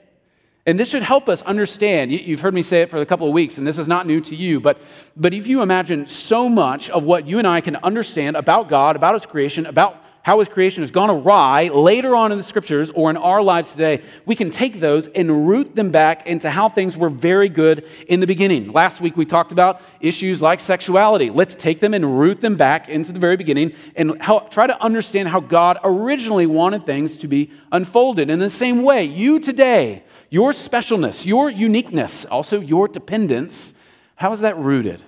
And 0.64 0.78
this 0.78 0.88
should 0.88 1.02
help 1.02 1.28
us 1.28 1.42
understand. 1.42 2.12
You've 2.12 2.40
heard 2.40 2.54
me 2.54 2.62
say 2.62 2.82
it 2.82 2.90
for 2.90 2.98
a 2.98 3.06
couple 3.06 3.26
of 3.26 3.32
weeks, 3.32 3.58
and 3.58 3.66
this 3.66 3.78
is 3.78 3.88
not 3.88 4.06
new 4.06 4.20
to 4.20 4.36
you, 4.36 4.60
but, 4.60 4.80
but 5.16 5.34
if 5.34 5.48
you 5.48 5.60
imagine 5.60 6.06
so 6.06 6.48
much 6.48 6.88
of 6.90 7.02
what 7.02 7.26
you 7.26 7.38
and 7.38 7.48
I 7.48 7.60
can 7.60 7.76
understand 7.76 8.36
about 8.36 8.68
God, 8.68 8.94
about 8.94 9.14
His 9.14 9.26
creation, 9.26 9.66
about 9.66 10.01
how 10.22 10.38
his 10.38 10.48
creation 10.48 10.82
has 10.82 10.90
gone 10.90 11.10
awry 11.10 11.68
later 11.68 12.14
on 12.14 12.30
in 12.30 12.38
the 12.38 12.44
scriptures 12.44 12.90
or 12.92 13.10
in 13.10 13.16
our 13.16 13.42
lives 13.42 13.72
today, 13.72 14.02
we 14.24 14.36
can 14.36 14.50
take 14.50 14.78
those 14.78 15.08
and 15.08 15.48
root 15.48 15.74
them 15.74 15.90
back 15.90 16.26
into 16.28 16.48
how 16.48 16.68
things 16.68 16.96
were 16.96 17.10
very 17.10 17.48
good 17.48 17.84
in 18.06 18.20
the 18.20 18.26
beginning. 18.26 18.72
Last 18.72 19.00
week 19.00 19.16
we 19.16 19.24
talked 19.24 19.50
about 19.50 19.82
issues 20.00 20.40
like 20.40 20.60
sexuality. 20.60 21.28
Let's 21.28 21.56
take 21.56 21.80
them 21.80 21.92
and 21.92 22.20
root 22.20 22.40
them 22.40 22.56
back 22.56 22.88
into 22.88 23.10
the 23.10 23.18
very 23.18 23.36
beginning 23.36 23.72
and 23.96 24.20
help, 24.22 24.52
try 24.52 24.68
to 24.68 24.80
understand 24.80 25.28
how 25.28 25.40
God 25.40 25.78
originally 25.82 26.46
wanted 26.46 26.86
things 26.86 27.16
to 27.18 27.28
be 27.28 27.50
unfolded. 27.72 28.30
In 28.30 28.38
the 28.38 28.50
same 28.50 28.82
way, 28.82 29.04
you 29.04 29.40
today, 29.40 30.04
your 30.30 30.52
specialness, 30.52 31.26
your 31.26 31.50
uniqueness, 31.50 32.24
also 32.26 32.60
your 32.60 32.86
dependence, 32.86 33.74
how 34.14 34.32
is 34.32 34.40
that 34.40 34.56
rooted? 34.56 35.02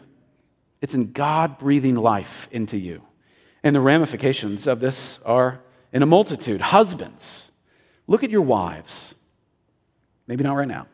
It's 0.81 0.95
in 0.95 1.13
God 1.13 1.57
breathing 1.59 1.95
life 1.95 2.49
into 2.51 2.77
you. 2.77 3.03
And 3.65 3.75
the 3.75 3.81
ramifications 3.81 4.67
of 4.67 4.81
this 4.81 5.19
are 5.25 5.61
in 5.91 6.03
a 6.03 6.07
multitude. 6.07 6.61
Husbands, 6.61 7.51
look 8.07 8.23
at 8.23 8.29
your 8.29 8.43
wives, 8.43 9.15
maybe 10.27 10.45
not 10.45 10.55
right 10.55 10.69
now, 10.69 10.87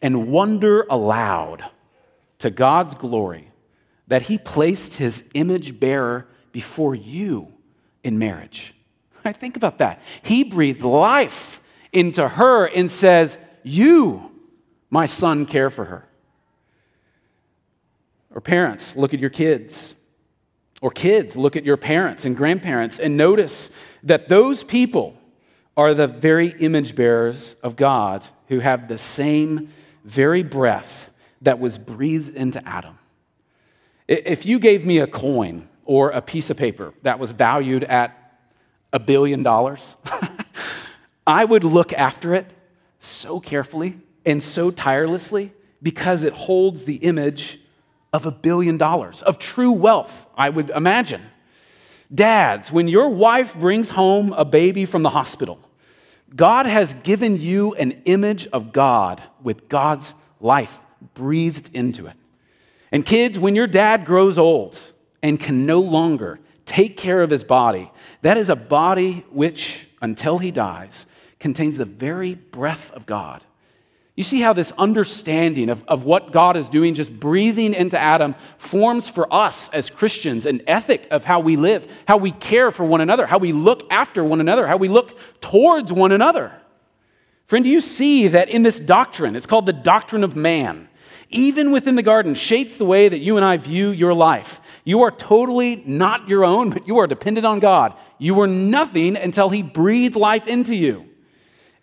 and 0.00 0.28
wonder 0.28 0.86
aloud 0.88 1.62
to 2.38 2.48
God's 2.48 2.94
glory 2.94 3.52
that 4.08 4.22
He 4.22 4.38
placed 4.38 4.94
His 4.94 5.24
image 5.34 5.78
bearer 5.78 6.26
before 6.52 6.94
you 6.94 7.52
in 8.02 8.18
marriage. 8.18 8.74
I 9.24 9.34
think 9.34 9.56
about 9.56 9.76
that. 9.78 10.00
He 10.22 10.42
breathed 10.42 10.82
life 10.82 11.60
into 11.92 12.26
her 12.26 12.64
and 12.64 12.90
says, 12.90 13.36
You, 13.62 14.32
my 14.88 15.04
son, 15.04 15.44
care 15.44 15.68
for 15.68 15.84
her. 15.84 16.08
Or 18.34 18.40
parents, 18.40 18.96
look 18.96 19.12
at 19.12 19.20
your 19.20 19.28
kids. 19.28 19.96
Or 20.80 20.90
kids, 20.90 21.36
look 21.36 21.56
at 21.56 21.64
your 21.64 21.76
parents 21.76 22.24
and 22.24 22.36
grandparents 22.36 22.98
and 22.98 23.16
notice 23.16 23.70
that 24.02 24.28
those 24.28 24.64
people 24.64 25.16
are 25.76 25.94
the 25.94 26.06
very 26.06 26.48
image 26.58 26.94
bearers 26.94 27.54
of 27.62 27.76
God 27.76 28.26
who 28.48 28.60
have 28.60 28.88
the 28.88 28.98
same 28.98 29.72
very 30.04 30.42
breath 30.42 31.10
that 31.42 31.58
was 31.58 31.78
breathed 31.78 32.36
into 32.36 32.66
Adam. 32.66 32.98
If 34.08 34.44
you 34.44 34.58
gave 34.58 34.84
me 34.84 34.98
a 34.98 35.06
coin 35.06 35.68
or 35.84 36.10
a 36.10 36.20
piece 36.20 36.50
of 36.50 36.56
paper 36.56 36.94
that 37.02 37.18
was 37.18 37.32
valued 37.32 37.84
at 37.84 38.16
a 38.92 38.98
billion 38.98 39.42
dollars, 39.42 39.96
I 41.26 41.44
would 41.44 41.64
look 41.64 41.92
after 41.92 42.34
it 42.34 42.46
so 42.98 43.38
carefully 43.38 43.98
and 44.24 44.42
so 44.42 44.70
tirelessly 44.70 45.52
because 45.82 46.22
it 46.24 46.32
holds 46.32 46.84
the 46.84 46.96
image 46.96 47.60
of 48.12 48.26
a 48.26 48.30
billion 48.30 48.76
dollars, 48.76 49.22
of 49.22 49.38
true 49.38 49.72
wealth, 49.72 50.26
I 50.36 50.50
would 50.50 50.70
imagine. 50.70 51.22
Dads, 52.12 52.72
when 52.72 52.88
your 52.88 53.08
wife 53.08 53.54
brings 53.54 53.90
home 53.90 54.32
a 54.32 54.44
baby 54.44 54.84
from 54.84 55.02
the 55.02 55.10
hospital, 55.10 55.58
God 56.34 56.66
has 56.66 56.94
given 57.02 57.40
you 57.40 57.74
an 57.74 58.02
image 58.04 58.46
of 58.48 58.72
God 58.72 59.22
with 59.42 59.68
God's 59.68 60.14
life 60.40 60.80
breathed 61.14 61.70
into 61.74 62.06
it. 62.06 62.16
And 62.92 63.06
kids, 63.06 63.38
when 63.38 63.54
your 63.54 63.66
dad 63.66 64.04
grows 64.04 64.38
old 64.38 64.78
and 65.22 65.38
can 65.38 65.66
no 65.66 65.80
longer 65.80 66.40
take 66.66 66.96
care 66.96 67.22
of 67.22 67.30
his 67.30 67.44
body, 67.44 67.90
that 68.22 68.36
is 68.36 68.48
a 68.48 68.56
body 68.56 69.24
which, 69.30 69.86
until 70.02 70.38
he 70.38 70.50
dies, 70.50 71.06
contains 71.38 71.76
the 71.76 71.84
very 71.84 72.34
breath 72.34 72.90
of 72.92 73.06
God. 73.06 73.44
You 74.20 74.24
see 74.24 74.42
how 74.42 74.52
this 74.52 74.70
understanding 74.76 75.70
of, 75.70 75.82
of 75.88 76.04
what 76.04 76.30
God 76.30 76.58
is 76.58 76.68
doing, 76.68 76.92
just 76.92 77.10
breathing 77.10 77.72
into 77.72 77.98
Adam, 77.98 78.34
forms 78.58 79.08
for 79.08 79.32
us 79.32 79.70
as 79.70 79.88
Christians 79.88 80.44
an 80.44 80.60
ethic 80.66 81.08
of 81.10 81.24
how 81.24 81.40
we 81.40 81.56
live, 81.56 81.90
how 82.06 82.18
we 82.18 82.32
care 82.32 82.70
for 82.70 82.84
one 82.84 83.00
another, 83.00 83.26
how 83.26 83.38
we 83.38 83.54
look 83.54 83.90
after 83.90 84.22
one 84.22 84.38
another, 84.38 84.66
how 84.66 84.76
we 84.76 84.90
look 84.90 85.16
towards 85.40 85.90
one 85.90 86.12
another. 86.12 86.52
Friend, 87.46 87.64
do 87.64 87.70
you 87.70 87.80
see 87.80 88.28
that 88.28 88.50
in 88.50 88.62
this 88.62 88.78
doctrine, 88.78 89.36
it's 89.36 89.46
called 89.46 89.64
the 89.64 89.72
doctrine 89.72 90.22
of 90.22 90.36
man, 90.36 90.90
even 91.30 91.72
within 91.72 91.94
the 91.94 92.02
garden, 92.02 92.34
shapes 92.34 92.76
the 92.76 92.84
way 92.84 93.08
that 93.08 93.20
you 93.20 93.38
and 93.38 93.44
I 93.46 93.56
view 93.56 93.88
your 93.88 94.12
life. 94.12 94.60
You 94.84 95.00
are 95.00 95.10
totally 95.10 95.82
not 95.86 96.28
your 96.28 96.44
own, 96.44 96.68
but 96.68 96.86
you 96.86 96.98
are 96.98 97.06
dependent 97.06 97.46
on 97.46 97.58
God. 97.58 97.94
You 98.18 98.34
were 98.34 98.46
nothing 98.46 99.16
until 99.16 99.48
He 99.48 99.62
breathed 99.62 100.14
life 100.14 100.46
into 100.46 100.74
you. 100.74 101.09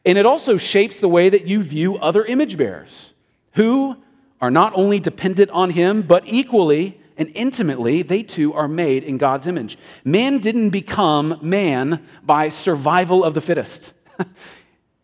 And 0.08 0.17
it 0.17 0.26
also 0.26 0.56
shapes 0.56 1.02
the 1.02 1.10
way 1.10 1.28
that 1.28 1.48
you 1.48 1.62
view 1.62 1.98
other 1.98 2.24
image 2.24 2.56
bearers 2.56 3.12
who 3.56 3.98
are 4.39 4.50
not 4.50 4.72
only 4.74 5.02
dependent 5.02 5.52
on 5.52 5.72
him, 5.72 6.02
but 6.02 6.24
equally 6.26 7.02
and 7.17 7.30
intimately, 7.34 8.04
they 8.04 8.24
too 8.24 8.54
are 8.54 8.70
made 8.70 9.04
in 9.04 9.17
God's 9.17 9.48
image. 9.48 9.78
Man 10.06 10.38
didn't 10.38 10.70
become 10.70 11.39
man 11.41 12.06
by 12.24 12.48
survival 12.48 13.24
of 13.24 13.34
the 13.34 13.41
fittest. 13.41 13.91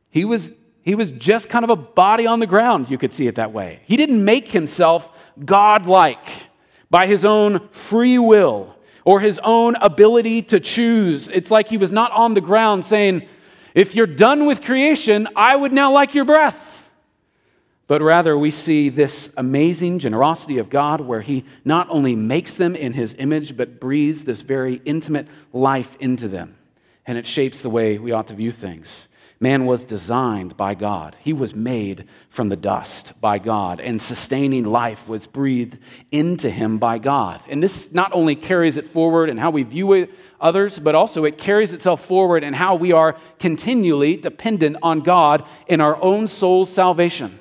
he, 0.10 0.24
was, 0.24 0.54
he 0.84 0.96
was 0.96 1.12
just 1.12 1.50
kind 1.50 1.66
of 1.66 1.70
a 1.70 1.76
body 1.76 2.26
on 2.26 2.40
the 2.40 2.48
ground, 2.48 2.90
you 2.90 2.98
could 2.98 3.12
see 3.12 3.28
it 3.28 3.36
that 3.36 3.52
way. 3.52 3.82
He 3.86 3.98
didn't 3.98 4.24
make 4.24 4.52
himself 4.52 5.10
godlike 5.44 6.30
by 6.90 7.08
his 7.08 7.26
own 7.26 7.68
free 7.72 8.20
will 8.20 8.76
or 9.04 9.20
his 9.20 9.38
own 9.44 9.76
ability 9.78 10.44
to 10.44 10.62
choose. 10.62 11.28
It's 11.28 11.52
like 11.52 11.68
he 11.68 11.78
was 11.78 11.92
not 11.92 12.12
on 12.12 12.36
the 12.36 12.42
ground 12.42 12.86
saying, 12.86 13.28
if 13.74 13.96
you're 13.96 14.08
done 14.08 14.46
with 14.46 14.64
creation, 14.64 15.28
I 15.36 15.56
would 15.56 15.74
now 15.74 15.92
like 15.92 16.14
your 16.14 16.26
breath. 16.26 16.70
But 17.88 18.02
rather, 18.02 18.38
we 18.38 18.52
see 18.52 18.90
this 18.90 19.30
amazing 19.36 20.00
generosity 20.00 20.58
of 20.58 20.70
God 20.70 21.02
where 21.02 21.22
He 21.22 21.44
not 21.66 21.88
only 21.90 22.16
makes 22.16 22.56
them 22.56 22.76
in 22.76 22.94
His 22.94 23.16
image, 23.20 23.58
but 23.58 23.80
breathes 23.80 24.26
this 24.26 24.42
very 24.42 24.82
intimate 24.86 25.28
life 25.52 25.96
into 26.00 26.28
them. 26.28 26.56
And 27.06 27.18
it 27.18 27.28
shapes 27.28 27.62
the 27.62 27.70
way 27.70 27.98
we 27.98 28.12
ought 28.12 28.28
to 28.28 28.36
view 28.36 28.52
things. 28.52 29.08
Man 29.44 29.66
was 29.66 29.84
designed 29.84 30.56
by 30.56 30.74
God. 30.74 31.18
He 31.20 31.34
was 31.34 31.54
made 31.54 32.06
from 32.30 32.48
the 32.48 32.56
dust 32.56 33.12
by 33.20 33.40
God, 33.40 33.82
and 33.82 34.02
sustaining 34.02 34.64
life 34.64 35.10
was 35.10 35.28
breathed 35.28 35.78
into 36.12 36.50
him 36.50 36.78
by 36.78 36.98
God. 36.98 37.42
And 37.50 37.62
this 37.62 37.92
not 37.92 38.14
only 38.14 38.36
carries 38.36 38.78
it 38.78 38.88
forward 38.88 39.30
in 39.30 39.38
how 39.38 39.52
we 39.52 39.64
view 39.64 39.92
others, 40.44 40.78
but 40.78 40.94
also 40.94 41.24
it 41.24 41.38
carries 41.40 41.74
itself 41.74 42.06
forward 42.06 42.44
in 42.44 42.54
how 42.54 42.76
we 42.76 42.92
are 42.92 43.18
continually 43.40 44.18
dependent 44.18 44.78
on 44.84 45.00
God 45.00 45.44
in 45.68 45.82
our 45.82 46.02
own 46.04 46.28
soul's 46.28 46.70
salvation. 46.70 47.40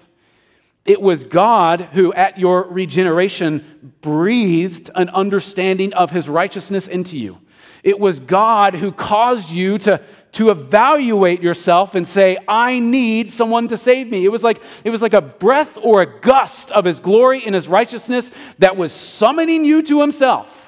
It 0.84 1.00
was 1.00 1.24
God 1.24 1.82
who, 1.92 2.12
at 2.14 2.38
your 2.38 2.62
regeneration, 2.62 3.94
breathed 4.00 4.90
an 4.94 5.10
understanding 5.10 5.92
of 5.92 6.10
his 6.10 6.28
righteousness 6.28 6.88
into 6.88 7.18
you. 7.18 7.38
It 7.84 7.98
was 7.98 8.20
God 8.20 8.74
who 8.74 8.92
caused 8.92 9.50
you 9.50 9.78
to, 9.78 10.00
to 10.32 10.50
evaluate 10.50 11.42
yourself 11.42 11.94
and 11.94 12.06
say, 12.06 12.36
I 12.46 12.78
need 12.78 13.30
someone 13.30 13.68
to 13.68 13.76
save 13.76 14.08
me. 14.08 14.24
It 14.24 14.28
was, 14.30 14.44
like, 14.44 14.62
it 14.84 14.90
was 14.90 15.02
like 15.02 15.14
a 15.14 15.20
breath 15.20 15.76
or 15.82 16.02
a 16.02 16.20
gust 16.20 16.70
of 16.70 16.84
his 16.84 17.00
glory 17.00 17.44
and 17.44 17.54
his 17.54 17.68
righteousness 17.68 18.30
that 18.58 18.76
was 18.76 18.92
summoning 18.92 19.64
you 19.64 19.82
to 19.82 20.00
himself. 20.00 20.62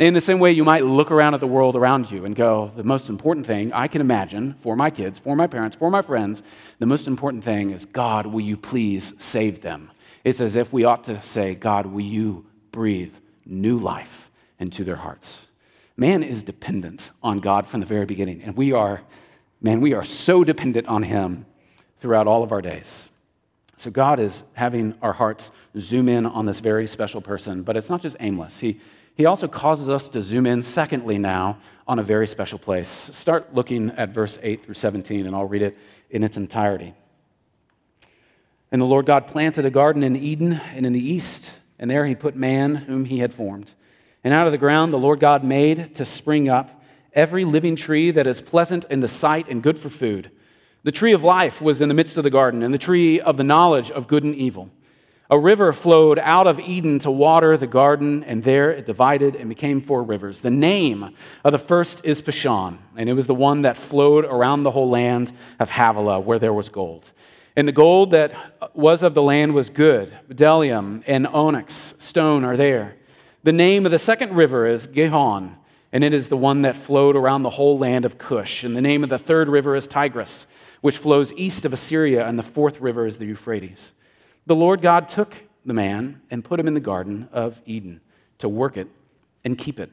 In 0.00 0.14
the 0.14 0.20
same 0.22 0.38
way, 0.38 0.52
you 0.52 0.64
might 0.64 0.82
look 0.82 1.10
around 1.10 1.34
at 1.34 1.40
the 1.40 1.46
world 1.46 1.76
around 1.76 2.10
you 2.10 2.24
and 2.24 2.34
go, 2.34 2.72
the 2.74 2.82
most 2.82 3.10
important 3.10 3.44
thing 3.44 3.70
I 3.74 3.86
can 3.86 4.00
imagine 4.00 4.54
for 4.62 4.74
my 4.74 4.88
kids, 4.88 5.18
for 5.18 5.36
my 5.36 5.46
parents, 5.46 5.76
for 5.76 5.90
my 5.90 6.00
friends, 6.00 6.42
the 6.78 6.86
most 6.86 7.06
important 7.06 7.44
thing 7.44 7.70
is, 7.70 7.84
God, 7.84 8.24
will 8.24 8.40
you 8.40 8.56
please 8.56 9.12
save 9.18 9.60
them? 9.60 9.90
It's 10.24 10.40
as 10.40 10.56
if 10.56 10.72
we 10.72 10.84
ought 10.84 11.04
to 11.04 11.22
say, 11.22 11.54
God, 11.54 11.84
will 11.84 12.00
you 12.00 12.46
breathe 12.72 13.12
new 13.44 13.78
life 13.78 14.30
into 14.58 14.84
their 14.84 14.96
hearts? 14.96 15.40
Man 15.98 16.22
is 16.22 16.42
dependent 16.42 17.10
on 17.22 17.40
God 17.40 17.66
from 17.68 17.80
the 17.80 17.86
very 17.86 18.06
beginning, 18.06 18.40
and 18.42 18.56
we 18.56 18.72
are, 18.72 19.02
man, 19.60 19.82
we 19.82 19.92
are 19.92 20.04
so 20.04 20.44
dependent 20.44 20.88
on 20.88 21.02
Him 21.02 21.44
throughout 22.00 22.26
all 22.26 22.42
of 22.42 22.52
our 22.52 22.62
days. 22.62 23.10
So 23.76 23.90
God 23.90 24.18
is 24.18 24.44
having 24.54 24.94
our 25.02 25.12
hearts 25.12 25.50
zoom 25.78 26.08
in 26.08 26.24
on 26.24 26.46
this 26.46 26.60
very 26.60 26.86
special 26.86 27.20
person, 27.20 27.62
but 27.62 27.76
it's 27.76 27.90
not 27.90 28.00
just 28.00 28.16
aimless. 28.18 28.60
He, 28.60 28.80
he 29.20 29.26
also 29.26 29.46
causes 29.46 29.90
us 29.90 30.08
to 30.08 30.22
zoom 30.22 30.46
in, 30.46 30.62
secondly, 30.62 31.18
now 31.18 31.58
on 31.86 31.98
a 31.98 32.02
very 32.02 32.26
special 32.26 32.58
place. 32.58 32.88
Start 32.88 33.54
looking 33.54 33.90
at 33.90 34.08
verse 34.08 34.38
8 34.42 34.64
through 34.64 34.74
17, 34.74 35.26
and 35.26 35.36
I'll 35.36 35.44
read 35.44 35.60
it 35.60 35.76
in 36.08 36.24
its 36.24 36.38
entirety. 36.38 36.94
And 38.72 38.80
the 38.80 38.86
Lord 38.86 39.04
God 39.04 39.26
planted 39.26 39.66
a 39.66 39.70
garden 39.70 40.02
in 40.02 40.16
Eden 40.16 40.54
and 40.74 40.86
in 40.86 40.94
the 40.94 41.06
east, 41.06 41.50
and 41.78 41.90
there 41.90 42.06
he 42.06 42.14
put 42.14 42.34
man 42.34 42.74
whom 42.74 43.04
he 43.04 43.18
had 43.18 43.34
formed. 43.34 43.70
And 44.24 44.32
out 44.32 44.46
of 44.46 44.52
the 44.52 44.58
ground 44.58 44.90
the 44.90 44.98
Lord 44.98 45.20
God 45.20 45.44
made 45.44 45.94
to 45.96 46.06
spring 46.06 46.48
up 46.48 46.82
every 47.12 47.44
living 47.44 47.76
tree 47.76 48.10
that 48.12 48.26
is 48.26 48.40
pleasant 48.40 48.86
in 48.88 49.00
the 49.00 49.08
sight 49.08 49.50
and 49.50 49.62
good 49.62 49.78
for 49.78 49.90
food. 49.90 50.30
The 50.82 50.92
tree 50.92 51.12
of 51.12 51.22
life 51.22 51.60
was 51.60 51.82
in 51.82 51.88
the 51.88 51.94
midst 51.94 52.16
of 52.16 52.24
the 52.24 52.30
garden, 52.30 52.62
and 52.62 52.72
the 52.72 52.78
tree 52.78 53.20
of 53.20 53.36
the 53.36 53.44
knowledge 53.44 53.90
of 53.90 54.08
good 54.08 54.24
and 54.24 54.34
evil. 54.34 54.70
A 55.32 55.38
river 55.38 55.72
flowed 55.72 56.18
out 56.18 56.48
of 56.48 56.58
Eden 56.58 56.98
to 57.00 57.10
water 57.10 57.56
the 57.56 57.68
garden, 57.68 58.24
and 58.24 58.42
there 58.42 58.72
it 58.72 58.84
divided 58.84 59.36
and 59.36 59.48
became 59.48 59.80
four 59.80 60.02
rivers. 60.02 60.40
The 60.40 60.50
name 60.50 61.14
of 61.44 61.52
the 61.52 61.58
first 61.58 62.00
is 62.02 62.20
Pishon, 62.20 62.78
and 62.96 63.08
it 63.08 63.12
was 63.12 63.28
the 63.28 63.34
one 63.34 63.62
that 63.62 63.76
flowed 63.76 64.24
around 64.24 64.64
the 64.64 64.72
whole 64.72 64.90
land 64.90 65.30
of 65.60 65.70
Havilah, 65.70 66.18
where 66.18 66.40
there 66.40 66.52
was 66.52 66.68
gold. 66.68 67.08
And 67.54 67.68
the 67.68 67.72
gold 67.72 68.10
that 68.10 68.32
was 68.74 69.04
of 69.04 69.14
the 69.14 69.22
land 69.22 69.54
was 69.54 69.70
good. 69.70 70.12
Bdellium 70.28 71.04
and 71.06 71.28
onyx 71.28 71.94
stone 72.00 72.44
are 72.44 72.56
there. 72.56 72.96
The 73.44 73.52
name 73.52 73.86
of 73.86 73.92
the 73.92 74.00
second 74.00 74.32
river 74.32 74.66
is 74.66 74.88
Gihon, 74.88 75.56
and 75.92 76.02
it 76.02 76.12
is 76.12 76.28
the 76.28 76.36
one 76.36 76.62
that 76.62 76.76
flowed 76.76 77.14
around 77.14 77.44
the 77.44 77.50
whole 77.50 77.78
land 77.78 78.04
of 78.04 78.18
Cush. 78.18 78.64
And 78.64 78.74
the 78.74 78.80
name 78.80 79.04
of 79.04 79.10
the 79.10 79.18
third 79.18 79.48
river 79.48 79.76
is 79.76 79.86
Tigris, 79.86 80.48
which 80.80 80.98
flows 80.98 81.32
east 81.34 81.64
of 81.64 81.72
Assyria, 81.72 82.26
and 82.26 82.36
the 82.36 82.42
fourth 82.42 82.80
river 82.80 83.06
is 83.06 83.18
the 83.18 83.26
Euphrates. 83.26 83.92
The 84.46 84.56
Lord 84.56 84.82
God 84.82 85.08
took 85.08 85.34
the 85.64 85.74
man 85.74 86.22
and 86.30 86.44
put 86.44 86.58
him 86.58 86.68
in 86.68 86.74
the 86.74 86.80
garden 86.80 87.28
of 87.32 87.60
Eden 87.66 88.00
to 88.38 88.48
work 88.48 88.76
it 88.76 88.88
and 89.44 89.56
keep 89.56 89.78
it. 89.78 89.90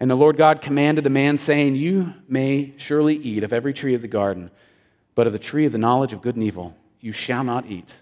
And 0.00 0.10
the 0.10 0.16
Lord 0.16 0.36
God 0.36 0.60
commanded 0.60 1.04
the 1.04 1.10
man, 1.10 1.38
saying, 1.38 1.76
You 1.76 2.14
may 2.28 2.74
surely 2.76 3.16
eat 3.16 3.44
of 3.44 3.52
every 3.52 3.72
tree 3.72 3.94
of 3.94 4.02
the 4.02 4.08
garden, 4.08 4.50
but 5.14 5.26
of 5.26 5.32
the 5.32 5.38
tree 5.38 5.66
of 5.66 5.72
the 5.72 5.78
knowledge 5.78 6.12
of 6.12 6.20
good 6.20 6.34
and 6.34 6.44
evil 6.44 6.76
you 7.00 7.12
shall 7.12 7.44
not 7.44 7.66
eat. 7.66 7.92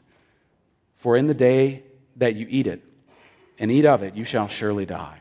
For 0.97 1.17
in 1.17 1.27
the 1.27 1.35
day 1.35 1.83
that 2.17 2.37
you 2.37 2.47
eat 2.49 2.67
it 2.67 2.83
and 3.59 3.71
eat 3.71 3.85
of 3.85 4.03
it, 4.03 4.15
you 4.15 4.25
shall 4.25 4.49
surely 4.49 4.87
die. 4.87 5.19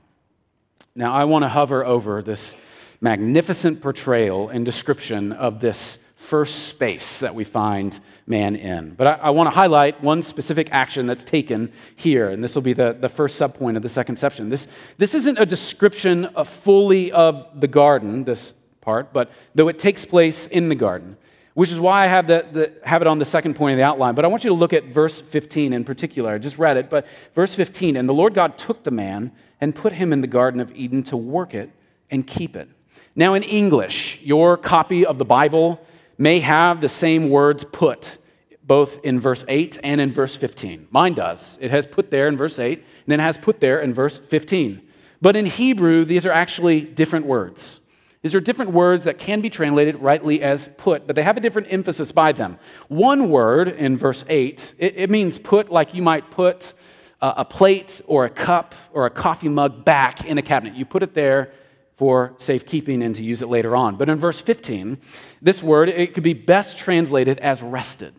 Now, 0.96 1.14
I 1.14 1.24
want 1.24 1.44
to 1.44 1.50
hover 1.50 1.86
over 1.86 2.22
this 2.22 2.56
magnificent 3.02 3.82
portrayal 3.82 4.50
and 4.50 4.64
description 4.64 5.32
of 5.32 5.60
this 5.60 5.98
first 6.22 6.68
space 6.68 7.20
that 7.20 7.34
we 7.34 7.44
find 7.44 8.00
man 8.28 8.56
in. 8.56 8.92
But 8.92 9.08
I, 9.08 9.14
I 9.14 9.30
want 9.32 9.48
to 9.48 9.52
highlight 9.52 10.02
one 10.04 10.22
specific 10.22 10.70
action 10.72 11.08
that's 11.08 11.24
taken 11.24 11.74
here, 11.96 12.30
and 12.30 12.44
this 12.44 12.54
will 12.54 12.62
be 12.62 12.74
the, 12.74 12.94
the 12.94 13.10
first 13.10 13.42
subpoint 13.42 13.76
of 13.76 13.82
the 13.82 13.90
second 13.90 14.18
section. 14.18 14.48
This, 14.48 14.68
this 14.98 15.16
isn't 15.16 15.40
a 15.40 15.46
description 15.46 16.26
of 16.26 16.48
fully 16.48 17.12
of 17.12 17.60
the 17.60 17.68
garden, 17.68 18.24
this 18.24 18.54
part, 18.82 19.12
but 19.12 19.32
though 19.56 19.68
it 19.68 19.80
takes 19.80 20.06
place 20.06 20.46
in 20.46 20.70
the 20.70 20.76
garden, 20.76 21.18
which 21.56 21.72
is 21.72 21.80
why 21.80 22.04
I 22.04 22.08
have, 22.08 22.28
the, 22.28 22.46
the, 22.52 22.72
have 22.88 23.02
it 23.02 23.08
on 23.08 23.18
the 23.18 23.26
second 23.26 23.56
point 23.56 23.74
of 23.74 23.78
the 23.78 23.84
outline. 23.84 24.14
But 24.14 24.24
I 24.24 24.28
want 24.28 24.44
you 24.44 24.52
to 24.52 24.56
look 24.56 24.74
at 24.74 24.86
verse 24.86 25.20
15 25.20 25.74
in 25.74 25.84
particular. 25.84 26.32
I 26.32 26.38
just 26.38 26.60
read 26.60 26.78
it, 26.78 26.90
but 26.90 27.08
verse 27.34 27.56
15 27.56 27.98
And 27.98 28.08
the 28.08 28.14
Lord 28.14 28.36
God 28.36 28.60
took 28.60 28.84
the 28.84 28.92
man 28.92 29.32
and 29.60 29.76
put 29.76 29.92
him 29.92 30.14
in 30.14 30.22
the 30.22 30.28
Garden 30.28 30.62
of 30.62 30.72
Eden 30.76 31.02
to 31.04 31.18
work 31.18 31.56
it 31.56 31.72
and 32.12 32.26
keep 32.26 32.56
it. 32.56 32.70
Now, 33.16 33.34
in 33.34 33.44
English, 33.44 34.20
your 34.22 34.56
copy 34.56 35.06
of 35.06 35.18
the 35.18 35.26
Bible 35.26 35.86
may 36.22 36.40
have 36.40 36.82
the 36.82 36.90
same 36.90 37.30
words 37.30 37.66
put 37.72 38.20
both 38.64 39.04
in 39.04 39.20
verse 39.20 39.44
8 39.48 39.80
and 39.84 40.00
in 40.00 40.14
verse 40.14 40.36
15. 40.36 40.88
Mine 40.92 41.14
does. 41.14 41.58
It 41.60 41.72
has 41.72 41.86
put 41.86 42.12
there 42.12 42.28
in 42.28 42.38
verse 42.38 42.60
8 42.60 42.78
and 42.78 42.86
then 43.08 43.20
it 43.20 43.24
has 43.24 43.38
put 43.38 43.60
there 43.60 43.82
in 43.82 43.94
verse 43.94 44.20
15. 44.20 44.82
But 45.20 45.36
in 45.36 45.48
Hebrew, 45.48 46.06
these 46.06 46.26
are 46.26 46.32
actually 46.32 46.82
different 46.82 47.26
words. 47.26 47.80
These 48.22 48.36
are 48.36 48.40
different 48.40 48.72
words 48.72 49.06
that 49.06 49.18
can 49.18 49.42
be 49.42 49.50
translated 49.50 49.96
rightly 50.00 50.44
as 50.44 50.70
put, 50.78 51.08
but 51.08 51.16
they 51.16 51.24
have 51.24 51.38
a 51.38 51.40
different 51.40 51.74
emphasis 51.74 52.12
by 52.12 52.34
them. 52.34 52.60
One 52.88 53.30
word 53.30 53.68
in 53.68 53.98
verse 53.98 54.24
8, 54.30 54.76
it, 54.78 54.94
it 54.96 55.10
means 55.10 55.40
put 55.40 55.72
like 55.72 55.96
you 55.96 56.04
might 56.04 56.30
put 56.30 56.76
a, 57.20 57.34
a 57.38 57.46
plate 57.46 58.00
or 58.06 58.26
a 58.26 58.30
cup 58.30 58.76
or 58.94 59.08
a 59.08 59.10
coffee 59.10 59.50
mug 59.50 59.84
back 59.84 60.24
in 60.24 60.38
a 60.38 60.44
cabinet. 60.44 60.76
You 60.76 60.86
put 60.86 61.02
it 61.02 61.16
there 61.16 61.52
for 61.98 62.34
safekeeping 62.40 63.04
and 63.04 63.16
to 63.16 63.24
use 63.24 63.42
it 63.42 63.48
later 63.48 63.76
on. 63.76 63.96
But 63.96 64.10
in 64.10 64.18
verse 64.18 64.42
15, 64.42 64.98
this 65.42 65.62
word, 65.62 65.90
it 65.90 66.14
could 66.14 66.24
be 66.24 66.34
best 66.34 66.78
translated 66.78 67.40
as 67.40 67.62
rested. 67.62 68.14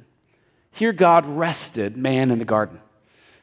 Here, 0.70 0.92
God 0.92 1.26
rested 1.26 1.96
man 1.96 2.30
in 2.30 2.38
the 2.38 2.44
garden. 2.44 2.80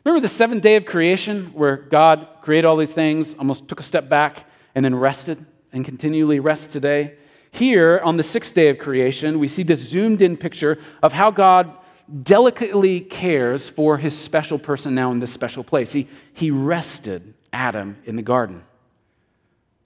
Remember 0.04 0.22
the 0.22 0.34
seventh 0.34 0.64
day 0.64 0.76
of 0.76 0.86
creation 0.86 1.48
where 1.48 1.76
God 1.76 2.28
created 2.42 2.66
all 2.66 2.78
these 2.78 2.94
things, 2.94 3.36
almost 3.36 3.68
took 3.68 3.80
a 3.80 3.84
step 3.84 4.10
back, 4.10 4.46
and 4.74 4.84
then 4.84 4.96
rested 4.96 5.46
and 5.74 5.84
continually 5.84 6.40
rests 6.40 6.68
today? 6.68 7.16
Here, 7.52 8.00
on 8.04 8.18
the 8.18 8.24
sixth 8.24 8.54
day 8.54 8.70
of 8.70 8.78
creation, 8.78 9.40
we 9.40 9.48
see 9.48 9.64
this 9.64 9.80
zoomed 9.80 10.22
in 10.22 10.38
picture 10.38 10.80
of 11.04 11.14
how 11.14 11.32
God 11.32 11.76
delicately 12.24 13.02
cares 13.02 13.68
for 13.70 13.98
his 13.98 14.18
special 14.18 14.58
person 14.58 14.96
now 14.96 15.12
in 15.12 15.20
this 15.20 15.32
special 15.32 15.64
place. 15.64 15.92
He, 15.92 16.08
he 16.34 16.50
rested 16.50 17.34
Adam 17.54 17.98
in 18.06 18.16
the 18.16 18.22
garden. 18.22 18.64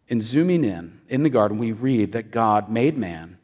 In 0.07 0.21
zooming 0.21 0.65
in, 0.65 1.01
in 1.09 1.23
the 1.23 1.29
garden, 1.29 1.57
we 1.57 1.71
read 1.71 2.11
that 2.11 2.31
God 2.31 2.69
made 2.69 2.97
man 2.97 3.37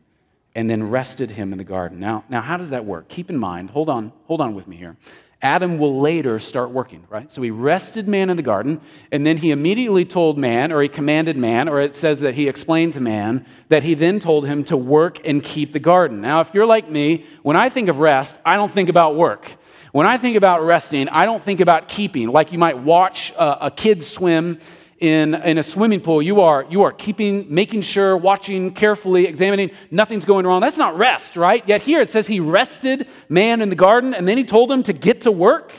and 0.56 0.70
then 0.70 0.90
rested 0.90 1.32
him 1.32 1.52
in 1.52 1.58
the 1.58 1.64
garden. 1.64 2.00
Now, 2.00 2.26
now 2.30 2.42
how 2.42 2.58
does 2.58 2.72
that 2.72 2.86
work? 2.86 3.08
Keep 3.08 3.30
in 3.30 3.38
mind, 3.38 3.70
hold 3.70 3.90
on, 3.90 4.12
hold 4.26 4.42
on 4.42 4.56
with 4.56 4.68
me 4.68 4.76
here. 4.76 4.98
Adam 5.42 5.78
will 5.78 6.02
later 6.02 6.38
start 6.38 6.70
working, 6.72 7.06
right? 7.10 7.32
So 7.32 7.42
he 7.42 7.50
rested 7.50 8.10
man 8.10 8.30
in 8.30 8.36
the 8.36 8.44
garden, 8.44 8.82
and 9.10 9.26
then 9.26 9.38
he 9.38 9.52
immediately 9.52 10.04
told 10.04 10.38
man, 10.38 10.74
or 10.74 10.82
he 10.82 10.90
commanded 10.90 11.38
man, 11.38 11.70
or 11.70 11.80
it 11.80 11.96
says 11.96 12.20
that 12.20 12.36
he 12.36 12.50
explained 12.50 12.94
to 12.96 13.00
man, 13.00 13.46
that 13.70 13.84
he 13.84 13.94
then 13.94 14.20
told 14.20 14.46
him 14.46 14.66
to 14.66 14.76
work 14.76 15.26
and 15.26 15.42
keep 15.42 15.72
the 15.72 15.80
garden. 15.80 16.20
Now, 16.20 16.42
if 16.42 16.54
you're 16.54 16.66
like 16.66 16.90
me, 16.90 17.26
when 17.42 17.56
I 17.56 17.70
think 17.70 17.88
of 17.88 18.00
rest, 18.00 18.38
I 18.46 18.58
don't 18.58 18.72
think 18.72 18.90
about 18.90 19.16
work. 19.16 19.50
When 19.94 20.06
I 20.06 20.18
think 20.18 20.36
about 20.36 20.66
resting, 20.66 21.08
I 21.08 21.24
don't 21.24 21.42
think 21.42 21.62
about 21.62 21.88
keeping. 21.88 22.28
Like 22.28 22.52
you 22.52 22.60
might 22.60 22.78
watch 22.78 23.32
a, 23.32 23.68
a 23.68 23.72
kid 23.72 24.04
swim 24.04 24.60
in, 25.00 25.34
in 25.36 25.58
a 25.58 25.64
swimming 25.64 26.02
pool, 26.02 26.22
you 26.22 26.42
are, 26.42 26.66
you 26.70 26.84
are 26.84 26.92
keeping, 26.92 27.54
making 27.54 27.82
sure, 27.82 28.18
watching 28.18 28.74
carefully, 28.74 29.26
examining, 29.26 29.72
nothing's 29.92 30.26
going 30.26 30.46
wrong. 30.46 30.62
That's 30.62 30.78
not 30.78 30.98
rest, 30.98 31.38
right? 31.38 31.64
Yet 31.68 31.82
here 31.82 32.02
it 32.02 32.10
says 32.10 32.28
he 32.28 32.40
rested 32.40 33.08
man 33.30 33.62
in 33.62 33.70
the 33.70 33.76
garden 33.76 34.14
and 34.14 34.28
then 34.28 34.38
he 34.38 34.44
told 34.44 34.72
him 34.72 34.84
to 34.84 34.94
get 34.94 35.22
to 35.22 35.32
work. 35.32 35.74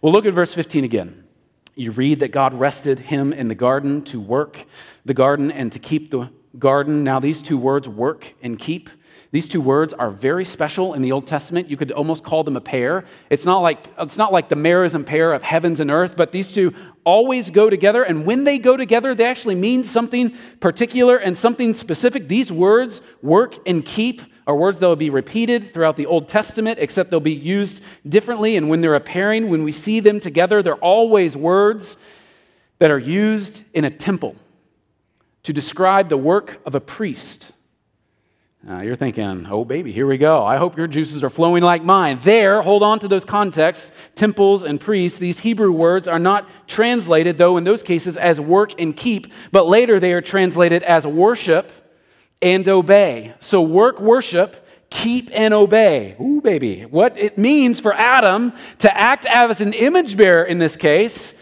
Well, 0.00 0.12
look 0.12 0.26
at 0.26 0.32
verse 0.32 0.54
15 0.54 0.84
again. 0.84 1.24
You 1.74 1.92
read 1.92 2.20
that 2.20 2.32
God 2.32 2.54
rested 2.54 2.98
him 2.98 3.32
in 3.32 3.48
the 3.48 3.54
garden 3.54 4.02
to 4.06 4.20
work 4.20 4.64
the 5.04 5.14
garden 5.14 5.52
and 5.52 5.70
to 5.72 5.78
keep 5.78 6.10
the 6.10 6.30
garden. 6.58 7.04
Now, 7.04 7.20
these 7.20 7.42
two 7.42 7.58
words, 7.58 7.88
work 7.88 8.34
and 8.42 8.58
keep, 8.58 8.90
these 9.30 9.46
two 9.46 9.60
words 9.60 9.92
are 9.92 10.10
very 10.10 10.44
special 10.44 10.94
in 10.94 11.02
the 11.02 11.12
Old 11.12 11.26
Testament. 11.26 11.68
You 11.68 11.76
could 11.76 11.92
almost 11.92 12.24
call 12.24 12.44
them 12.44 12.56
a 12.56 12.62
pair. 12.62 13.04
It's 13.28 13.44
not 13.44 13.58
like, 13.58 13.86
it's 13.98 14.16
not 14.16 14.32
like 14.32 14.48
the 14.48 14.54
merism 14.54 15.04
pair 15.04 15.34
of 15.34 15.42
heavens 15.42 15.80
and 15.80 15.90
earth, 15.90 16.14
but 16.16 16.32
these 16.32 16.50
two 16.50 16.74
always 17.04 17.50
go 17.50 17.68
together. 17.68 18.02
And 18.02 18.24
when 18.24 18.44
they 18.44 18.58
go 18.58 18.76
together, 18.76 19.14
they 19.14 19.26
actually 19.26 19.54
mean 19.54 19.84
something 19.84 20.34
particular 20.60 21.16
and 21.18 21.36
something 21.36 21.74
specific. 21.74 22.28
These 22.28 22.50
words, 22.50 23.02
work 23.20 23.56
and 23.66 23.84
keep, 23.84 24.22
are 24.46 24.56
words 24.56 24.78
that 24.78 24.88
will 24.88 24.96
be 24.96 25.10
repeated 25.10 25.74
throughout 25.74 25.96
the 25.96 26.06
Old 26.06 26.26
Testament, 26.26 26.78
except 26.80 27.10
they'll 27.10 27.20
be 27.20 27.34
used 27.34 27.82
differently. 28.08 28.56
And 28.56 28.70
when 28.70 28.80
they're 28.80 28.94
a 28.94 29.00
pairing, 29.00 29.50
when 29.50 29.62
we 29.62 29.72
see 29.72 30.00
them 30.00 30.20
together, 30.20 30.62
they're 30.62 30.74
always 30.76 31.36
words 31.36 31.98
that 32.78 32.90
are 32.90 32.98
used 32.98 33.62
in 33.74 33.84
a 33.84 33.90
temple 33.90 34.36
to 35.42 35.52
describe 35.52 36.08
the 36.08 36.16
work 36.16 36.62
of 36.64 36.74
a 36.74 36.80
priest 36.80 37.52
uh, 38.66 38.80
you're 38.80 38.96
thinking, 38.96 39.46
oh, 39.48 39.64
baby, 39.64 39.92
here 39.92 40.06
we 40.06 40.18
go. 40.18 40.44
I 40.44 40.56
hope 40.56 40.76
your 40.76 40.88
juices 40.88 41.22
are 41.22 41.30
flowing 41.30 41.62
like 41.62 41.84
mine. 41.84 42.18
There, 42.22 42.60
hold 42.60 42.82
on 42.82 42.98
to 42.98 43.08
those 43.08 43.24
contexts, 43.24 43.92
temples 44.16 44.64
and 44.64 44.80
priests. 44.80 45.18
These 45.18 45.40
Hebrew 45.40 45.70
words 45.70 46.08
are 46.08 46.18
not 46.18 46.48
translated, 46.66 47.38
though, 47.38 47.56
in 47.56 47.62
those 47.62 47.84
cases, 47.84 48.16
as 48.16 48.40
work 48.40 48.78
and 48.80 48.96
keep, 48.96 49.32
but 49.52 49.68
later 49.68 50.00
they 50.00 50.12
are 50.12 50.20
translated 50.20 50.82
as 50.82 51.06
worship 51.06 51.70
and 52.42 52.68
obey. 52.68 53.32
So, 53.38 53.62
work, 53.62 54.00
worship, 54.00 54.66
keep, 54.90 55.30
and 55.32 55.54
obey. 55.54 56.16
Ooh, 56.20 56.40
baby. 56.40 56.82
What 56.82 57.16
it 57.16 57.38
means 57.38 57.78
for 57.78 57.94
Adam 57.94 58.52
to 58.78 58.96
act 58.96 59.24
as 59.26 59.60
an 59.60 59.72
image 59.72 60.16
bearer 60.16 60.44
in 60.44 60.58
this 60.58 60.74
case 60.74 61.32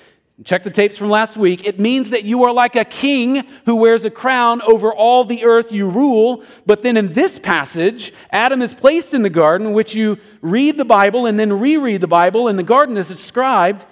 Check 0.44 0.64
the 0.64 0.70
tapes 0.70 0.98
from 0.98 1.08
last 1.08 1.38
week. 1.38 1.66
It 1.66 1.80
means 1.80 2.10
that 2.10 2.24
you 2.24 2.44
are 2.44 2.52
like 2.52 2.76
a 2.76 2.84
king 2.84 3.46
who 3.64 3.74
wears 3.74 4.04
a 4.04 4.10
crown 4.10 4.60
over 4.62 4.92
all 4.92 5.24
the 5.24 5.44
earth 5.44 5.72
you 5.72 5.88
rule. 5.88 6.44
But 6.66 6.82
then 6.82 6.98
in 6.98 7.14
this 7.14 7.38
passage, 7.38 8.12
Adam 8.30 8.60
is 8.60 8.74
placed 8.74 9.14
in 9.14 9.22
the 9.22 9.30
garden, 9.30 9.72
which 9.72 9.94
you 9.94 10.18
read 10.42 10.76
the 10.76 10.84
Bible 10.84 11.24
and 11.24 11.40
then 11.40 11.58
reread 11.58 12.02
the 12.02 12.06
Bible, 12.06 12.48
and 12.48 12.58
the 12.58 12.62
garden 12.62 12.98
is 12.98 13.08
described 13.08 13.86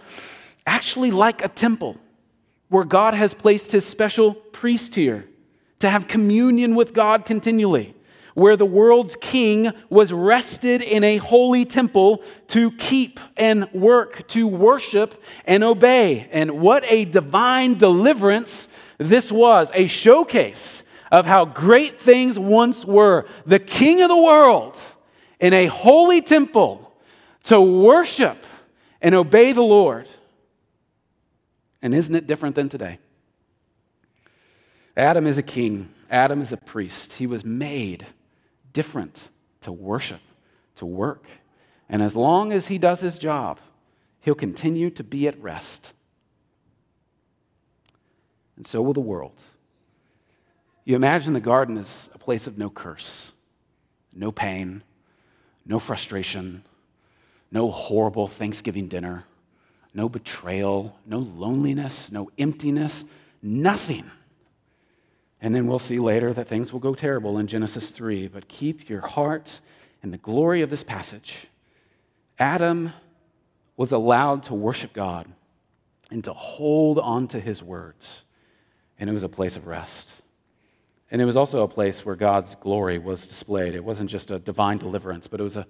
actually 0.66 1.11
like 1.11 1.42
a 1.42 1.48
temple 1.48 1.96
where 2.68 2.85
God 2.85 3.14
has 3.14 3.33
placed 3.33 3.72
his 3.72 3.87
special 3.87 4.35
priest 4.35 4.94
here 4.94 5.26
to 5.78 5.88
have 5.88 6.09
communion 6.09 6.74
with 6.74 6.92
God 6.92 7.24
continually 7.24 7.93
where 8.35 8.57
the 8.57 8.66
world's 8.66 9.16
king 9.20 9.73
was 9.88 10.12
rested 10.12 10.83
in 10.83 11.05
a 11.05 11.16
holy 11.18 11.64
temple 11.64 12.23
to 12.49 12.70
keep 12.73 13.18
and 13.37 13.73
work, 13.73 14.27
to 14.29 14.47
worship 14.47 15.23
and 15.44 15.62
obey. 15.64 16.29
And 16.33 16.61
what 16.61 16.85
a 16.88 17.05
divine 17.05 17.79
deliverance 17.79 18.68
this 18.99 19.33
was 19.33 19.70
a 19.75 19.87
showcase 19.87 20.83
of 21.11 21.27
how 21.27 21.44
great 21.44 22.01
things 22.01 22.38
once 22.38 22.85
were. 22.85 23.27
The 23.47 23.59
king 23.59 24.03
of 24.03 24.09
the 24.09 24.16
world 24.16 24.79
in 25.40 25.53
a 25.53 25.66
holy 25.66 26.20
temple 26.20 26.92
to 27.44 27.61
worship 27.61 28.44
and 29.01 29.14
obey 29.14 29.53
the 29.53 29.62
Lord. 29.62 30.09
And 31.83 31.94
isn't 31.94 32.14
it 32.14 32.27
different 32.27 32.57
than 32.57 32.68
today? 32.68 32.99
Adam 34.97 35.27
is 35.27 35.38
a 35.38 35.42
king. 35.42 35.90
Adam 36.11 36.40
is 36.40 36.53
a 36.53 36.57
priest. 36.57 37.14
He 37.14 37.27
was 37.27 37.44
made 37.44 38.07
different 38.74 39.30
to 39.62 39.72
worship, 39.72 40.20
to 40.74 40.84
work. 40.84 41.24
And 41.88 42.02
as 42.02 42.14
long 42.14 42.52
as 42.52 42.66
he 42.66 42.76
does 42.76 43.00
his 43.00 43.16
job, 43.16 43.58
he'll 44.20 44.34
continue 44.34 44.90
to 44.90 45.02
be 45.02 45.26
at 45.26 45.40
rest. 45.40 45.94
And 48.56 48.66
so 48.66 48.82
will 48.82 48.92
the 48.92 49.00
world. 49.00 49.40
You 50.84 50.96
imagine 50.96 51.32
the 51.32 51.40
garden 51.40 51.78
as 51.78 52.10
a 52.14 52.18
place 52.18 52.46
of 52.46 52.58
no 52.58 52.68
curse, 52.68 53.32
no 54.12 54.30
pain, 54.30 54.82
no 55.64 55.78
frustration, 55.78 56.62
no 57.50 57.70
horrible 57.70 58.28
Thanksgiving 58.28 58.88
dinner, 58.88 59.24
no 59.94 60.08
betrayal, 60.08 60.98
no 61.06 61.18
loneliness, 61.20 62.12
no 62.12 62.30
emptiness, 62.37 63.04
nothing. 63.42 64.04
And 65.44 65.54
then 65.54 65.66
we'll 65.66 65.78
see 65.78 65.98
later 65.98 66.33
that 66.33 66.48
things 66.48 66.72
will 66.72 66.80
go 66.80 66.94
terrible 66.94 67.37
in 67.37 67.46
Genesis 67.46 67.90
3. 67.90 68.28
But 68.28 68.48
keep 68.48 68.88
your 68.88 69.02
heart 69.02 69.61
in 70.02 70.11
the 70.11 70.16
glory 70.16 70.62
of 70.62 70.70
this 70.70 70.83
passage. 70.83 71.48
Adam 72.38 72.94
was 73.76 73.92
allowed 73.92 74.44
to 74.44 74.54
worship 74.54 74.94
God 74.94 75.30
and 76.11 76.24
to 76.24 76.33
hold 76.33 76.98
on 76.98 77.28
to 77.28 77.40
his 77.40 77.62
words. 77.62 78.22
And 78.98 79.11
it 79.11 79.12
was 79.12 79.22
a 79.22 79.28
place 79.28 79.54
of 79.54 79.66
rest. 79.66 80.14
And 81.11 81.20
it 81.20 81.26
was 81.26 81.37
also 81.37 81.62
a 81.62 81.68
place 81.68 82.07
where 82.07 82.16
God's 82.16 82.54
glory 82.54 82.98
was 82.98 83.26
displayed. 83.26 83.74
It 83.74 83.85
wasn't 83.85 84.09
just 84.09 84.30
a 84.30 84.38
divine 84.38 84.78
deliverance, 84.78 85.26
but 85.26 85.40
it 85.40 85.42
was 85.42 85.59
a, 85.59 85.66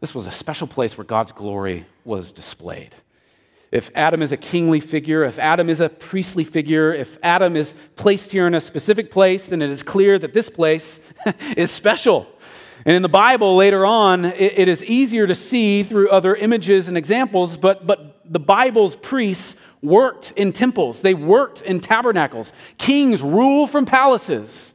This 0.00 0.14
was 0.14 0.24
a 0.24 0.32
special 0.32 0.66
place 0.66 0.96
where 0.96 1.04
God's 1.04 1.32
glory 1.32 1.84
was 2.06 2.32
displayed. 2.32 2.94
If 3.70 3.90
Adam 3.94 4.20
is 4.20 4.32
a 4.32 4.36
kingly 4.36 4.80
figure, 4.80 5.22
if 5.24 5.38
Adam 5.38 5.70
is 5.70 5.80
a 5.80 5.88
priestly 5.88 6.44
figure, 6.44 6.92
if 6.92 7.18
Adam 7.22 7.54
is 7.54 7.74
placed 7.94 8.32
here 8.32 8.46
in 8.46 8.54
a 8.54 8.60
specific 8.60 9.12
place, 9.12 9.46
then 9.46 9.62
it 9.62 9.70
is 9.70 9.82
clear 9.82 10.18
that 10.18 10.32
this 10.32 10.48
place 10.48 10.98
is 11.56 11.70
special. 11.70 12.26
And 12.84 12.96
in 12.96 13.02
the 13.02 13.08
Bible 13.08 13.54
later 13.54 13.86
on, 13.86 14.24
it, 14.24 14.58
it 14.58 14.68
is 14.68 14.82
easier 14.84 15.26
to 15.26 15.34
see 15.34 15.84
through 15.84 16.10
other 16.10 16.34
images 16.34 16.88
and 16.88 16.96
examples, 16.96 17.56
but, 17.56 17.86
but 17.86 18.20
the 18.24 18.40
Bible's 18.40 18.96
priests 18.96 19.54
worked 19.82 20.32
in 20.32 20.52
temples, 20.52 21.02
they 21.02 21.14
worked 21.14 21.60
in 21.60 21.80
tabernacles. 21.80 22.52
Kings 22.76 23.22
rule 23.22 23.66
from 23.66 23.86
palaces. 23.86 24.74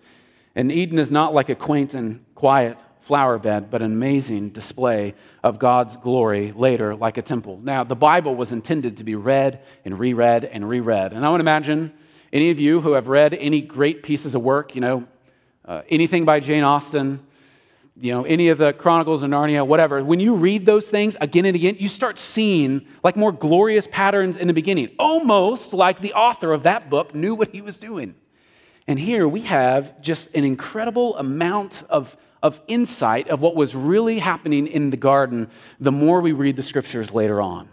And 0.55 0.71
Eden 0.71 0.99
is 0.99 1.11
not 1.11 1.33
like 1.33 1.49
a 1.49 1.55
quaint 1.55 1.93
and 1.93 2.23
quiet 2.33 2.77
flower 3.05 3.37
bed, 3.37 3.69
but 3.69 3.83
an 3.83 3.91
amazing 3.91 4.49
display 4.49 5.13
of 5.43 5.59
God's 5.59 5.95
glory 5.95 6.51
later, 6.51 6.95
like 6.95 7.17
a 7.17 7.21
temple. 7.21 7.59
Now, 7.61 7.83
the 7.83 7.95
Bible 7.95 8.35
was 8.35 8.51
intended 8.51 8.97
to 8.97 9.03
be 9.03 9.13
read 9.13 9.61
and 9.85 9.99
reread 9.99 10.43
and 10.43 10.67
reread. 10.67 11.13
And 11.13 11.23
I 11.23 11.29
would 11.29 11.39
imagine 11.39 11.93
any 12.33 12.49
of 12.49 12.59
you 12.59 12.81
who 12.81 12.93
have 12.93 13.07
read 13.07 13.35
any 13.35 13.61
great 13.61 14.01
pieces 14.01 14.33
of 14.33 14.41
work, 14.41 14.73
you 14.73 14.81
know, 14.81 15.05
uh, 15.65 15.83
anything 15.87 16.25
by 16.25 16.39
Jane 16.39 16.63
Austen, 16.63 17.19
you 17.95 18.11
know, 18.11 18.23
any 18.23 18.49
of 18.49 18.57
the 18.57 18.73
Chronicles 18.73 19.21
of 19.21 19.29
Narnia, 19.29 19.65
whatever, 19.65 20.03
when 20.03 20.19
you 20.19 20.33
read 20.33 20.65
those 20.65 20.89
things 20.89 21.15
again 21.21 21.45
and 21.45 21.55
again, 21.55 21.77
you 21.79 21.87
start 21.87 22.17
seeing 22.17 22.87
like 23.03 23.15
more 23.15 23.31
glorious 23.31 23.87
patterns 23.91 24.35
in 24.35 24.47
the 24.47 24.53
beginning, 24.53 24.89
almost 24.97 25.73
like 25.73 26.01
the 26.01 26.13
author 26.13 26.51
of 26.53 26.63
that 26.63 26.89
book 26.89 27.13
knew 27.13 27.35
what 27.35 27.49
he 27.49 27.61
was 27.61 27.77
doing. 27.77 28.15
And 28.87 28.99
here 28.99 29.27
we 29.27 29.41
have 29.41 30.01
just 30.01 30.27
an 30.33 30.43
incredible 30.43 31.15
amount 31.17 31.83
of 31.87 32.17
of 32.45 32.61
insight 32.67 33.27
of 33.29 33.41
what 33.41 33.55
was 33.55 33.73
really 33.73 34.19
happening 34.19 34.67
in 34.67 34.91
the 34.91 34.97
garden 34.97 35.49
the 35.79 35.91
more 35.91 36.21
we 36.21 36.31
read 36.31 36.55
the 36.55 36.61
scriptures 36.61 37.09
later 37.09 37.41
on. 37.41 37.67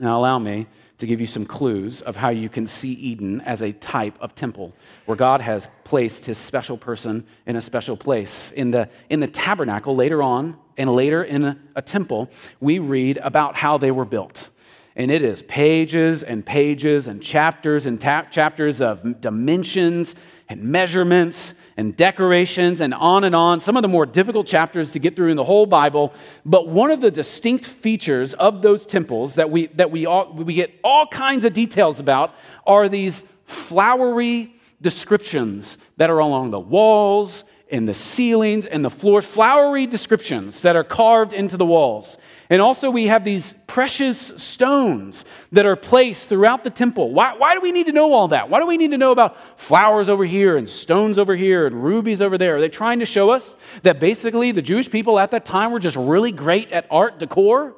Now, 0.00 0.18
allow 0.18 0.40
me 0.40 0.66
to 0.98 1.06
give 1.06 1.20
you 1.20 1.28
some 1.28 1.46
clues 1.46 2.00
of 2.00 2.16
how 2.16 2.30
you 2.30 2.48
can 2.48 2.66
see 2.66 2.90
Eden 2.90 3.40
as 3.42 3.62
a 3.62 3.70
type 3.70 4.16
of 4.20 4.34
temple 4.34 4.74
where 5.06 5.16
God 5.16 5.40
has 5.40 5.68
placed 5.84 6.24
his 6.24 6.38
special 6.38 6.76
person 6.76 7.24
in 7.46 7.54
a 7.54 7.60
special 7.60 7.96
place. 7.96 8.50
In 8.50 8.72
the, 8.72 8.88
in 9.10 9.20
the 9.20 9.28
tabernacle, 9.28 9.94
later 9.94 10.24
on, 10.24 10.56
and 10.76 10.92
later 10.92 11.22
in 11.22 11.44
a, 11.44 11.56
a 11.76 11.82
temple, 11.82 12.28
we 12.58 12.80
read 12.80 13.18
about 13.18 13.54
how 13.54 13.78
they 13.78 13.92
were 13.92 14.04
built. 14.04 14.48
And 14.96 15.08
it 15.08 15.22
is 15.22 15.42
pages 15.42 16.24
and 16.24 16.44
pages 16.44 17.06
and 17.06 17.22
chapters 17.22 17.86
and 17.86 18.00
ta- 18.00 18.26
chapters 18.28 18.80
of 18.80 19.20
dimensions 19.20 20.16
and 20.48 20.64
measurements 20.64 21.54
and 21.78 21.96
decorations 21.96 22.80
and 22.80 22.92
on 22.92 23.22
and 23.22 23.36
on, 23.36 23.60
some 23.60 23.76
of 23.76 23.82
the 23.82 23.88
more 23.88 24.04
difficult 24.04 24.48
chapters 24.48 24.90
to 24.90 24.98
get 24.98 25.14
through 25.14 25.30
in 25.30 25.36
the 25.36 25.44
whole 25.44 25.64
Bible. 25.64 26.12
But 26.44 26.66
one 26.66 26.90
of 26.90 27.00
the 27.00 27.10
distinct 27.10 27.64
features 27.64 28.34
of 28.34 28.62
those 28.62 28.84
temples 28.84 29.36
that 29.36 29.48
we, 29.48 29.68
that 29.68 29.92
we, 29.92 30.04
all, 30.04 30.32
we 30.32 30.54
get 30.54 30.74
all 30.82 31.06
kinds 31.06 31.44
of 31.44 31.52
details 31.52 32.00
about 32.00 32.34
are 32.66 32.88
these 32.88 33.22
flowery 33.44 34.56
descriptions 34.82 35.78
that 35.98 36.10
are 36.10 36.18
along 36.18 36.50
the 36.50 36.58
walls 36.58 37.44
and 37.70 37.88
the 37.88 37.94
ceilings 37.94 38.66
and 38.66 38.84
the 38.84 38.90
floors, 38.90 39.24
flowery 39.24 39.86
descriptions 39.86 40.62
that 40.62 40.74
are 40.74 40.82
carved 40.82 41.32
into 41.32 41.56
the 41.56 41.66
walls. 41.66 42.18
And 42.50 42.62
also, 42.62 42.90
we 42.90 43.08
have 43.08 43.24
these 43.24 43.54
precious 43.66 44.32
stones 44.36 45.26
that 45.52 45.66
are 45.66 45.76
placed 45.76 46.28
throughout 46.28 46.64
the 46.64 46.70
temple. 46.70 47.12
Why, 47.12 47.34
why 47.36 47.54
do 47.54 47.60
we 47.60 47.72
need 47.72 47.86
to 47.86 47.92
know 47.92 48.14
all 48.14 48.28
that? 48.28 48.48
Why 48.48 48.58
do 48.58 48.66
we 48.66 48.78
need 48.78 48.92
to 48.92 48.96
know 48.96 49.12
about 49.12 49.36
flowers 49.60 50.08
over 50.08 50.24
here 50.24 50.56
and 50.56 50.68
stones 50.68 51.18
over 51.18 51.36
here 51.36 51.66
and 51.66 51.84
rubies 51.84 52.22
over 52.22 52.38
there? 52.38 52.56
Are 52.56 52.60
they 52.60 52.70
trying 52.70 53.00
to 53.00 53.06
show 53.06 53.28
us 53.28 53.54
that 53.82 54.00
basically 54.00 54.52
the 54.52 54.62
Jewish 54.62 54.90
people 54.90 55.18
at 55.18 55.30
that 55.32 55.44
time 55.44 55.72
were 55.72 55.78
just 55.78 55.96
really 55.96 56.32
great 56.32 56.72
at 56.72 56.86
art 56.90 57.18
decor? 57.18 57.74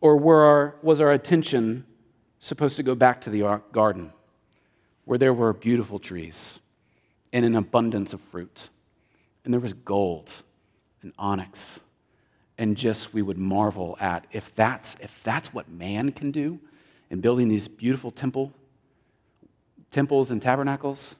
Or 0.00 0.44
our, 0.44 0.76
was 0.80 1.00
our 1.00 1.10
attention 1.10 1.84
supposed 2.38 2.76
to 2.76 2.84
go 2.84 2.94
back 2.94 3.20
to 3.22 3.30
the 3.30 3.60
garden 3.72 4.12
where 5.06 5.18
there 5.18 5.34
were 5.34 5.52
beautiful 5.52 5.98
trees 5.98 6.60
and 7.32 7.44
an 7.44 7.56
abundance 7.56 8.12
of 8.12 8.20
fruit? 8.20 8.68
And 9.44 9.52
there 9.52 9.60
was 9.60 9.72
gold 9.72 10.30
and 11.02 11.12
onyx 11.18 11.80
and 12.58 12.76
just 12.76 13.12
we 13.12 13.22
would 13.22 13.38
marvel 13.38 13.96
at 14.00 14.26
if 14.32 14.54
that's 14.54 14.96
if 15.00 15.22
that's 15.22 15.52
what 15.52 15.68
man 15.68 16.12
can 16.12 16.30
do 16.30 16.58
in 17.10 17.20
building 17.20 17.48
these 17.48 17.68
beautiful 17.68 18.10
temple 18.10 18.52
temples 19.90 20.30
and 20.30 20.40
tabernacles 20.40 21.14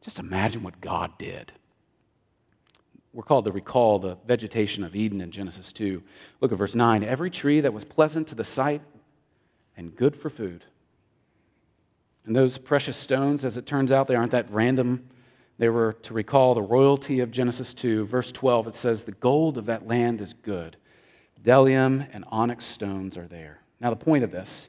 just 0.00 0.18
imagine 0.18 0.62
what 0.62 0.80
god 0.80 1.16
did. 1.18 1.52
We're 3.12 3.24
called 3.24 3.46
to 3.46 3.52
recall 3.52 3.98
the 3.98 4.16
vegetation 4.26 4.84
of 4.84 4.96
eden 4.96 5.20
in 5.20 5.30
genesis 5.30 5.72
2 5.72 6.02
look 6.40 6.52
at 6.52 6.58
verse 6.58 6.74
9 6.74 7.04
every 7.04 7.30
tree 7.30 7.60
that 7.60 7.72
was 7.72 7.84
pleasant 7.84 8.28
to 8.28 8.34
the 8.34 8.44
sight 8.44 8.82
and 9.76 9.94
good 9.94 10.16
for 10.16 10.30
food. 10.30 10.64
And 12.24 12.36
those 12.36 12.58
precious 12.58 12.96
stones 12.96 13.44
as 13.44 13.56
it 13.56 13.64
turns 13.64 13.90
out 13.90 14.06
they 14.06 14.14
aren't 14.14 14.32
that 14.32 14.50
random 14.50 15.08
they 15.58 15.68
were 15.68 15.94
to 16.02 16.14
recall 16.14 16.54
the 16.54 16.62
royalty 16.62 17.18
of 17.20 17.32
Genesis 17.32 17.74
2. 17.74 18.06
Verse 18.06 18.30
12, 18.30 18.68
it 18.68 18.74
says, 18.76 19.02
The 19.02 19.12
gold 19.12 19.58
of 19.58 19.66
that 19.66 19.86
land 19.86 20.20
is 20.20 20.32
good. 20.32 20.76
Bdellium 21.42 22.06
and 22.12 22.24
onyx 22.28 22.64
stones 22.64 23.16
are 23.16 23.26
there. 23.26 23.60
Now, 23.80 23.90
the 23.90 23.96
point 23.96 24.24
of 24.24 24.30
this 24.30 24.68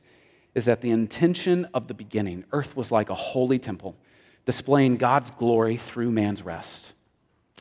is 0.55 0.65
that 0.65 0.81
the 0.81 0.89
intention 0.89 1.65
of 1.73 1.87
the 1.87 1.93
beginning, 1.93 2.43
earth 2.51 2.75
was 2.75 2.91
like 2.91 3.09
a 3.11 3.15
holy 3.15 3.59
temple, 3.59 3.95
displaying 4.45 4.97
God's 4.97 5.29
glory 5.31 5.77
through 5.77 6.11
man's 6.11 6.41
rest. 6.41 6.93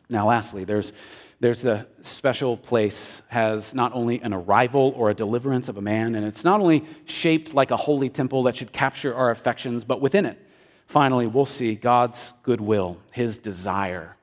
Now, 0.08 0.28
lastly, 0.28 0.64
there's, 0.64 0.94
there's 1.38 1.60
the 1.60 1.86
special 2.00 2.56
place 2.56 3.20
has 3.28 3.74
not 3.74 3.92
only 3.92 4.22
an 4.22 4.32
arrival 4.32 4.94
or 4.96 5.10
a 5.10 5.14
deliverance 5.14 5.68
of 5.68 5.76
a 5.76 5.82
man, 5.82 6.14
and 6.14 6.24
it's 6.24 6.44
not 6.44 6.60
only 6.60 6.86
shaped 7.04 7.52
like 7.52 7.70
a 7.70 7.76
holy 7.76 8.08
temple 8.08 8.44
that 8.44 8.56
should 8.56 8.72
capture 8.72 9.14
our 9.14 9.30
affections, 9.30 9.84
but 9.84 10.00
within 10.00 10.24
it 10.24 10.42
finally, 10.88 11.29
we'll 11.29 11.46
see 11.46 11.77
God's 11.77 12.35
goodwill, 12.42 12.98
his 13.12 13.38
desire. 13.38 14.16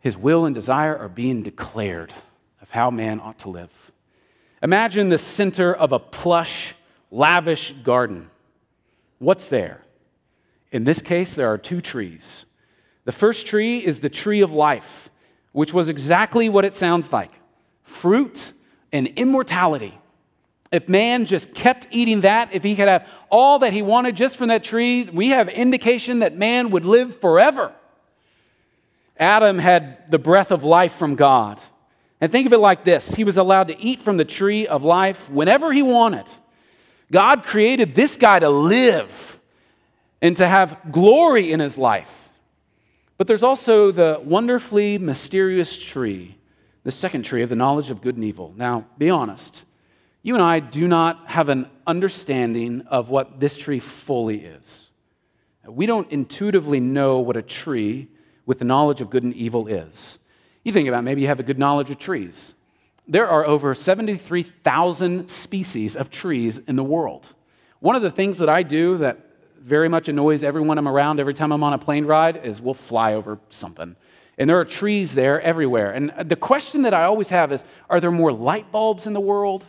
His 0.00 0.16
will 0.16 0.44
and 0.44 0.54
desire 0.54 0.96
are 0.96 1.08
being 1.08 1.42
declared 1.42 2.12
of 2.60 2.68
how 2.70 2.90
man 2.90 3.20
ought 3.20 3.38
to 3.40 3.48
live. 3.48 3.70
Imagine 4.62 5.08
the 5.08 5.18
center 5.18 5.72
of 5.72 5.92
a 5.92 5.98
plush, 5.98 6.74
lavish 7.10 7.72
garden. 7.82 8.30
What's 9.18 9.46
there? 9.46 9.80
In 10.70 10.84
this 10.84 11.00
case, 11.00 11.34
there 11.34 11.50
are 11.50 11.58
two 11.58 11.80
trees. 11.80 12.44
The 13.04 13.12
first 13.12 13.46
tree 13.46 13.78
is 13.78 14.00
the 14.00 14.10
tree 14.10 14.40
of 14.42 14.52
life, 14.52 15.08
which 15.52 15.72
was 15.72 15.88
exactly 15.88 16.48
what 16.48 16.64
it 16.64 16.74
sounds 16.74 17.12
like 17.12 17.32
fruit 17.82 18.52
and 18.92 19.08
immortality. 19.08 19.99
If 20.72 20.88
man 20.88 21.26
just 21.26 21.52
kept 21.52 21.88
eating 21.90 22.20
that, 22.20 22.50
if 22.52 22.62
he 22.62 22.76
could 22.76 22.88
have 22.88 23.08
all 23.28 23.60
that 23.60 23.72
he 23.72 23.82
wanted 23.82 24.16
just 24.16 24.36
from 24.36 24.48
that 24.48 24.62
tree, 24.62 25.04
we 25.12 25.28
have 25.28 25.48
indication 25.48 26.20
that 26.20 26.36
man 26.36 26.70
would 26.70 26.84
live 26.84 27.20
forever. 27.20 27.72
Adam 29.18 29.58
had 29.58 30.10
the 30.10 30.18
breath 30.18 30.50
of 30.50 30.64
life 30.64 30.94
from 30.94 31.16
God. 31.16 31.60
And 32.20 32.30
think 32.30 32.46
of 32.46 32.52
it 32.52 32.58
like 32.58 32.84
this 32.84 33.14
He 33.14 33.24
was 33.24 33.36
allowed 33.36 33.68
to 33.68 33.80
eat 33.80 34.00
from 34.00 34.16
the 34.16 34.24
tree 34.24 34.66
of 34.66 34.84
life 34.84 35.28
whenever 35.30 35.72
he 35.72 35.82
wanted. 35.82 36.26
God 37.10 37.42
created 37.42 37.94
this 37.94 38.16
guy 38.16 38.38
to 38.38 38.48
live 38.48 39.40
and 40.22 40.36
to 40.36 40.46
have 40.46 40.78
glory 40.92 41.52
in 41.52 41.58
his 41.58 41.76
life. 41.76 42.30
But 43.18 43.26
there's 43.26 43.42
also 43.42 43.90
the 43.90 44.20
wonderfully 44.22 44.96
mysterious 44.96 45.76
tree, 45.76 46.36
the 46.84 46.90
second 46.90 47.24
tree 47.24 47.42
of 47.42 47.48
the 47.48 47.56
knowledge 47.56 47.90
of 47.90 48.00
good 48.00 48.14
and 48.14 48.24
evil. 48.24 48.54
Now, 48.56 48.86
be 48.96 49.10
honest. 49.10 49.64
You 50.22 50.34
and 50.34 50.42
I 50.42 50.60
do 50.60 50.86
not 50.86 51.28
have 51.28 51.48
an 51.48 51.66
understanding 51.86 52.82
of 52.88 53.08
what 53.08 53.40
this 53.40 53.56
tree 53.56 53.80
fully 53.80 54.44
is. 54.44 54.88
We 55.66 55.86
don't 55.86 56.10
intuitively 56.10 56.80
know 56.80 57.20
what 57.20 57.36
a 57.36 57.42
tree 57.42 58.08
with 58.44 58.58
the 58.58 58.64
knowledge 58.64 59.00
of 59.00 59.08
good 59.08 59.22
and 59.22 59.34
evil 59.34 59.66
is. 59.66 60.18
You 60.62 60.72
think 60.72 60.88
about 60.88 61.00
it, 61.00 61.02
maybe 61.02 61.22
you 61.22 61.28
have 61.28 61.40
a 61.40 61.44
good 61.44 61.58
knowledge 61.58 61.90
of 61.90 61.98
trees. 61.98 62.54
There 63.08 63.26
are 63.26 63.46
over 63.46 63.74
73,000 63.74 65.30
species 65.30 65.96
of 65.96 66.10
trees 66.10 66.58
in 66.66 66.76
the 66.76 66.84
world. 66.84 67.28
One 67.80 67.96
of 67.96 68.02
the 68.02 68.10
things 68.10 68.38
that 68.38 68.48
I 68.48 68.62
do 68.62 68.98
that 68.98 69.18
very 69.58 69.88
much 69.88 70.08
annoys 70.08 70.42
everyone 70.42 70.78
I'm 70.78 70.88
around 70.88 71.18
every 71.18 71.34
time 71.34 71.50
I'm 71.50 71.62
on 71.62 71.72
a 71.72 71.78
plane 71.78 72.04
ride 72.04 72.44
is 72.44 72.60
we'll 72.60 72.74
fly 72.74 73.14
over 73.14 73.38
something. 73.48 73.96
And 74.38 74.48
there 74.48 74.58
are 74.60 74.64
trees 74.64 75.14
there 75.14 75.40
everywhere. 75.40 75.92
And 75.92 76.12
the 76.24 76.36
question 76.36 76.82
that 76.82 76.94
I 76.94 77.04
always 77.04 77.30
have 77.30 77.52
is 77.52 77.64
are 77.88 78.00
there 78.00 78.10
more 78.10 78.32
light 78.32 78.70
bulbs 78.70 79.06
in 79.06 79.12
the 79.12 79.20
world? 79.20 79.66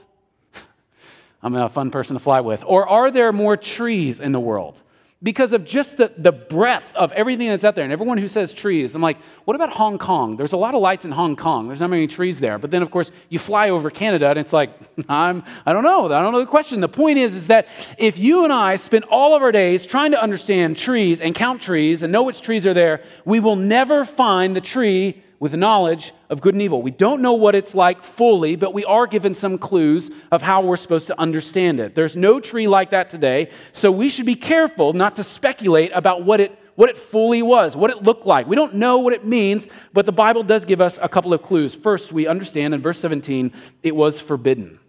I'm 1.43 1.55
a 1.55 1.69
fun 1.69 1.91
person 1.91 2.15
to 2.15 2.19
fly 2.19 2.41
with. 2.41 2.63
Or 2.65 2.87
are 2.87 3.09
there 3.11 3.33
more 3.33 3.57
trees 3.57 4.19
in 4.19 4.31
the 4.31 4.39
world? 4.39 4.81
Because 5.23 5.53
of 5.53 5.65
just 5.65 5.97
the, 5.97 6.11
the 6.17 6.31
breadth 6.31 6.95
of 6.95 7.11
everything 7.11 7.47
that's 7.47 7.63
out 7.63 7.75
there. 7.75 7.83
And 7.83 7.93
everyone 7.93 8.17
who 8.17 8.27
says 8.27 8.55
trees, 8.55 8.95
I'm 8.95 9.03
like, 9.03 9.17
what 9.45 9.55
about 9.55 9.69
Hong 9.69 9.99
Kong? 9.99 10.35
There's 10.35 10.53
a 10.53 10.57
lot 10.57 10.73
of 10.73 10.81
lights 10.81 11.05
in 11.05 11.11
Hong 11.11 11.35
Kong. 11.35 11.67
There's 11.67 11.79
not 11.79 11.91
many 11.91 12.07
trees 12.07 12.39
there. 12.39 12.57
But 12.57 12.71
then, 12.71 12.81
of 12.81 12.89
course, 12.89 13.11
you 13.29 13.37
fly 13.37 13.69
over 13.69 13.91
Canada 13.91 14.29
and 14.29 14.39
it's 14.39 14.53
like, 14.53 14.71
I'm, 15.09 15.43
I 15.63 15.73
don't 15.73 15.83
know. 15.83 16.05
I 16.05 16.21
don't 16.23 16.31
know 16.31 16.39
the 16.39 16.47
question. 16.47 16.79
The 16.81 16.89
point 16.89 17.19
is, 17.19 17.35
is 17.35 17.47
that 17.47 17.67
if 17.99 18.17
you 18.17 18.43
and 18.45 18.53
I 18.53 18.77
spend 18.77 19.05
all 19.05 19.35
of 19.35 19.43
our 19.43 19.51
days 19.51 19.85
trying 19.85 20.11
to 20.11 20.21
understand 20.21 20.77
trees 20.77 21.21
and 21.21 21.35
count 21.35 21.61
trees 21.61 22.01
and 22.01 22.11
know 22.11 22.23
which 22.23 22.41
trees 22.41 22.65
are 22.65 22.73
there, 22.73 23.03
we 23.23 23.39
will 23.39 23.55
never 23.55 24.05
find 24.05 24.55
the 24.55 24.61
tree 24.61 25.21
with 25.41 25.55
knowledge 25.55 26.13
of 26.29 26.39
good 26.39 26.53
and 26.53 26.61
evil. 26.61 26.83
We 26.83 26.91
don't 26.91 27.19
know 27.19 27.33
what 27.33 27.55
it's 27.55 27.73
like 27.73 28.03
fully, 28.03 28.55
but 28.55 28.75
we 28.75 28.85
are 28.85 29.07
given 29.07 29.33
some 29.33 29.57
clues 29.57 30.11
of 30.31 30.43
how 30.43 30.61
we're 30.61 30.77
supposed 30.77 31.07
to 31.07 31.19
understand 31.19 31.79
it. 31.79 31.95
There's 31.95 32.15
no 32.15 32.39
tree 32.39 32.67
like 32.67 32.91
that 32.91 33.09
today, 33.09 33.49
so 33.73 33.91
we 33.91 34.09
should 34.09 34.27
be 34.27 34.35
careful 34.35 34.93
not 34.93 35.15
to 35.15 35.23
speculate 35.23 35.91
about 35.95 36.23
what 36.23 36.39
it 36.39 36.57
what 36.75 36.89
it 36.89 36.97
fully 36.97 37.41
was, 37.41 37.75
what 37.75 37.91
it 37.91 38.01
looked 38.01 38.25
like. 38.25 38.47
We 38.47 38.55
don't 38.55 38.75
know 38.75 38.99
what 38.99 39.13
it 39.13 39.25
means, 39.25 39.67
but 39.93 40.05
the 40.05 40.11
Bible 40.11 40.41
does 40.41 40.63
give 40.63 40.79
us 40.79 40.97
a 41.01 41.09
couple 41.09 41.33
of 41.33 41.43
clues. 41.43 41.75
First, 41.75 42.13
we 42.13 42.27
understand 42.27 42.73
in 42.73 42.81
verse 42.81 42.97
17, 42.99 43.51
it 43.83 43.95
was 43.95 44.21
forbidden. 44.21 44.79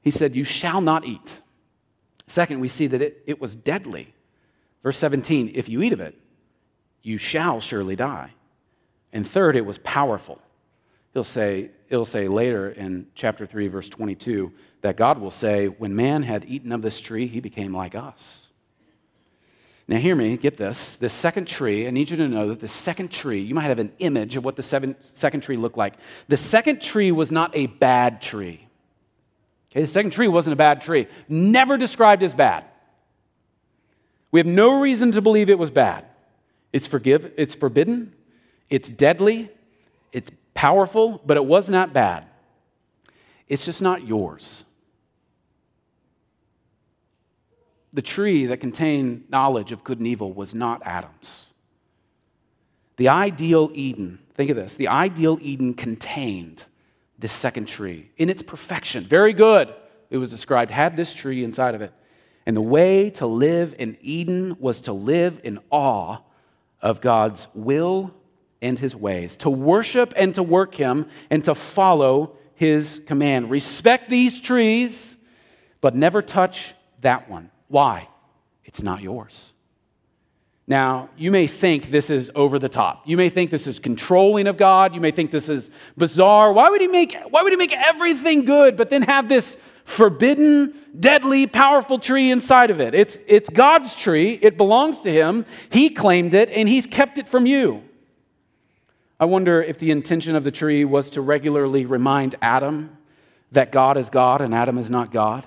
He 0.00 0.10
said, 0.10 0.34
You 0.34 0.42
shall 0.44 0.80
not 0.80 1.04
eat. 1.04 1.40
Second, 2.28 2.60
we 2.60 2.68
see 2.68 2.86
that 2.86 3.02
it, 3.02 3.22
it 3.26 3.40
was 3.40 3.54
deadly. 3.54 4.14
Verse 4.82 4.96
17, 4.96 5.52
if 5.54 5.68
you 5.68 5.82
eat 5.82 5.92
of 5.92 6.00
it, 6.00 6.16
you 7.02 7.18
shall 7.18 7.60
surely 7.60 7.94
die. 7.94 8.30
And 9.12 9.26
third, 9.26 9.56
it 9.56 9.66
was 9.66 9.78
powerful. 9.78 10.40
He'll 11.12 11.24
say, 11.24 11.70
he'll 11.88 12.04
say 12.04 12.28
later 12.28 12.70
in 12.70 13.06
chapter 13.14 13.46
3, 13.46 13.68
verse 13.68 13.88
22, 13.88 14.52
that 14.82 14.96
God 14.96 15.18
will 15.18 15.30
say, 15.30 15.66
When 15.66 15.94
man 15.94 16.22
had 16.22 16.44
eaten 16.46 16.72
of 16.72 16.82
this 16.82 17.00
tree, 17.00 17.26
he 17.26 17.40
became 17.40 17.74
like 17.74 17.94
us. 17.94 18.46
Now, 19.88 19.98
hear 19.98 20.14
me, 20.14 20.36
get 20.36 20.56
this. 20.56 20.94
This 20.94 21.12
second 21.12 21.48
tree, 21.48 21.88
I 21.88 21.90
need 21.90 22.10
you 22.10 22.16
to 22.18 22.28
know 22.28 22.50
that 22.50 22.60
the 22.60 22.68
second 22.68 23.10
tree, 23.10 23.40
you 23.40 23.56
might 23.56 23.64
have 23.64 23.80
an 23.80 23.92
image 23.98 24.36
of 24.36 24.44
what 24.44 24.54
the 24.54 24.62
seven, 24.62 24.94
second 25.02 25.40
tree 25.40 25.56
looked 25.56 25.76
like. 25.76 25.94
The 26.28 26.36
second 26.36 26.80
tree 26.80 27.10
was 27.10 27.32
not 27.32 27.50
a 27.56 27.66
bad 27.66 28.22
tree. 28.22 28.68
Okay, 29.72 29.80
the 29.82 29.88
second 29.88 30.12
tree 30.12 30.28
wasn't 30.28 30.52
a 30.52 30.56
bad 30.56 30.80
tree, 30.80 31.08
never 31.28 31.76
described 31.76 32.22
as 32.22 32.34
bad. 32.34 32.64
We 34.30 34.38
have 34.38 34.46
no 34.46 34.80
reason 34.80 35.10
to 35.12 35.20
believe 35.20 35.50
it 35.50 35.58
was 35.58 35.70
bad. 35.70 36.04
It's, 36.72 36.86
forgive, 36.86 37.32
it's 37.36 37.56
forbidden, 37.56 38.12
it's 38.70 38.88
deadly, 38.88 39.50
it's 40.12 40.30
powerful, 40.54 41.20
but 41.26 41.36
it 41.36 41.44
was 41.44 41.68
not 41.68 41.92
bad. 41.92 42.24
It's 43.48 43.64
just 43.64 43.82
not 43.82 44.06
yours. 44.06 44.64
The 47.92 48.02
tree 48.02 48.46
that 48.46 48.58
contained 48.58 49.24
knowledge 49.28 49.72
of 49.72 49.82
good 49.82 49.98
and 49.98 50.06
evil 50.06 50.32
was 50.32 50.54
not 50.54 50.80
Adam's. 50.84 51.46
The 52.96 53.08
ideal 53.08 53.70
Eden, 53.74 54.20
think 54.34 54.50
of 54.50 54.56
this, 54.56 54.76
the 54.76 54.88
ideal 54.88 55.38
Eden 55.40 55.74
contained 55.74 56.64
this 57.18 57.32
second 57.32 57.66
tree 57.66 58.10
in 58.16 58.30
its 58.30 58.42
perfection. 58.42 59.04
Very 59.06 59.32
good, 59.32 59.74
it 60.10 60.18
was 60.18 60.30
described, 60.30 60.70
had 60.70 60.96
this 60.96 61.12
tree 61.12 61.42
inside 61.42 61.74
of 61.74 61.82
it. 61.82 61.92
And 62.46 62.56
the 62.56 62.62
way 62.62 63.10
to 63.10 63.26
live 63.26 63.74
in 63.78 63.96
Eden 64.00 64.56
was 64.60 64.80
to 64.82 64.92
live 64.92 65.40
in 65.42 65.58
awe 65.70 66.18
of 66.80 67.00
God's 67.00 67.48
will 67.54 68.14
and 68.62 68.78
his 68.78 68.94
ways, 68.94 69.36
to 69.36 69.50
worship 69.50 70.12
and 70.16 70.34
to 70.34 70.42
work 70.42 70.74
him, 70.74 71.06
and 71.30 71.44
to 71.44 71.54
follow 71.54 72.36
his 72.54 73.00
command. 73.06 73.50
Respect 73.50 74.10
these 74.10 74.40
trees, 74.40 75.16
but 75.80 75.94
never 75.94 76.20
touch 76.20 76.74
that 77.00 77.30
one. 77.30 77.50
Why? 77.68 78.08
It's 78.64 78.82
not 78.82 79.00
yours. 79.00 79.52
Now, 80.66 81.08
you 81.16 81.32
may 81.32 81.48
think 81.48 81.90
this 81.90 82.10
is 82.10 82.30
over 82.34 82.58
the 82.58 82.68
top. 82.68 83.08
You 83.08 83.16
may 83.16 83.28
think 83.28 83.50
this 83.50 83.66
is 83.66 83.80
controlling 83.80 84.46
of 84.46 84.56
God. 84.56 84.94
You 84.94 85.00
may 85.00 85.10
think 85.10 85.32
this 85.32 85.48
is 85.48 85.68
bizarre. 85.96 86.52
Why 86.52 86.68
would 86.68 86.80
he 86.80 86.86
make, 86.86 87.16
why 87.30 87.42
would 87.42 87.52
he 87.52 87.56
make 87.56 87.74
everything 87.74 88.44
good, 88.44 88.76
but 88.76 88.88
then 88.88 89.02
have 89.02 89.28
this 89.28 89.56
forbidden, 89.84 90.74
deadly, 91.00 91.48
powerful 91.48 91.98
tree 91.98 92.30
inside 92.30 92.70
of 92.70 92.80
it? 92.80 92.94
It's, 92.94 93.18
it's 93.26 93.48
God's 93.48 93.96
tree. 93.96 94.38
It 94.42 94.56
belongs 94.56 95.00
to 95.02 95.10
him. 95.10 95.44
He 95.70 95.90
claimed 95.90 96.34
it, 96.34 96.50
and 96.50 96.68
he's 96.68 96.86
kept 96.86 97.18
it 97.18 97.26
from 97.26 97.46
you. 97.46 97.82
I 99.20 99.26
wonder 99.26 99.62
if 99.62 99.78
the 99.78 99.90
intention 99.90 100.34
of 100.34 100.44
the 100.44 100.50
tree 100.50 100.86
was 100.86 101.10
to 101.10 101.20
regularly 101.20 101.84
remind 101.84 102.36
Adam 102.40 102.96
that 103.52 103.70
God 103.70 103.98
is 103.98 104.08
God 104.08 104.40
and 104.40 104.54
Adam 104.54 104.78
is 104.78 104.88
not 104.88 105.12
God. 105.12 105.46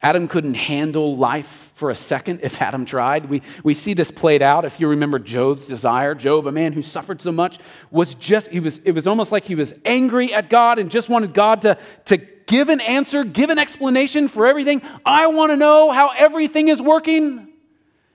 Adam 0.00 0.28
couldn't 0.28 0.54
handle 0.54 1.16
life 1.16 1.72
for 1.74 1.90
a 1.90 1.96
second 1.96 2.40
if 2.44 2.62
Adam 2.62 2.84
tried. 2.86 3.26
We, 3.26 3.42
we 3.64 3.74
see 3.74 3.94
this 3.94 4.12
played 4.12 4.40
out. 4.40 4.64
If 4.64 4.78
you 4.78 4.86
remember 4.86 5.18
Job's 5.18 5.66
desire, 5.66 6.14
Job, 6.14 6.46
a 6.46 6.52
man 6.52 6.72
who 6.72 6.82
suffered 6.82 7.20
so 7.20 7.32
much, 7.32 7.58
was 7.90 8.14
just, 8.14 8.50
he 8.50 8.60
was, 8.60 8.78
it 8.84 8.92
was 8.92 9.08
almost 9.08 9.32
like 9.32 9.46
he 9.46 9.56
was 9.56 9.74
angry 9.84 10.32
at 10.32 10.48
God 10.48 10.78
and 10.78 10.88
just 10.88 11.08
wanted 11.08 11.34
God 11.34 11.62
to, 11.62 11.76
to 12.04 12.18
give 12.46 12.68
an 12.68 12.80
answer, 12.80 13.24
give 13.24 13.50
an 13.50 13.58
explanation 13.58 14.28
for 14.28 14.46
everything. 14.46 14.80
I 15.04 15.26
want 15.26 15.50
to 15.50 15.56
know 15.56 15.90
how 15.90 16.10
everything 16.16 16.68
is 16.68 16.80
working. 16.80 17.48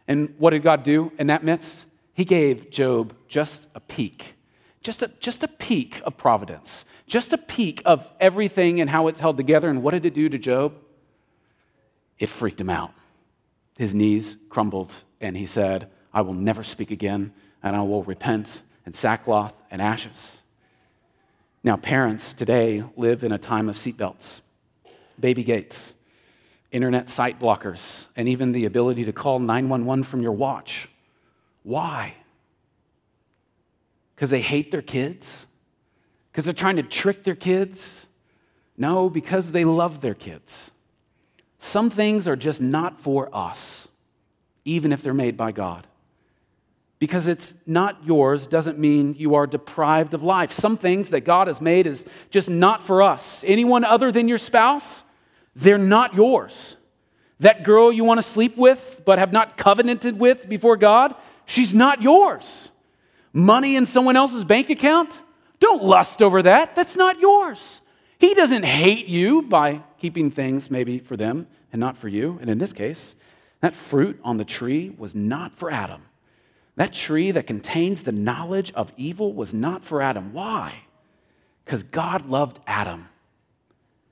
And 0.07 0.33
what 0.37 0.51
did 0.51 0.63
God 0.63 0.83
do 0.83 1.11
in 1.19 1.27
that 1.27 1.43
midst? 1.43 1.85
He 2.13 2.23
gave 2.23 2.69
Job 2.69 3.13
just 3.27 3.67
a 3.75 3.81
peek 3.81 4.36
just 4.87 5.01
a, 5.01 5.11
just 5.19 5.43
a 5.43 5.49
peek 5.49 6.01
of 6.05 6.15
providence, 6.15 6.85
just 7.07 7.33
a 7.33 7.37
peek 7.37 7.81
of 7.83 8.09
everything 8.21 8.79
and 8.79 8.89
how 8.89 9.07
it's 9.07 9.19
held 9.19 9.35
together. 9.35 9.69
And 9.69 9.83
what 9.83 9.91
did 9.91 10.05
it 10.05 10.13
do 10.13 10.29
to 10.29 10.37
Job? 10.37 10.75
It 12.19 12.29
freaked 12.29 12.61
him 12.61 12.69
out. 12.69 12.93
His 13.77 13.93
knees 13.93 14.37
crumbled, 14.47 14.93
and 15.19 15.35
he 15.35 15.45
said, 15.45 15.89
I 16.13 16.21
will 16.21 16.33
never 16.33 16.63
speak 16.63 16.89
again, 16.89 17.33
and 17.61 17.75
I 17.75 17.81
will 17.81 18.03
repent 18.03 18.61
in 18.85 18.93
sackcloth 18.93 19.53
and 19.69 19.81
ashes. 19.81 20.37
Now, 21.65 21.75
parents 21.75 22.33
today 22.33 22.85
live 22.95 23.25
in 23.25 23.33
a 23.33 23.37
time 23.37 23.67
of 23.67 23.75
seatbelts, 23.75 24.39
baby 25.19 25.43
gates, 25.43 25.95
internet 26.71 27.09
site 27.09 27.41
blockers, 27.41 28.05
and 28.15 28.29
even 28.29 28.53
the 28.53 28.63
ability 28.63 29.03
to 29.03 29.11
call 29.11 29.39
911 29.39 30.03
from 30.03 30.21
your 30.21 30.31
watch. 30.31 30.87
Why? 31.63 32.13
Because 34.17 34.31
they 34.31 34.41
hate 34.41 34.71
their 34.71 34.81
kids? 34.81 35.45
Because 36.31 36.43
they're 36.45 36.53
trying 36.53 36.77
to 36.77 36.83
trick 36.83 37.23
their 37.23 37.35
kids? 37.35 38.07
No, 38.75 39.11
because 39.11 39.51
they 39.51 39.63
love 39.63 40.01
their 40.01 40.15
kids. 40.15 40.71
Some 41.59 41.91
things 41.91 42.27
are 42.27 42.35
just 42.35 42.59
not 42.59 42.99
for 42.99 43.29
us, 43.31 43.87
even 44.65 44.91
if 44.91 45.03
they're 45.03 45.13
made 45.13 45.37
by 45.37 45.51
God. 45.51 45.85
Because 46.97 47.27
it's 47.27 47.53
not 47.67 48.03
yours 48.05 48.47
doesn't 48.47 48.79
mean 48.79 49.13
you 49.19 49.35
are 49.35 49.45
deprived 49.45 50.15
of 50.15 50.23
life. 50.23 50.51
Some 50.51 50.77
things 50.77 51.09
that 51.09 51.21
God 51.21 51.45
has 51.45 51.61
made 51.61 51.85
is 51.85 52.03
just 52.31 52.49
not 52.49 52.81
for 52.81 53.03
us. 53.03 53.43
Anyone 53.45 53.83
other 53.83 54.11
than 54.11 54.27
your 54.27 54.39
spouse, 54.39 55.03
they're 55.55 55.77
not 55.77 56.15
yours. 56.15 56.75
That 57.39 57.63
girl 57.63 57.91
you 57.91 58.03
want 58.03 58.17
to 58.17 58.23
sleep 58.23 58.57
with 58.57 59.01
but 59.05 59.19
have 59.19 59.31
not 59.31 59.57
covenanted 59.57 60.17
with 60.17 60.49
before 60.49 60.75
God, 60.75 61.13
she's 61.45 61.71
not 61.71 62.01
yours 62.01 62.71
money 63.37 63.75
in 63.75 63.85
someone 63.85 64.15
else's 64.15 64.43
bank 64.43 64.69
account? 64.69 65.21
Don't 65.59 65.83
lust 65.83 66.21
over 66.21 66.43
that. 66.43 66.75
That's 66.75 66.95
not 66.95 67.19
yours. 67.19 67.81
He 68.19 68.33
doesn't 68.33 68.63
hate 68.63 69.07
you 69.07 69.43
by 69.43 69.83
keeping 69.99 70.31
things 70.31 70.71
maybe 70.71 70.99
for 70.99 71.15
them 71.15 71.47
and 71.71 71.79
not 71.79 71.97
for 71.97 72.07
you. 72.07 72.37
And 72.41 72.49
in 72.49 72.57
this 72.57 72.73
case, 72.73 73.15
that 73.61 73.75
fruit 73.75 74.19
on 74.23 74.37
the 74.37 74.45
tree 74.45 74.93
was 74.97 75.15
not 75.15 75.53
for 75.53 75.71
Adam. 75.71 76.01
That 76.75 76.93
tree 76.93 77.31
that 77.31 77.47
contains 77.47 78.03
the 78.03 78.11
knowledge 78.11 78.71
of 78.73 78.93
evil 78.97 79.33
was 79.33 79.53
not 79.53 79.83
for 79.83 80.01
Adam. 80.01 80.33
Why? 80.33 80.73
Because 81.65 81.83
God 81.83 82.29
loved 82.29 82.59
Adam. 82.67 83.09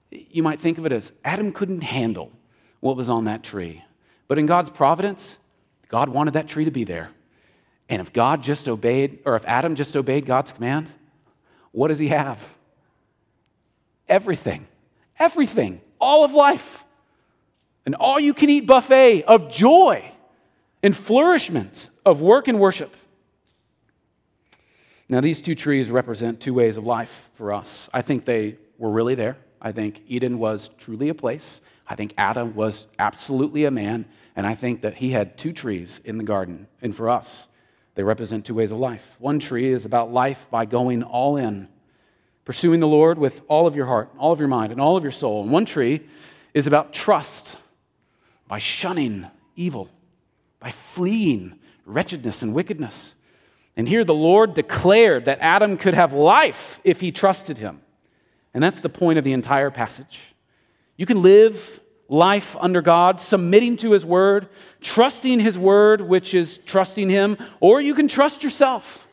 You 0.10 0.44
might 0.44 0.60
think 0.60 0.78
of 0.78 0.86
it 0.86 0.92
as 0.92 1.12
Adam 1.24 1.52
couldn't 1.52 1.82
handle 1.82 2.32
what 2.80 2.98
was 2.98 3.10
on 3.10 3.26
that 3.26 3.44
tree. 3.44 3.84
But 4.28 4.40
in 4.40 4.46
God's 4.46 4.70
providence, 4.70 5.38
God 5.90 6.10
wanted 6.10 6.34
that 6.34 6.48
tree 6.48 6.66
to 6.66 6.72
be 6.72 6.84
there. 6.84 7.12
And 7.90 8.02
if 8.02 8.12
God 8.12 8.42
just 8.42 8.68
obeyed, 8.68 9.20
or 9.26 9.36
if 9.36 9.46
Adam 9.46 9.76
just 9.76 9.96
obeyed 9.96 10.26
God's 10.26 10.52
command, 10.52 10.90
what 11.72 11.90
does 11.90 12.00
he 12.00 12.08
have? 12.08 12.48
Everything. 14.08 14.68
Everything. 15.20 15.82
All 16.00 16.24
of 16.24 16.34
life. 16.34 16.86
An 17.86 17.94
all 17.94 18.20
you 18.20 18.34
can 18.34 18.50
eat 18.50 18.62
buffet 18.62 19.24
of 19.24 19.52
joy 19.52 20.12
and 20.82 20.96
flourishment 20.96 21.90
of 22.06 22.22
work 22.22 22.48
and 22.48 22.60
worship. 22.60 22.96
Now, 25.08 25.22
these 25.22 25.40
two 25.40 25.54
trees 25.54 25.92
represent 25.92 26.40
two 26.40 26.54
ways 26.54 26.78
of 26.78 26.84
life 26.84 27.30
for 27.36 27.54
us. 27.54 27.90
I 27.94 28.02
think 28.02 28.26
they 28.26 28.58
were 28.80 28.90
really 28.90 29.14
there. 29.14 29.38
I 29.62 29.72
think 29.72 30.02
Eden 30.08 30.40
was 30.40 30.72
truly 30.80 31.10
a 31.10 31.14
place. 31.14 31.62
I 31.88 31.96
think 31.96 32.14
Adam 32.18 32.56
was 32.56 32.88
absolutely 32.98 33.66
a 33.66 33.72
man. 33.72 34.06
And 34.36 34.48
I 34.48 34.56
think 34.56 34.82
that 34.82 34.96
he 34.96 35.12
had 35.12 35.38
two 35.38 35.54
trees 35.54 36.00
in 36.04 36.18
the 36.18 36.24
garden. 36.24 36.68
And 36.82 36.96
for 36.96 37.10
us, 37.10 37.48
they 37.96 38.04
represent 38.04 38.46
two 38.46 38.54
ways 38.54 38.72
of 38.72 38.78
life. 38.78 39.04
One 39.20 39.40
tree 39.40 39.72
is 39.72 39.86
about 39.86 40.12
life 40.12 40.46
by 40.52 40.66
going 40.66 41.02
all 41.02 41.38
in, 41.38 41.70
pursuing 42.44 42.82
the 42.82 42.88
Lord 42.88 43.18
with 43.18 43.42
all 43.48 43.68
of 43.68 43.76
your 43.76 43.86
heart, 43.86 44.12
all 44.18 44.32
of 44.32 44.40
your 44.40 44.50
mind, 44.50 44.72
and 44.72 44.82
all 44.82 44.98
of 44.98 45.04
your 45.04 45.12
soul. 45.12 45.42
And 45.42 45.52
one 45.52 45.66
tree 45.66 46.02
is 46.54 46.68
about 46.68 46.94
trust 46.94 47.58
by 48.48 48.60
shunning 48.60 49.26
evil, 49.56 49.90
by 50.60 50.72
fleeing 50.72 51.58
wretchedness 51.86 52.42
and 52.42 52.54
wickedness. 52.54 53.14
And 53.78 53.88
here 53.88 54.04
the 54.04 54.14
Lord 54.14 54.54
declared 54.54 55.26
that 55.26 55.40
Adam 55.40 55.78
could 55.78 55.94
have 55.94 56.14
life 56.14 56.80
if 56.84 57.02
he 57.02 57.12
trusted 57.12 57.58
him. 57.58 57.82
And 58.54 58.64
that's 58.64 58.80
the 58.80 58.90
point 58.90 59.18
of 59.18 59.24
the 59.24 59.34
entire 59.34 59.70
passage. 59.70 60.34
You 60.98 61.06
can 61.06 61.22
live 61.22 61.82
life 62.08 62.56
under 62.60 62.82
God, 62.82 63.20
submitting 63.20 63.78
to 63.78 63.92
His 63.92 64.06
Word, 64.06 64.48
trusting 64.82 65.40
His 65.40 65.58
Word, 65.58 66.02
which 66.02 66.34
is 66.34 66.60
trusting 66.66 67.10
Him, 67.10 67.38
or 67.60 67.82
you 67.82 67.96
can 67.96 68.08
trust 68.08 68.44
yourself. 68.44 69.08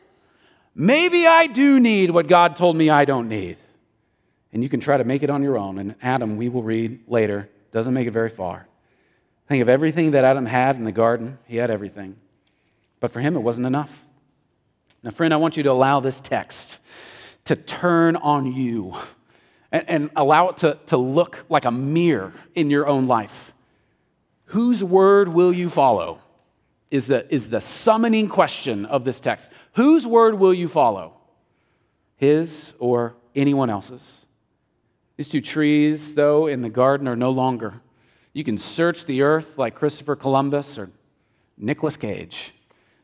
Maybe 0.75 1.27
I 1.27 1.47
do 1.47 1.79
need 1.79 2.11
what 2.11 2.27
God 2.27 2.55
told 2.55 2.75
me 2.75 2.89
I 2.89 3.05
don't 3.05 3.29
need. 3.29 3.57
And 4.51 4.63
you 4.63 4.69
can 4.69 4.79
try 4.79 4.97
to 4.97 5.03
make 5.03 5.23
it 5.23 5.29
on 5.29 5.43
your 5.43 5.57
own. 5.57 5.79
And 5.79 5.95
Adam, 6.01 6.37
we 6.37 6.49
will 6.49 6.63
read 6.63 7.01
later, 7.07 7.49
doesn't 7.71 7.93
make 7.93 8.07
it 8.07 8.11
very 8.11 8.29
far. 8.29 8.67
Think 9.47 9.61
of 9.61 9.69
everything 9.69 10.11
that 10.11 10.23
Adam 10.23 10.45
had 10.45 10.75
in 10.75 10.83
the 10.83 10.91
garden. 10.91 11.37
He 11.47 11.57
had 11.57 11.69
everything. 11.69 12.15
But 12.99 13.11
for 13.11 13.19
him, 13.19 13.35
it 13.35 13.41
wasn't 13.41 13.67
enough. 13.67 13.91
Now, 15.03 15.11
friend, 15.11 15.33
I 15.33 15.37
want 15.37 15.57
you 15.57 15.63
to 15.63 15.71
allow 15.71 15.99
this 15.99 16.21
text 16.21 16.79
to 17.45 17.55
turn 17.55 18.15
on 18.15 18.53
you 18.53 18.95
and, 19.73 19.89
and 19.89 20.09
allow 20.15 20.49
it 20.49 20.57
to, 20.57 20.77
to 20.85 20.97
look 20.97 21.43
like 21.49 21.65
a 21.65 21.71
mirror 21.71 22.31
in 22.55 22.69
your 22.69 22.87
own 22.87 23.07
life. 23.07 23.51
Whose 24.45 24.83
word 24.83 25.27
will 25.27 25.51
you 25.51 25.69
follow? 25.69 26.19
Is 26.91 27.07
the, 27.07 27.25
is 27.33 27.49
the 27.49 27.59
summoning 27.59 28.29
question 28.29 28.85
of 28.85 29.03
this 29.03 29.19
text. 29.19 29.49
Whose 29.73 30.05
word 30.05 30.35
will 30.35 30.53
you 30.53 30.67
follow? 30.67 31.15
His 32.17 32.73
or 32.77 33.15
anyone 33.35 33.71
else's? 33.71 34.25
These 35.17 35.29
two 35.29 35.41
trees, 35.41 36.13
though, 36.13 36.45
in 36.45 36.61
the 36.61 36.69
garden 36.69 37.07
are 37.07 37.15
no 37.15 37.31
longer. 37.31 37.81
You 38.31 38.43
can 38.43 38.59
search 38.59 39.05
the 39.05 39.23
earth 39.23 39.57
like 39.57 39.73
Christopher 39.73 40.15
Columbus 40.15 40.77
or 40.77 40.91
Nicolas 41.57 41.97
Cage, 41.97 42.53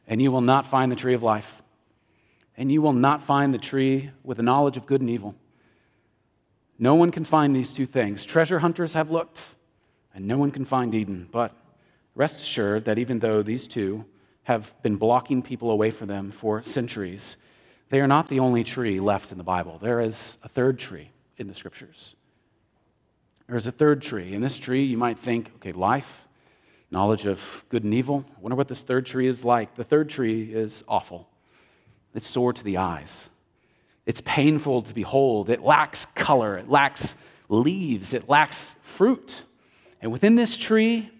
and 0.08 0.22
you 0.22 0.32
will 0.32 0.42
not 0.42 0.68
find 0.68 0.92
the 0.92 0.96
tree 0.96 1.16
of 1.16 1.24
life. 1.24 1.64
And 2.58 2.72
you 2.72 2.82
will 2.82 2.94
not 2.94 3.24
find 3.24 3.54
the 3.54 3.60
tree 3.60 4.12
with 4.24 4.38
the 4.38 4.44
knowledge 4.44 4.78
of 4.78 4.86
good 4.86 5.02
and 5.02 5.10
evil. 5.10 5.34
No 6.82 6.96
one 6.96 7.12
can 7.12 7.26
find 7.26 7.54
these 7.54 7.74
two 7.74 7.86
things. 7.86 8.24
Treasure 8.24 8.60
hunters 8.60 8.94
have 8.94 9.12
looked, 9.12 9.42
and 10.16 10.26
no 10.26 10.38
one 10.38 10.50
can 10.50 10.66
find 10.66 10.96
Eden. 10.96 11.28
But 11.30 11.54
rest 12.16 12.40
assured 12.40 12.86
that 12.86 12.98
even 12.98 13.20
though 13.20 13.44
these 13.44 13.68
two 13.68 14.06
have 14.44 14.74
been 14.82 14.96
blocking 14.96 15.42
people 15.42 15.72
away 15.72 15.92
from 15.92 16.08
them 16.08 16.32
for 16.32 16.64
centuries, 16.64 17.36
they 17.90 18.00
are 18.00 18.08
not 18.08 18.30
the 18.30 18.40
only 18.40 18.64
tree 18.64 19.02
left 19.02 19.34
in 19.34 19.38
the 19.38 19.44
Bible. 19.44 19.78
There 19.82 20.00
is 20.00 20.38
a 20.42 20.48
third 20.48 20.80
tree 20.80 21.12
in 21.38 21.48
the 21.48 21.54
scriptures. 21.54 22.16
There's 23.48 23.68
a 23.68 23.72
third 23.72 24.02
tree. 24.02 24.34
In 24.34 24.42
this 24.42 24.58
tree, 24.58 24.86
you 24.86 24.98
might 24.98 25.20
think, 25.20 25.52
okay, 25.56 25.74
life, 25.74 26.28
knowledge 26.92 27.26
of 27.26 27.66
good 27.70 27.84
and 27.84 27.94
evil. 27.94 28.24
I 28.38 28.40
wonder 28.40 28.56
what 28.56 28.68
this 28.68 28.84
third 28.84 29.06
tree 29.06 29.28
is 29.28 29.44
like. 29.44 29.76
The 29.76 29.84
third 29.84 30.10
tree 30.10 30.54
is 30.54 30.84
awful, 30.88 31.28
it's 32.16 32.28
sore 32.28 32.54
to 32.54 32.64
the 32.64 32.78
eyes. 32.78 33.28
It's 34.10 34.22
painful 34.22 34.82
to 34.82 34.94
behold. 34.96 35.52
It 35.52 35.62
lacks 35.62 36.08
color. 36.16 36.58
It 36.58 36.68
lacks 36.68 37.16
leaves. 37.48 38.12
It 38.12 38.28
lacks 38.28 38.74
fruit. 38.82 39.44
And 40.02 40.12
within 40.12 40.34
this 40.34 40.58
tree 40.58 41.12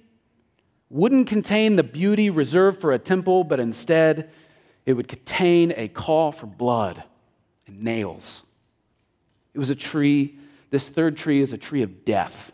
wouldn't 0.90 1.28
contain 1.28 1.76
the 1.76 1.84
beauty 1.84 2.32
reserved 2.32 2.82
for 2.82 2.92
a 2.92 2.98
temple, 2.98 3.44
but 3.44 3.60
instead 3.60 4.32
it 4.88 4.94
would 4.94 5.08
contain 5.08 5.72
a 5.78 5.88
call 5.88 6.32
for 6.32 6.48
blood 6.48 7.04
and 7.68 7.84
nails. 7.84 8.42
It 9.54 9.60
was 9.60 9.70
a 9.70 9.76
tree, 9.76 10.40
this 10.72 10.90
third 10.90 11.16
tree 11.16 11.42
is 11.42 11.54
a 11.54 11.60
tree 11.60 11.84
of 11.84 12.06
death. 12.06 12.54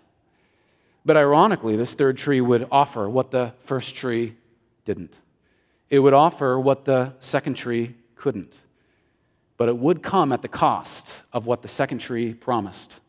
But 1.05 1.15
ironically, 1.15 1.77
this 1.77 1.93
third 1.93 2.17
tree 2.17 2.41
would 2.41 2.67
offer 2.73 3.07
what 3.07 3.31
the 3.31 3.53
first 3.63 3.95
tree 3.95 4.35
didn't. 4.83 5.17
It 5.89 5.99
would 5.99 6.13
offer 6.13 6.59
what 6.59 6.83
the 6.83 7.13
second 7.21 7.53
tree 7.53 7.95
couldn't 8.15 8.59
but 9.57 9.69
it 9.69 9.77
would 9.77 10.03
come 10.03 10.31
at 10.31 10.41
the 10.41 10.47
cost 10.47 11.21
of 11.31 11.45
what 11.45 11.61
the 11.61 11.67
second 11.67 11.99
tree 11.99 12.33
promised 12.33 12.99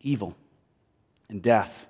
evil 0.00 0.36
and 1.28 1.42
death. 1.42 1.88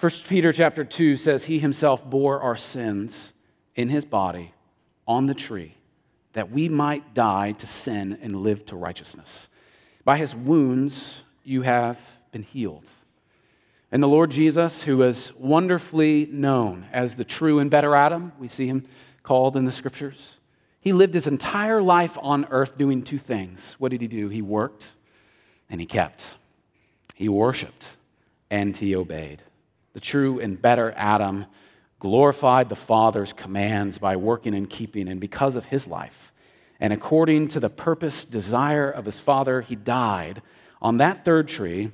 1 0.00 0.12
Peter 0.28 0.52
chapter 0.52 0.84
2 0.84 1.16
says, 1.16 1.44
He 1.44 1.58
himself 1.58 2.08
bore 2.08 2.40
our 2.40 2.56
sins 2.56 3.32
in 3.74 3.88
his 3.88 4.04
body 4.04 4.52
on 5.06 5.26
the 5.26 5.34
tree, 5.34 5.74
that 6.32 6.50
we 6.50 6.68
might 6.68 7.14
die 7.14 7.52
to 7.52 7.66
sin 7.66 8.18
and 8.20 8.42
live 8.42 8.66
to 8.66 8.76
righteousness. 8.76 9.48
By 10.04 10.18
his 10.18 10.34
wounds 10.34 11.18
you 11.42 11.62
have 11.62 11.98
been 12.32 12.42
healed. 12.42 12.88
And 13.90 14.02
the 14.02 14.08
Lord 14.08 14.30
Jesus, 14.30 14.82
who 14.82 15.02
is 15.02 15.32
wonderfully 15.38 16.26
known 16.30 16.86
as 16.92 17.14
the 17.14 17.24
true 17.24 17.60
and 17.60 17.70
better 17.70 17.94
Adam, 17.94 18.32
we 18.38 18.48
see 18.48 18.66
him 18.66 18.86
called 19.22 19.56
in 19.56 19.64
the 19.64 19.72
scriptures 19.72 20.34
he 20.84 20.92
lived 20.92 21.14
his 21.14 21.26
entire 21.26 21.80
life 21.80 22.18
on 22.20 22.46
earth 22.50 22.76
doing 22.76 23.02
two 23.02 23.18
things. 23.18 23.74
What 23.78 23.90
did 23.90 24.02
he 24.02 24.06
do? 24.06 24.28
He 24.28 24.42
worked 24.42 24.92
and 25.70 25.80
he 25.80 25.86
kept. 25.86 26.36
He 27.14 27.26
worshiped 27.26 27.88
and 28.50 28.76
he 28.76 28.94
obeyed. 28.94 29.40
The 29.94 30.00
true 30.00 30.38
and 30.38 30.60
better 30.60 30.92
Adam 30.94 31.46
glorified 32.00 32.68
the 32.68 32.76
Father's 32.76 33.32
commands 33.32 33.96
by 33.96 34.16
working 34.16 34.54
and 34.54 34.68
keeping, 34.68 35.08
and 35.08 35.18
because 35.18 35.56
of 35.56 35.64
his 35.64 35.86
life, 35.86 36.32
and 36.78 36.92
according 36.92 37.48
to 37.48 37.60
the 37.60 37.70
purpose, 37.70 38.26
desire 38.26 38.90
of 38.90 39.06
his 39.06 39.18
Father, 39.18 39.62
he 39.62 39.74
died 39.74 40.42
on 40.82 40.98
that 40.98 41.24
third 41.24 41.48
tree 41.48 41.92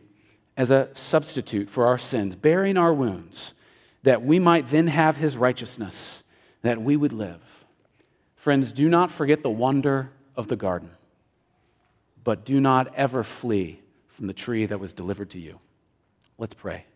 as 0.57 0.71
a 0.73 0.89
substitute 0.95 1.71
for 1.71 1.87
our 1.87 1.99
sins, 1.99 2.35
bearing 2.35 2.77
our 2.77 2.93
wounds, 2.93 3.53
that 4.03 4.25
we 4.25 4.41
might 4.41 4.69
then 4.69 4.89
have 4.89 5.17
his 5.17 5.37
righteousness, 5.37 6.25
that 6.63 6.83
we 6.83 6.97
would 6.97 7.13
live. 7.13 7.41
Friends, 8.41 8.73
do 8.73 8.89
not 8.89 9.11
forget 9.11 9.43
the 9.43 9.51
wonder 9.51 10.09
of 10.35 10.49
the 10.49 10.57
garden, 10.57 10.89
but 12.25 12.43
do 12.47 12.59
not 12.59 12.95
ever 12.95 13.23
flee 13.23 13.83
from 14.09 14.29
the 14.29 14.33
tree 14.33 14.65
that 14.65 14.81
was 14.81 14.95
delivered 14.95 15.29
to 15.31 15.39
you. 15.39 15.61
Let's 16.39 16.55
pray. 16.55 16.87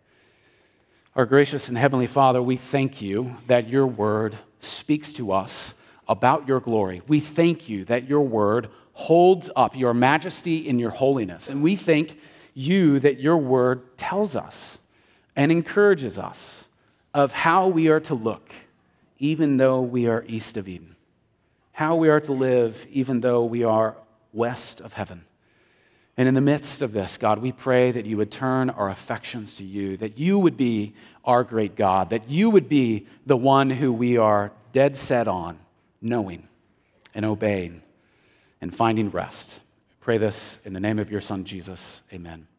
Our 1.14 1.26
gracious 1.26 1.68
and 1.68 1.76
heavenly 1.76 2.06
Father, 2.06 2.42
we 2.42 2.56
thank 2.56 3.02
you 3.02 3.36
that 3.46 3.68
your 3.68 3.86
word 3.86 4.38
speaks 4.60 5.12
to 5.12 5.32
us 5.32 5.74
about 6.08 6.48
your 6.48 6.60
glory. 6.60 7.02
We 7.06 7.20
thank 7.20 7.68
you 7.68 7.84
that 7.84 8.08
your 8.08 8.22
word 8.22 8.70
holds 8.94 9.50
up 9.54 9.76
your 9.76 9.92
majesty 9.92 10.66
in 10.66 10.78
your 10.78 10.92
holiness. 10.92 11.50
And 11.50 11.62
we 11.62 11.76
thank 11.76 12.18
you 12.54 12.98
that 13.00 13.20
your 13.20 13.36
word 13.36 13.98
tells 13.98 14.34
us 14.34 14.78
and 15.36 15.52
encourages 15.52 16.18
us 16.18 16.64
of 17.12 17.32
how 17.32 17.68
we 17.68 17.88
are 17.88 18.00
to 18.00 18.14
look, 18.14 18.54
even 19.18 19.58
though 19.58 19.82
we 19.82 20.06
are 20.06 20.24
east 20.26 20.56
of 20.56 20.66
Eden 20.66 20.93
how 21.74 21.96
we 21.96 22.08
are 22.08 22.20
to 22.20 22.32
live 22.32 22.86
even 22.90 23.20
though 23.20 23.44
we 23.44 23.64
are 23.64 23.96
west 24.32 24.80
of 24.80 24.92
heaven. 24.92 25.24
And 26.16 26.28
in 26.28 26.34
the 26.34 26.40
midst 26.40 26.80
of 26.82 26.92
this, 26.92 27.18
God, 27.18 27.40
we 27.40 27.50
pray 27.50 27.90
that 27.90 28.06
you 28.06 28.16
would 28.16 28.30
turn 28.30 28.70
our 28.70 28.88
affections 28.88 29.54
to 29.54 29.64
you, 29.64 29.96
that 29.96 30.16
you 30.16 30.38
would 30.38 30.56
be 30.56 30.94
our 31.24 31.42
great 31.42 31.74
God, 31.74 32.10
that 32.10 32.30
you 32.30 32.50
would 32.50 32.68
be 32.68 33.06
the 33.26 33.36
one 33.36 33.70
who 33.70 33.92
we 33.92 34.16
are 34.16 34.52
dead 34.72 34.94
set 34.94 35.26
on 35.26 35.58
knowing 36.00 36.46
and 37.12 37.24
obeying 37.24 37.82
and 38.60 38.74
finding 38.74 39.10
rest. 39.10 39.58
pray 40.00 40.18
this 40.18 40.60
in 40.64 40.74
the 40.74 40.80
name 40.80 41.00
of 41.00 41.10
your 41.10 41.20
Son, 41.20 41.44
Jesus. 41.44 42.02
Amen. 42.12 42.53